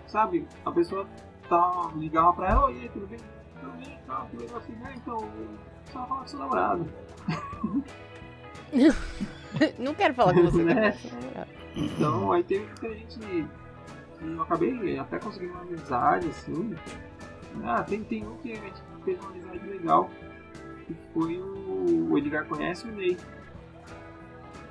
sabe, 0.06 0.46
a 0.64 0.70
pessoa 0.72 1.06
tá, 1.48 1.90
ligava 1.96 2.32
pra 2.32 2.50
ela, 2.50 2.64
oi, 2.66 2.88
tudo 2.92 3.06
bem? 3.06 3.18
Tudo 3.60 3.72
bem, 3.76 3.98
tá, 4.06 4.26
que 4.30 4.36
legal 4.36 4.58
assim, 4.58 4.72
né? 4.74 4.92
Então, 4.96 5.18
só 5.92 6.06
falar 6.06 6.20
com 6.22 6.26
seu 6.28 6.38
namorado. 6.40 6.86
Não 9.78 9.94
quero 9.94 10.14
falar 10.14 10.34
com 10.34 10.42
você, 10.42 10.62
Né? 10.64 10.96
Então, 11.76 12.32
aí 12.32 12.42
teve 12.44 12.64
muita 12.66 12.88
gente 12.94 13.18
que 13.18 13.46
eu 14.22 14.42
acabei 14.42 14.98
até 14.98 15.18
conseguindo 15.18 15.52
uma 15.52 15.62
amizade, 15.62 16.28
assim. 16.28 16.74
Ah, 17.64 17.82
tem, 17.82 18.02
tem 18.04 18.26
um 18.26 18.36
que 18.38 18.52
a 18.52 18.56
gente 18.56 18.82
fez 19.04 19.18
uma 19.20 19.30
amizade 19.30 19.66
legal, 19.66 20.10
que 20.86 20.96
foi 21.12 21.36
o, 21.38 22.08
o 22.10 22.18
Edgar 22.18 22.46
conhece 22.46 22.86
o 22.88 22.92
Ney. 22.92 23.16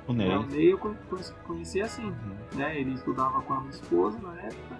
O? 0.06 0.12
Ney. 0.12 0.36
O 0.36 0.46
Ney 0.46 0.72
eu 0.72 0.78
con- 0.78 0.94
con- 1.08 1.34
conheci 1.46 1.80
assim, 1.80 2.04
Uhum. 2.04 2.36
né? 2.54 2.78
Ele 2.78 2.92
estudava 2.94 3.40
com 3.42 3.52
a 3.54 3.60
minha 3.60 3.70
esposa 3.70 4.18
na 4.20 4.34
época. 4.40 4.76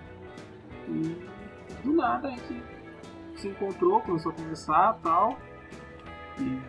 E 0.88 1.16
do 1.82 1.92
nada 1.94 2.28
a 2.28 2.30
gente 2.32 2.62
se 3.36 3.48
encontrou, 3.48 4.00
começou 4.02 4.32
a 4.32 4.34
conversar 4.34 4.98
e 4.98 5.02
tal. 5.02 5.38
E 6.40 6.60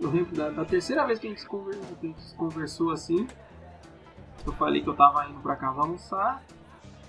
eu 0.00 0.10
lembro 0.10 0.34
da, 0.34 0.50
da 0.50 0.64
terceira 0.64 1.06
vez 1.06 1.18
que 1.18 1.26
a, 1.26 1.30
gente 1.30 1.46
conversou, 1.46 1.96
que 2.00 2.06
a 2.06 2.10
gente 2.10 2.34
conversou 2.34 2.90
assim. 2.90 3.26
Eu 4.44 4.52
falei 4.52 4.82
que 4.82 4.88
eu 4.88 4.94
tava 4.94 5.26
indo 5.28 5.40
pra 5.40 5.56
casa 5.56 5.80
almoçar. 5.80 6.42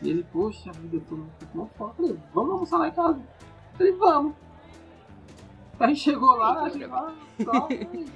E 0.02 0.10
ele, 0.10 0.24
poxa 0.32 0.72
vida, 0.72 0.98
eu 0.98 1.02
tô 1.02 1.16
uma 1.54 1.68
fome. 1.68 1.90
Eu 1.90 1.96
falei, 1.96 2.20
vamos 2.34 2.52
almoçar 2.52 2.78
lá 2.78 2.88
em 2.88 2.92
casa. 2.92 3.20
Eu 3.20 3.78
falei, 3.78 3.94
vamos. 3.94 4.36
Aí 5.80 5.96
chegou 5.96 6.36
lá, 6.38 6.70
cheguei 6.70 6.88
lá, 6.88 7.14
tal, 7.44 7.68
e 7.70 8.08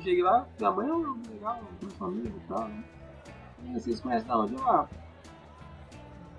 cheguei 0.00 0.22
lá, 0.22 0.46
minha 0.56 0.70
mãe 0.70 0.88
é 0.88 0.94
um 0.94 1.22
legal, 1.28 1.60
tem 1.80 1.90
família 1.90 2.30
e 2.30 2.48
tal, 2.48 2.68
né? 2.68 2.84
E 3.64 3.72
vocês 3.72 4.00
conhecem 4.00 4.28
da 4.28 4.38
onde? 4.38 4.54
Eu, 4.54 4.70
ah, 4.70 4.88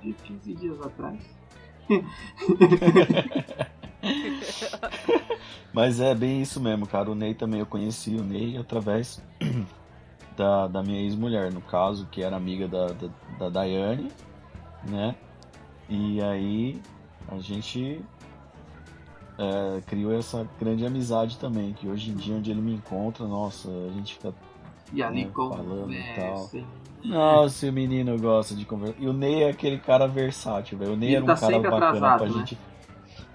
de 0.01 0.13
15 0.13 0.53
dias 0.53 0.82
atrás. 0.82 1.20
Mas 5.74 5.99
é 5.99 6.14
bem 6.16 6.41
isso 6.41 6.60
mesmo, 6.60 6.88
cara. 6.88 7.12
O 7.12 7.16
Ney 7.16 7.34
também, 7.34 7.60
eu 7.60 7.66
conheci 7.66 8.16
o 8.16 8.24
Ney 8.24 8.58
através 8.58 9.22
da, 10.38 10.68
da 10.68 10.84
minha 10.84 11.01
ex-mulher, 11.01 11.51
no 11.51 11.62
caso, 11.62 12.08
que 12.12 12.24
era 12.24 12.36
amiga 12.36 12.68
da, 12.68 12.88
da, 12.88 13.10
da 13.39 13.49
Daiane, 13.49 14.10
né? 14.88 15.16
E 15.89 16.22
aí 16.22 16.82
a 17.28 17.38
gente 17.39 18.01
é, 19.38 19.82
criou 19.86 20.14
essa 20.14 20.47
grande 20.60 20.86
amizade 20.86 21.38
também, 21.38 21.74
que 21.74 21.88
hoje 21.88 22.12
em 22.12 22.16
dia, 22.16 22.36
onde 22.36 22.51
ele 22.51 22.62
me 22.62 22.74
encontra, 22.74 23.28
nossa, 23.28 23.70
a 23.70 23.91
gente 23.93 24.14
fica. 24.16 24.34
E 24.93 25.01
ali 25.03 25.24
É, 25.24 25.26
com 25.26 25.49
falando 25.49 25.93
e 25.93 26.03
tal. 26.16 26.49
Nossa, 27.03 27.68
o 27.68 27.72
menino 27.72 28.18
gosta 28.20 28.56
de 28.56 28.66
conversar. 28.66 28.95
E 28.99 29.08
o 29.08 29.14
Ney 29.14 29.43
é 29.43 29.49
aquele 29.49 29.78
cara 29.78 30.08
versátil, 30.08 30.78
velho. 30.78 30.93
O 30.93 30.95
Ney 30.95 31.10
Ele 31.10 31.16
era 31.18 31.24
um 31.24 31.28
tá 31.28 31.36
cara 31.36 31.60
bacana 31.60 31.78
atrasado, 31.88 32.18
pra 32.18 32.28
né? 32.28 32.34
gente. 32.34 32.58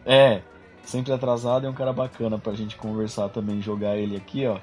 É, 0.05 0.43
sempre 0.85 1.13
atrasado 1.13 1.65
e 1.65 1.67
é 1.67 1.71
um 1.71 1.75
cara 1.75 1.93
bacana 1.93 2.39
pra 2.39 2.53
gente 2.55 2.77
conversar 2.77 3.29
também, 3.29 3.61
jogar 3.61 3.97
ele 3.97 4.17
aqui, 4.17 4.47
ó, 4.47 4.59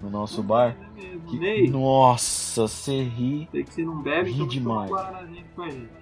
no 0.00 0.08
nosso 0.10 0.42
bar. 0.42 0.76
É 0.80 1.00
mesmo. 1.00 1.20
Que- 1.30 1.38
Ney, 1.38 1.68
Nossa, 1.70 2.68
você 2.68 3.02
ri. 3.02 3.48
sei 3.50 3.64
que 3.64 3.74
você 3.74 3.84
não 3.84 4.02
bebe, 4.02 4.30
ri 4.30 4.34
então 4.36 4.46
demais. 4.48 4.90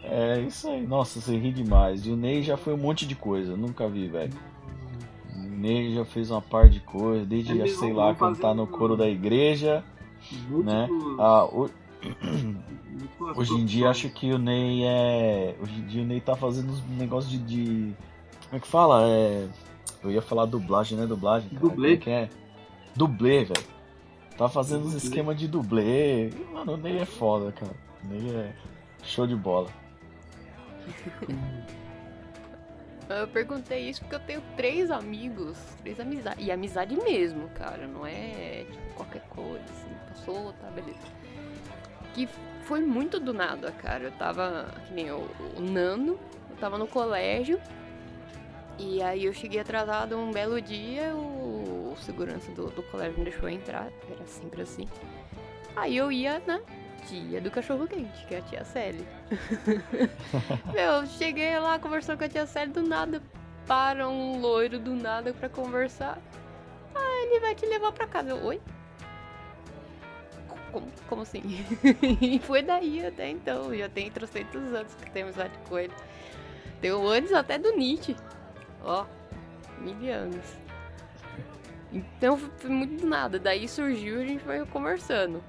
É 0.03 0.41
isso 0.41 0.69
aí. 0.69 0.87
Nossa, 0.87 1.21
você 1.21 1.37
ri 1.37 1.53
demais. 1.53 2.07
E 2.07 2.11
o 2.11 2.17
Ney 2.17 2.43
já 2.43 2.57
foi 2.57 2.75
um 2.75 2.79
monte 2.79 3.07
de 3.07 3.15
coisa, 3.15 3.57
nunca 3.57 3.89
vi, 3.89 4.09
velho. 4.09 4.33
O 5.35 5.39
Ney 5.39 5.95
já 5.95 6.05
fez 6.05 6.31
uma 6.31 6.43
par 6.43 6.69
de 6.69 6.81
coisa, 6.81 7.25
desde, 7.25 7.53
É 7.53 7.55
mesmo, 7.55 7.79
sei 7.79 7.93
lá, 7.93 8.15
cantar 8.15 8.55
no 8.55 8.65
um- 8.65 8.67
coro 8.67 8.97
da 8.97 9.09
igreja, 9.09 9.85
né? 10.51 10.89
Ah, 11.19 11.45
o- 11.45 11.71
Hoje 13.37 13.55
em 13.55 13.65
dia 13.65 13.89
acho 13.91 14.09
que 14.11 14.33
o 14.33 14.39
Ney 14.39 14.85
é. 14.85 15.55
Hoje 15.63 15.79
em 15.81 15.87
dia 15.87 16.03
o 16.03 16.07
Ney 16.07 16.21
tá 16.21 16.35
fazendo 16.37 16.73
uns 16.73 16.83
negócios 16.99 17.31
de, 17.33 17.39
de- 17.39 17.95
Como 18.53 18.59
é 18.59 18.61
que 18.61 18.69
fala? 18.69 19.09
É. 19.09 19.49
Eu 20.05 20.11
ia 20.11 20.21
falar 20.21 20.45
dublagem, 20.45 20.99
né? 20.99 21.07
Dublagem. 21.07 21.49
Cara. 21.49 21.61
Dublê? 21.63 21.95
É 21.95 21.97
que 21.97 22.11
é? 22.11 22.29
Dublê, 22.95 23.45
velho. 23.45 23.67
Tá 24.37 24.47
fazendo 24.47 24.81
uns 24.81 24.93
Dublê. 24.93 24.99
esquema 24.99 25.35
de 25.35 25.49
dublê. 25.49 26.31
Mano, 26.53 26.75
o 26.75 26.77
Ney 26.77 26.99
é 26.99 27.07
foda, 27.07 27.51
cara. 27.53 27.73
O 28.05 28.09
Ney 28.09 28.31
é 28.31 28.55
show 29.05 29.27
de 29.27 29.35
bola. 29.35 29.71
Eu 33.09 33.27
perguntei 33.29 33.89
isso 33.91 34.01
porque 34.01 34.15
eu 34.15 34.21
tenho 34.21 34.43
três 34.57 34.91
amigos, 34.91 35.59
três 35.83 36.01
amizades. 36.01 36.47
E 36.47 36.51
amizade 36.51 36.97
mesmo, 36.97 37.47
cara, 37.51 37.87
não 37.87 38.07
é 38.07 38.65
tipo, 38.71 38.95
qualquer 38.95 39.23
coisa, 39.29 39.65
assim, 39.65 39.91
passou, 40.09 40.53
tá, 40.55 40.71
beleza. 40.71 40.99
Que 42.15 42.27
foi 42.63 42.81
muito 42.81 43.21
do 43.21 43.35
nada, 43.35 43.71
cara. 43.73 44.05
Eu 44.05 44.13
tava, 44.13 44.67
que 44.87 44.95
nem 44.95 45.11
o, 45.11 45.29
o 45.57 45.61
Nando, 45.61 46.19
eu 46.49 46.57
tava 46.57 46.79
no 46.79 46.87
colégio. 46.87 47.61
E 48.79 49.03
aí 49.03 49.25
eu 49.25 49.33
cheguei 49.33 49.61
atrasado 49.61 50.17
um 50.17 50.31
belo 50.33 50.61
dia, 50.61 51.15
o, 51.15 51.93
o 51.93 51.97
segurança 52.01 52.51
do, 52.53 52.69
do 52.69 52.83
colégio 52.85 53.19
me 53.19 53.25
deixou 53.25 53.49
entrar, 53.49 53.89
era 54.11 54.27
sempre 54.27 54.63
assim. 54.63 54.89
Aí 55.77 55.97
eu 55.97 56.11
ia 56.11 56.43
na 56.47 56.61
tia 57.07 57.41
do 57.41 57.51
cachorro 57.51 57.87
quente, 57.87 58.27
que 58.27 58.35
é 58.35 58.39
a 58.39 58.43
tia 58.43 58.65
Sally. 58.65 59.07
Meu, 60.73 61.07
cheguei 61.07 61.59
lá 61.59 61.79
conversando 61.79 62.19
com 62.19 62.25
a 62.25 62.29
tia 62.29 62.47
Sally 62.47 62.71
do 62.71 62.83
nada. 62.83 63.23
Para 63.67 64.09
um 64.09 64.41
loiro 64.41 64.79
do 64.79 64.95
nada 64.95 65.33
pra 65.33 65.49
conversar. 65.49 66.19
Ah, 66.95 67.27
ele 67.27 67.41
vai 67.41 67.55
te 67.55 67.65
levar 67.67 67.93
pra 67.93 68.07
casa. 68.07 68.31
Eu, 68.31 68.45
Oi? 68.45 68.61
Como, 70.73 70.87
como 71.09 71.23
assim? 71.23 71.43
e 72.21 72.39
foi 72.41 72.63
daí 72.63 73.07
até 73.07 73.31
então. 73.31 73.75
Já 73.75 73.89
tem 73.89 74.11
trocentos 74.11 74.63
anos 74.75 74.95
que 74.95 75.11
tenho 75.11 75.27
amizade 75.27 75.53
com 75.69 75.79
ele. 75.79 75.93
Tenho 76.81 77.07
antes 77.07 77.33
até 77.33 77.59
do 77.59 77.77
Nietzsche. 77.77 78.17
Ó, 78.85 79.07
mil 79.79 80.13
anos. 80.13 80.45
Então 81.93 82.39
foi 82.39 82.71
muito 82.71 83.03
do 83.03 83.07
nada. 83.07 83.39
Daí 83.39 83.69
surgiu 83.69 84.21
e 84.21 84.25
a 84.25 84.27
gente 84.27 84.45
foi 84.45 84.65
conversando. 84.67 85.43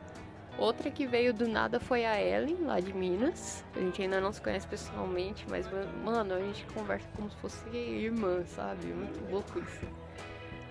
Outra 0.57 0.91
que 0.91 1.07
veio 1.07 1.33
do 1.33 1.47
nada 1.47 1.79
foi 1.79 2.05
a 2.05 2.21
Ellen, 2.21 2.57
lá 2.61 2.79
de 2.79 2.93
Minas. 2.93 3.63
A 3.75 3.79
gente 3.79 4.01
ainda 4.01 4.21
não 4.21 4.31
se 4.31 4.39
conhece 4.39 4.67
pessoalmente, 4.67 5.45
mas, 5.49 5.67
mano, 6.03 6.35
a 6.35 6.39
gente 6.39 6.63
conversa 6.67 7.07
como 7.15 7.29
se 7.29 7.35
fosse 7.37 7.67
irmã, 7.75 8.43
sabe? 8.45 8.85
Muito 8.87 9.31
louco 9.31 9.59
isso. 9.59 9.87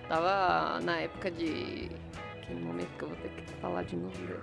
Tava 0.07 0.79
na 0.81 0.99
época 0.99 1.29
de. 1.31 1.91
Que 2.41 2.53
momento 2.53 2.89
que 2.97 3.03
eu 3.03 3.09
vou 3.09 3.17
ter 3.17 3.29
que 3.29 3.53
falar 3.55 3.83
de 3.83 3.97
novo. 3.97 4.17
né? 4.21 4.39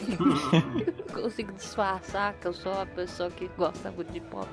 Consigo 1.12 1.52
disfarçar 1.52 2.34
que 2.34 2.48
eu 2.48 2.52
sou 2.52 2.72
a 2.72 2.86
pessoa 2.86 3.30
que 3.30 3.48
gosta 3.56 3.90
muito 3.92 4.12
de 4.12 4.20
pop. 4.20 4.48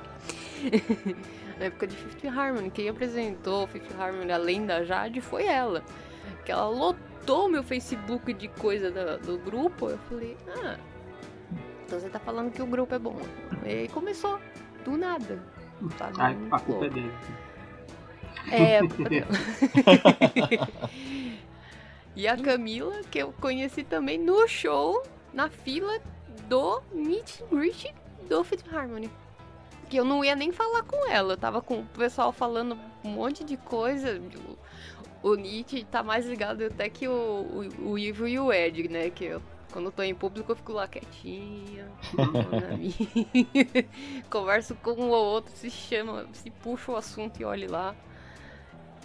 na 1.58 1.66
época 1.66 1.86
de 1.86 1.96
Fifth 1.96 2.24
Harmony, 2.26 2.70
quem 2.70 2.88
apresentou 2.88 3.66
Fifth 3.66 3.92
Harmony 3.98 4.30
além 4.32 4.64
da 4.66 4.84
Jade 4.84 5.20
foi 5.20 5.44
ela. 5.44 5.82
Que 6.44 6.52
ela 6.52 6.68
lotou 6.68 7.48
meu 7.48 7.62
Facebook 7.62 8.32
de 8.32 8.48
coisa 8.48 8.90
da- 8.90 9.16
do 9.16 9.38
grupo. 9.38 9.88
Eu 9.90 9.98
falei, 10.08 10.36
ah, 10.62 10.76
então 11.84 11.98
você 12.00 12.08
tá 12.08 12.18
falando 12.18 12.52
que 12.52 12.62
o 12.62 12.66
grupo 12.66 12.94
é 12.94 12.98
bom. 12.98 13.16
E 13.64 13.68
aí 13.68 13.88
começou, 13.88 14.38
do 14.84 14.96
nada. 14.96 15.42
Sabe? 15.96 16.14
Ai, 16.18 16.36
a 16.50 16.58
culpa 16.60 16.86
é 16.86 16.90
dele. 16.90 17.12
É, 18.50 18.80
dela. 19.08 19.28
e 22.16 22.26
a 22.26 22.36
Camila, 22.36 23.00
que 23.10 23.18
eu 23.18 23.32
conheci 23.40 23.84
também 23.84 24.18
no 24.18 24.46
show, 24.48 25.02
na 25.32 25.48
fila 25.48 25.98
do 26.48 26.80
Meet 26.92 27.42
and 27.42 27.56
Greet 27.56 27.94
do 28.28 28.42
Fifth 28.44 28.64
Harmony. 28.72 29.10
Que 29.88 29.96
eu 29.96 30.04
não 30.04 30.24
ia 30.24 30.36
nem 30.36 30.52
falar 30.52 30.82
com 30.82 31.08
ela, 31.10 31.32
eu 31.32 31.36
tava 31.36 31.62
com 31.62 31.80
o 31.80 31.84
pessoal 31.86 32.30
falando 32.32 32.76
um 33.02 33.08
monte 33.08 33.42
de 33.42 33.56
coisa. 33.56 34.20
O, 35.22 35.30
o 35.30 35.34
Nietzsche 35.34 35.84
tá 35.84 36.02
mais 36.02 36.26
ligado 36.26 36.64
até 36.64 36.88
que 36.88 37.08
o, 37.08 37.12
o, 37.12 37.90
o 37.92 37.98
Ivo 37.98 38.28
e 38.28 38.38
o 38.38 38.52
Ed, 38.52 38.86
né? 38.88 39.08
Que 39.10 39.24
eu, 39.24 39.42
quando 39.72 39.86
eu 39.86 39.92
tô 39.92 40.02
em 40.02 40.14
público 40.14 40.52
eu 40.52 40.56
fico 40.56 40.72
lá 40.72 40.86
quietinha, 40.86 41.88
na 42.14 42.76
minha. 42.76 42.94
converso 44.30 44.74
com 44.76 44.92
um 44.92 45.08
ou 45.08 45.24
outro, 45.24 45.52
se 45.56 45.70
chama, 45.70 46.26
se 46.32 46.50
puxa 46.50 46.92
o 46.92 46.96
assunto 46.96 47.40
e 47.40 47.44
olhe 47.44 47.66
lá. 47.66 47.94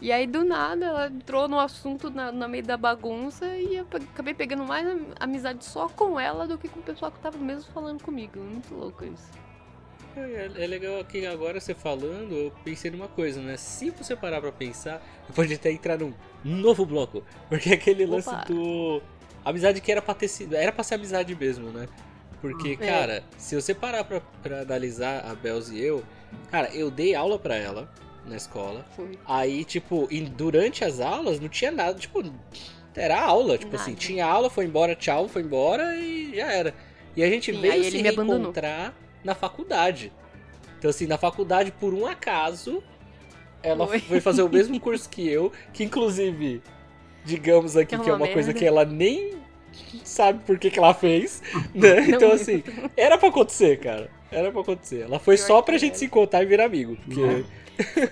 E 0.02 0.12
aí, 0.12 0.28
do 0.28 0.44
nada, 0.44 0.86
ela 0.86 1.08
entrou 1.08 1.48
no 1.48 1.58
assunto 1.58 2.10
na, 2.10 2.30
na 2.30 2.46
meio 2.46 2.64
da 2.66 2.76
bagunça 2.76 3.46
e 3.56 3.78
eu 3.78 3.88
acabei 4.12 4.34
pegando 4.34 4.66
mais 4.66 4.86
am- 4.86 5.14
amizade 5.18 5.64
só 5.64 5.88
com 5.88 6.20
ela 6.20 6.46
do 6.46 6.58
que 6.58 6.68
com 6.68 6.82
o 6.82 6.84
pessoal 6.84 7.10
que 7.10 7.20
tava 7.20 7.38
mesmo 7.38 7.72
falando 7.72 8.04
comigo. 8.04 8.38
Muito 8.38 8.74
louco 8.76 9.06
isso. 9.06 9.32
É, 10.16 10.64
é 10.64 10.68
legal 10.68 11.03
que 11.05 11.26
agora 11.26 11.59
você 11.59 11.74
falando, 11.74 12.34
eu 12.36 12.53
pensei 12.64 12.91
numa 12.91 13.07
coisa, 13.07 13.41
né? 13.41 13.57
Se 13.57 13.89
você 13.89 14.16
parar 14.16 14.39
pra 14.41 14.51
pensar, 14.51 15.01
pode 15.34 15.53
até 15.53 15.72
entrar 15.72 15.97
num 15.97 16.14
novo 16.43 16.86
bloco. 16.86 17.24
Porque 17.49 17.74
aquele 17.74 18.05
lance 18.05 18.30
Opa. 18.30 18.45
do. 18.47 19.01
Amizade 19.43 19.82
que 19.82 19.91
era 19.91 20.01
pra 20.01 20.14
ter 20.14 20.28
sido. 20.28 20.55
Era 20.55 20.72
pra 20.72 20.84
ser 20.84 20.95
amizade 20.95 21.36
mesmo, 21.36 21.70
né? 21.70 21.88
Porque, 22.39 22.78
É. 22.82 22.86
cara, 22.86 23.24
se 23.38 23.55
você 23.55 23.74
parar 23.74 24.03
pra, 24.03 24.22
pra 24.41 24.61
analisar 24.61 25.26
a 25.26 25.34
Belz 25.34 25.70
e 25.70 25.80
eu, 25.80 26.03
cara, 26.51 26.70
eu 26.74 26.91
dei 26.91 27.16
aula 27.16 27.39
pra 27.39 27.55
ela 27.55 27.89
na 28.26 28.36
escola. 28.36 28.86
Foi. 28.95 29.18
Aí, 29.26 29.64
tipo, 29.66 30.07
e 30.11 30.22
durante 30.22 30.84
as 30.84 30.99
aulas 30.99 31.39
não 31.39 31.49
tinha 31.49 31.72
nada, 31.72 31.97
tipo, 31.97 32.24
era 32.95 33.20
aula, 33.22 33.57
tipo 33.57 33.76
assim, 33.76 33.91
Nada. 33.91 33.99
tinha 34.01 34.26
aula, 34.26 34.49
foi 34.49 34.66
embora, 34.66 34.95
tchau, 34.95 35.28
foi 35.28 35.41
embora 35.41 35.95
e 35.97 36.36
já 36.36 36.51
era. 36.51 36.74
E 37.16 37.24
a 37.24 37.30
gente 37.30 37.53
Sim, 37.53 37.59
veio 37.61 37.84
se 37.86 38.01
me 38.01 38.09
abandonou. 38.09 38.53
Na 39.24 39.34
faculdade. 39.36 40.11
Então, 40.80 40.89
assim, 40.89 41.07
na 41.07 41.17
faculdade, 41.17 41.71
por 41.71 41.93
um 41.93 42.05
acaso, 42.05 42.84
ela 43.61 43.88
Foi. 43.88 43.99
foi 43.99 44.19
fazer 44.21 44.41
o 44.43 44.49
mesmo 44.49 44.80
curso 44.80 45.09
que 45.09 45.28
eu, 45.28 45.51
que 45.71 45.84
inclusive, 45.84 46.61
digamos 47.24 47.78
aqui 47.78 47.95
É 47.95 47.97
que 47.99 48.09
é 48.09 48.13
uma 48.13 48.26
uma 48.26 48.28
coisa 48.28 48.47
merda. 48.47 48.59
que 48.59 48.65
ela 48.65 48.84
nem 48.86 49.38
sabe 50.03 50.43
por 50.45 50.59
que, 50.59 50.69
que 50.69 50.78
ela 50.80 50.93
fez, 50.93 51.41
né? 51.74 52.01
Não 52.01 52.15
Então, 52.15 52.32
é. 52.32 52.34
assim, 52.34 52.63
era 52.97 53.17
pra 53.17 53.30
acontecer, 53.30 53.80
cara. 53.80 54.09
Era 54.32 54.51
pra 54.51 54.61
acontecer. 54.61 55.01
Ela 55.03 55.19
foi 55.19 55.36
Pior 55.38 55.45
só 55.47 55.61
pra 55.61 55.78
gente 55.78 55.91
era. 55.91 55.99
se 55.99 56.05
encontrar 56.05 56.43
e 56.43 56.45
virar 56.45 56.65
amigo. 56.65 56.97
Porque 57.05 57.45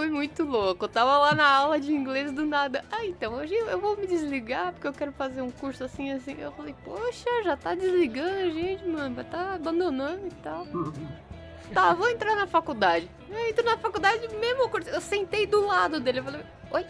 Foi 0.00 0.08
muito 0.08 0.44
louco. 0.44 0.86
Eu 0.86 0.88
tava 0.88 1.18
lá 1.18 1.34
na 1.34 1.46
aula 1.46 1.78
de 1.78 1.92
inglês 1.92 2.32
do 2.32 2.46
nada. 2.46 2.82
Ah, 2.90 3.04
então 3.04 3.34
hoje 3.34 3.52
eu 3.54 3.78
vou 3.78 3.98
me 3.98 4.06
desligar 4.06 4.72
porque 4.72 4.88
eu 4.88 4.94
quero 4.94 5.12
fazer 5.12 5.42
um 5.42 5.50
curso 5.50 5.84
assim, 5.84 6.10
assim. 6.10 6.40
Eu 6.40 6.50
falei, 6.52 6.74
poxa, 6.82 7.28
já 7.44 7.54
tá 7.54 7.74
desligando 7.74 8.30
a 8.30 8.48
gente, 8.48 8.82
mano. 8.88 9.14
Vai 9.14 9.24
tá 9.24 9.56
abandonando 9.56 10.26
e 10.26 10.30
tal. 10.42 10.66
Tá, 11.72 11.94
vou 11.94 12.10
entrar 12.10 12.34
na 12.34 12.48
faculdade. 12.48 13.08
Eu 13.28 13.48
entro 13.48 13.64
na 13.64 13.78
faculdade, 13.78 14.26
mesmo 14.40 14.68
curso. 14.68 14.88
Eu 14.88 15.00
sentei 15.00 15.46
do 15.46 15.64
lado 15.64 16.00
dele. 16.00 16.18
Eu 16.18 16.24
falei, 16.24 16.40
oi? 16.70 16.84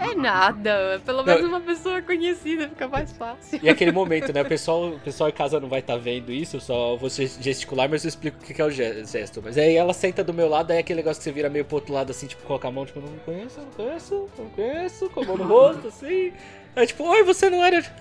É 0.00 0.14
nada. 0.14 1.00
Pelo 1.04 1.22
menos 1.24 1.44
uma 1.44 1.60
pessoa 1.60 2.00
conhecida 2.02 2.68
fica 2.68 2.88
mais 2.88 3.12
fácil. 3.12 3.58
E 3.62 3.68
aquele 3.68 3.92
momento, 3.92 4.32
né? 4.32 4.42
O 4.42 4.44
pessoal, 4.44 4.88
o 4.90 4.98
pessoal 5.00 5.28
em 5.30 5.32
casa 5.32 5.60
não 5.60 5.68
vai 5.68 5.80
estar 5.80 5.96
vendo 5.96 6.32
isso, 6.32 6.56
eu 6.56 6.60
só 6.60 6.96
vou 6.96 7.08
ges- 7.08 7.38
gesticular, 7.40 7.88
mas 7.88 8.04
eu 8.04 8.08
explico 8.08 8.38
o 8.38 8.40
que 8.44 8.60
é 8.60 8.64
o 8.64 8.70
ge- 8.70 9.04
gesto. 9.04 9.40
Mas 9.42 9.56
aí 9.58 9.76
ela 9.76 9.92
senta 9.92 10.22
do 10.24 10.32
meu 10.34 10.48
lado, 10.48 10.70
aí 10.70 10.78
é 10.78 10.80
aquele 10.80 10.98
negócio 10.98 11.20
que 11.20 11.24
você 11.24 11.32
vira 11.32 11.48
meio 11.48 11.64
pro 11.64 11.76
outro 11.76 11.92
lado, 11.92 12.10
assim, 12.10 12.26
tipo, 12.26 12.42
coloca 12.44 12.68
a 12.68 12.70
mão, 12.70 12.84
tipo, 12.86 13.00
não 13.00 13.16
conheço, 13.24 13.60
não 13.60 13.70
conheço, 13.70 14.28
não 14.38 14.46
conheço, 14.50 15.10
com 15.10 15.20
a 15.20 15.24
mão 15.24 15.36
no 15.36 15.44
rosto, 15.44 15.88
assim. 15.88 16.32
Aí, 16.74 16.86
tipo, 16.86 17.04
oi, 17.04 17.22
você 17.22 17.48
não 17.50 17.62
era. 17.64 17.82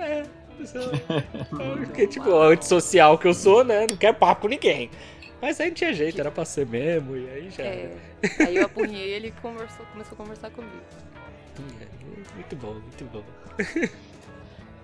É, 0.00 0.22
você 0.58 0.78
não- 0.78 0.90
Porque, 1.84 2.06
tipo, 2.06 2.34
antissocial 2.34 3.18
que 3.18 3.26
eu 3.28 3.34
sou, 3.34 3.62
né? 3.64 3.86
Não 3.90 3.96
quero 3.96 4.14
papo 4.16 4.42
com 4.42 4.48
ninguém. 4.48 4.90
Mas 5.40 5.58
aí 5.60 5.68
não 5.68 5.74
tinha 5.74 5.92
jeito, 5.94 6.20
era 6.20 6.30
pra 6.30 6.44
ser 6.44 6.66
mesmo, 6.66 7.16
e 7.16 7.28
aí 7.28 7.50
já. 7.50 7.62
É. 7.62 7.96
Aí 8.46 8.56
eu 8.56 8.64
apunhei 8.66 9.10
ele 9.10 9.28
e 9.28 9.32
conversou, 9.32 9.86
começou 9.86 10.12
a 10.14 10.16
conversar 10.16 10.50
comigo. 10.50 10.76
Muito 12.34 12.56
bom, 12.56 12.74
muito 12.74 13.04
bom. 13.12 13.22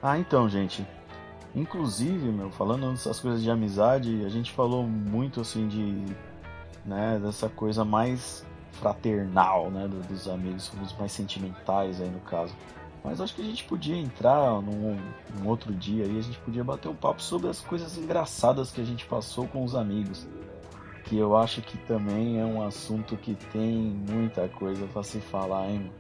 Ah, 0.03 0.19
então, 0.19 0.49
gente. 0.49 0.87
Inclusive, 1.55 2.29
meu, 2.29 2.51
falando 2.51 2.91
dessas 2.93 3.19
coisas 3.19 3.43
de 3.43 3.51
amizade, 3.51 4.25
a 4.25 4.29
gente 4.29 4.53
falou 4.53 4.85
muito 4.87 5.41
assim 5.41 5.67
de. 5.67 6.05
né, 6.85 7.19
dessa 7.21 7.49
coisa 7.49 7.85
mais 7.85 8.45
fraternal, 8.73 9.71
né, 9.71 9.89
do- 9.89 10.01
dos 10.07 10.29
amigos, 10.29 10.71
os 10.83 10.93
mais 10.99 11.11
sentimentais 11.13 12.01
aí 12.01 12.09
no 12.11 12.21
caso. 12.21 12.55
Mas 13.03 13.21
acho 13.21 13.35
que 13.35 13.41
a 13.43 13.45
gente 13.45 13.65
podia 13.65 13.97
entrar 13.97 14.61
num, 14.61 14.99
num 15.35 15.49
outro 15.49 15.73
dia 15.75 16.05
aí, 16.05 16.19
a 16.19 16.23
gente 16.23 16.39
podia 16.41 16.63
bater 16.63 16.89
um 16.89 16.95
papo 16.95 17.23
sobre 17.23 17.49
as 17.49 17.61
coisas 17.61 17.97
engraçadas 17.97 18.71
que 18.71 18.81
a 18.81 18.85
gente 18.85 19.07
passou 19.07 19.49
com 19.49 19.65
os 19.65 19.75
amigos. 19.75 20.27
Que 21.07 21.17
eu 21.19 21.37
acho 21.37 21.63
que 21.63 21.77
também 21.79 22.41
é 22.41 22.45
um 22.45 22.67
assunto 22.67 23.17
que 23.17 23.35
tem 23.53 23.73
muita 24.09 24.49
coisa 24.49 24.87
pra 24.93 25.03
se 25.05 25.21
falar, 25.21 25.69
hein? 25.69 25.91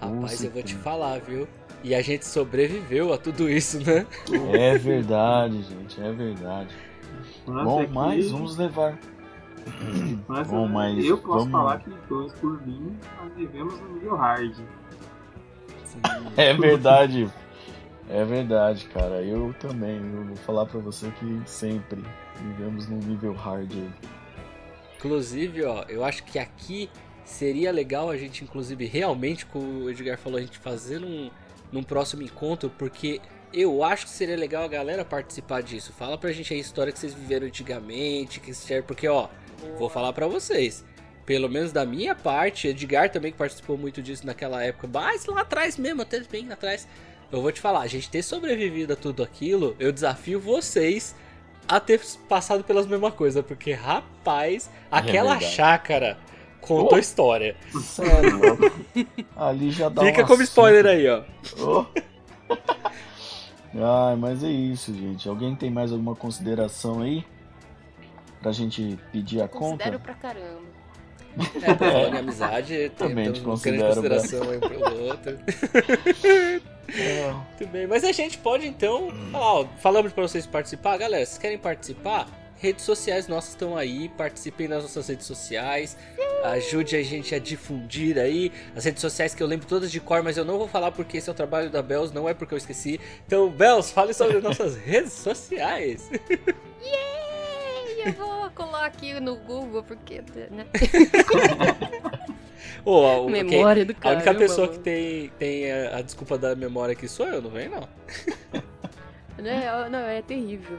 mano? 0.00 0.20
Rapaz, 0.22 0.42
eu 0.42 0.50
vou 0.50 0.62
te 0.62 0.74
falar, 0.76 1.20
viu? 1.20 1.46
E 1.84 1.94
a 1.94 2.00
gente 2.00 2.26
sobreviveu 2.26 3.12
a 3.12 3.18
tudo 3.18 3.48
isso, 3.48 3.78
né? 3.84 4.06
É 4.54 4.78
verdade, 4.78 5.62
gente, 5.62 6.00
é 6.00 6.10
verdade. 6.12 6.74
Mas 7.46 7.64
Bom, 7.64 7.82
aqui- 7.82 7.92
mas 7.92 8.30
vamos 8.30 8.56
levar. 8.56 8.98
mas 10.26 10.48
Bom, 10.48 10.66
mas 10.66 11.04
eu 11.04 11.18
posso 11.18 11.30
vamos- 11.40 11.52
falar 11.52 11.80
que 11.80 11.90
dois 12.08 12.32
por 12.34 12.66
mim, 12.66 12.96
nós 13.22 13.32
vivemos 13.34 13.78
no 13.80 13.92
nível 13.94 14.16
hard. 14.16 14.54
É 16.36 16.54
verdade. 16.54 17.28
É 18.12 18.24
verdade, 18.24 18.86
cara. 18.86 19.22
Eu 19.22 19.54
também. 19.60 19.96
Eu 19.96 20.24
vou 20.24 20.36
falar 20.36 20.66
pra 20.66 20.80
você 20.80 21.10
que 21.12 21.42
sempre 21.48 22.02
vivemos 22.42 22.88
num 22.88 22.98
nível 22.98 23.32
hard. 23.32 23.72
Inclusive, 24.96 25.64
ó, 25.64 25.84
eu 25.88 26.04
acho 26.04 26.24
que 26.24 26.38
aqui 26.38 26.90
seria 27.24 27.70
legal 27.70 28.10
a 28.10 28.16
gente, 28.16 28.44
inclusive, 28.44 28.84
realmente, 28.84 29.46
como 29.46 29.84
o 29.84 29.90
Edgar 29.90 30.18
falou, 30.18 30.38
a 30.38 30.42
gente 30.42 30.58
fazer 30.58 30.98
num, 30.98 31.30
num 31.72 31.82
próximo 31.82 32.22
encontro, 32.22 32.68
porque 32.76 33.20
eu 33.52 33.82
acho 33.82 34.06
que 34.06 34.10
seria 34.12 34.36
legal 34.36 34.64
a 34.64 34.68
galera 34.68 35.04
participar 35.04 35.62
disso. 35.62 35.92
Fala 35.92 36.18
pra 36.18 36.32
gente 36.32 36.52
a 36.52 36.56
história 36.56 36.92
que 36.92 36.98
vocês 36.98 37.14
viveram 37.14 37.46
antigamente, 37.46 38.40
que 38.40 38.52
vocês 38.52 38.84
porque, 38.84 39.08
ó, 39.08 39.28
vou 39.78 39.88
falar 39.88 40.12
pra 40.12 40.26
vocês. 40.26 40.84
Pelo 41.24 41.48
menos 41.48 41.70
da 41.70 41.86
minha 41.86 42.14
parte, 42.14 42.68
Edgar 42.68 43.10
também 43.10 43.30
que 43.30 43.38
participou 43.38 43.78
muito 43.78 44.02
disso 44.02 44.26
naquela 44.26 44.62
época, 44.64 44.88
mas 44.92 45.26
lá 45.26 45.42
atrás 45.42 45.78
mesmo, 45.78 46.02
até 46.02 46.20
bem 46.20 46.50
atrás. 46.50 46.88
Eu 47.32 47.40
vou 47.42 47.52
te 47.52 47.60
falar, 47.60 47.80
a 47.80 47.86
gente 47.86 48.10
ter 48.10 48.22
sobrevivido 48.22 48.92
a 48.92 48.96
tudo 48.96 49.22
aquilo, 49.22 49.76
eu 49.78 49.92
desafio 49.92 50.40
vocês 50.40 51.14
a 51.68 51.78
ter 51.78 52.00
passado 52.28 52.64
pelas 52.64 52.86
mesmas 52.86 53.14
coisas, 53.14 53.44
porque 53.44 53.72
rapaz, 53.72 54.68
aquela 54.90 55.32
verdade. 55.34 55.54
chácara 55.54 56.18
contou 56.60 56.94
Oh! 56.94 56.98
história. 56.98 57.56
Sério, 57.80 58.38
louco. 58.38 58.80
Ali 59.36 59.70
já 59.70 59.88
dá 59.88 60.02
Fica 60.02 60.22
um 60.22 60.26
como 60.26 60.34
assunto. 60.42 60.48
spoiler 60.48 60.86
aí, 60.86 61.08
ó. 61.08 61.22
Oh. 61.60 61.86
Ai, 63.72 64.16
mas 64.16 64.42
é 64.42 64.48
isso, 64.50 64.92
gente. 64.92 65.28
Alguém 65.28 65.54
tem 65.54 65.70
mais 65.70 65.92
alguma 65.92 66.16
consideração 66.16 67.02
aí? 67.02 67.24
Pra 68.42 68.50
gente 68.52 68.98
pedir 69.12 69.40
a 69.42 69.46
Considero 69.48 69.92
conta? 69.98 70.04
pra 70.04 70.14
caramba. 70.14 70.79
É, 71.62 71.74
pra 71.74 71.90
falar 71.90 72.08
em 72.08 72.18
amizade, 72.18 72.92
Também 72.96 73.24
tem 73.24 73.34
te 73.34 73.40
uma 73.40 73.56
grande 73.56 73.78
considero, 73.82 73.94
consideração 73.94 74.50
aí 74.50 74.56
um 74.56 74.60
pro 74.60 75.04
outro. 75.06 75.38
É, 76.88 77.32
Muito 77.58 77.72
bem, 77.72 77.86
mas 77.86 78.04
a 78.04 78.12
gente 78.12 78.38
pode 78.38 78.66
então. 78.66 79.10
falar, 79.30 79.44
ó, 79.44 79.66
falamos 79.78 80.12
pra 80.12 80.22
vocês 80.22 80.46
participar, 80.46 80.96
galera. 80.98 81.24
Vocês 81.24 81.38
querem 81.38 81.58
participar? 81.58 82.28
Redes 82.56 82.84
sociais 82.84 83.26
nossas 83.26 83.50
estão 83.50 83.74
aí, 83.74 84.10
participem 84.10 84.68
das 84.68 84.82
nossas 84.82 85.08
redes 85.08 85.24
sociais, 85.24 85.96
ajude 86.44 86.94
a 86.94 87.02
gente 87.02 87.34
a 87.34 87.38
difundir 87.38 88.18
aí 88.18 88.52
as 88.76 88.84
redes 88.84 89.00
sociais 89.00 89.34
que 89.34 89.42
eu 89.42 89.46
lembro 89.46 89.66
todas 89.66 89.90
de 89.90 89.98
cor, 89.98 90.22
mas 90.22 90.36
eu 90.36 90.44
não 90.44 90.58
vou 90.58 90.68
falar 90.68 90.90
porque 90.92 91.16
esse 91.16 91.30
é 91.30 91.32
o 91.32 91.34
trabalho 91.34 91.70
da 91.70 91.80
Bells, 91.80 92.14
não 92.14 92.28
é 92.28 92.34
porque 92.34 92.52
eu 92.52 92.58
esqueci. 92.58 93.00
Então, 93.26 93.48
Bells, 93.48 93.90
fale 93.94 94.12
sobre 94.12 94.36
as 94.36 94.42
nossas 94.42 94.76
redes 94.84 95.14
sociais. 95.14 96.10
Yay! 96.82 98.02
Eu 98.04 98.12
vou 98.12 98.39
colar 98.50 98.86
aqui 98.86 99.18
no 99.20 99.36
Google 99.36 99.82
porque, 99.82 100.22
né? 100.50 100.66
Ó, 102.84 103.24
o- 103.26 103.30
Memória 103.30 103.84
do 103.84 103.92
a 103.92 103.94
cara. 103.94 104.14
única 104.16 104.34
pessoa 104.34 104.68
que 104.68 104.78
tem, 104.78 105.28
tem 105.38 105.70
a, 105.70 105.98
a 105.98 106.02
desculpa 106.02 106.38
da 106.38 106.54
memória 106.54 106.92
aqui 106.92 107.08
sou 107.08 107.26
eu, 107.26 107.42
não 107.42 107.50
vem 107.50 107.68
não. 107.68 107.88
Né? 109.38 109.62
Não, 109.88 110.00
é 110.00 110.20
terrível. 110.20 110.76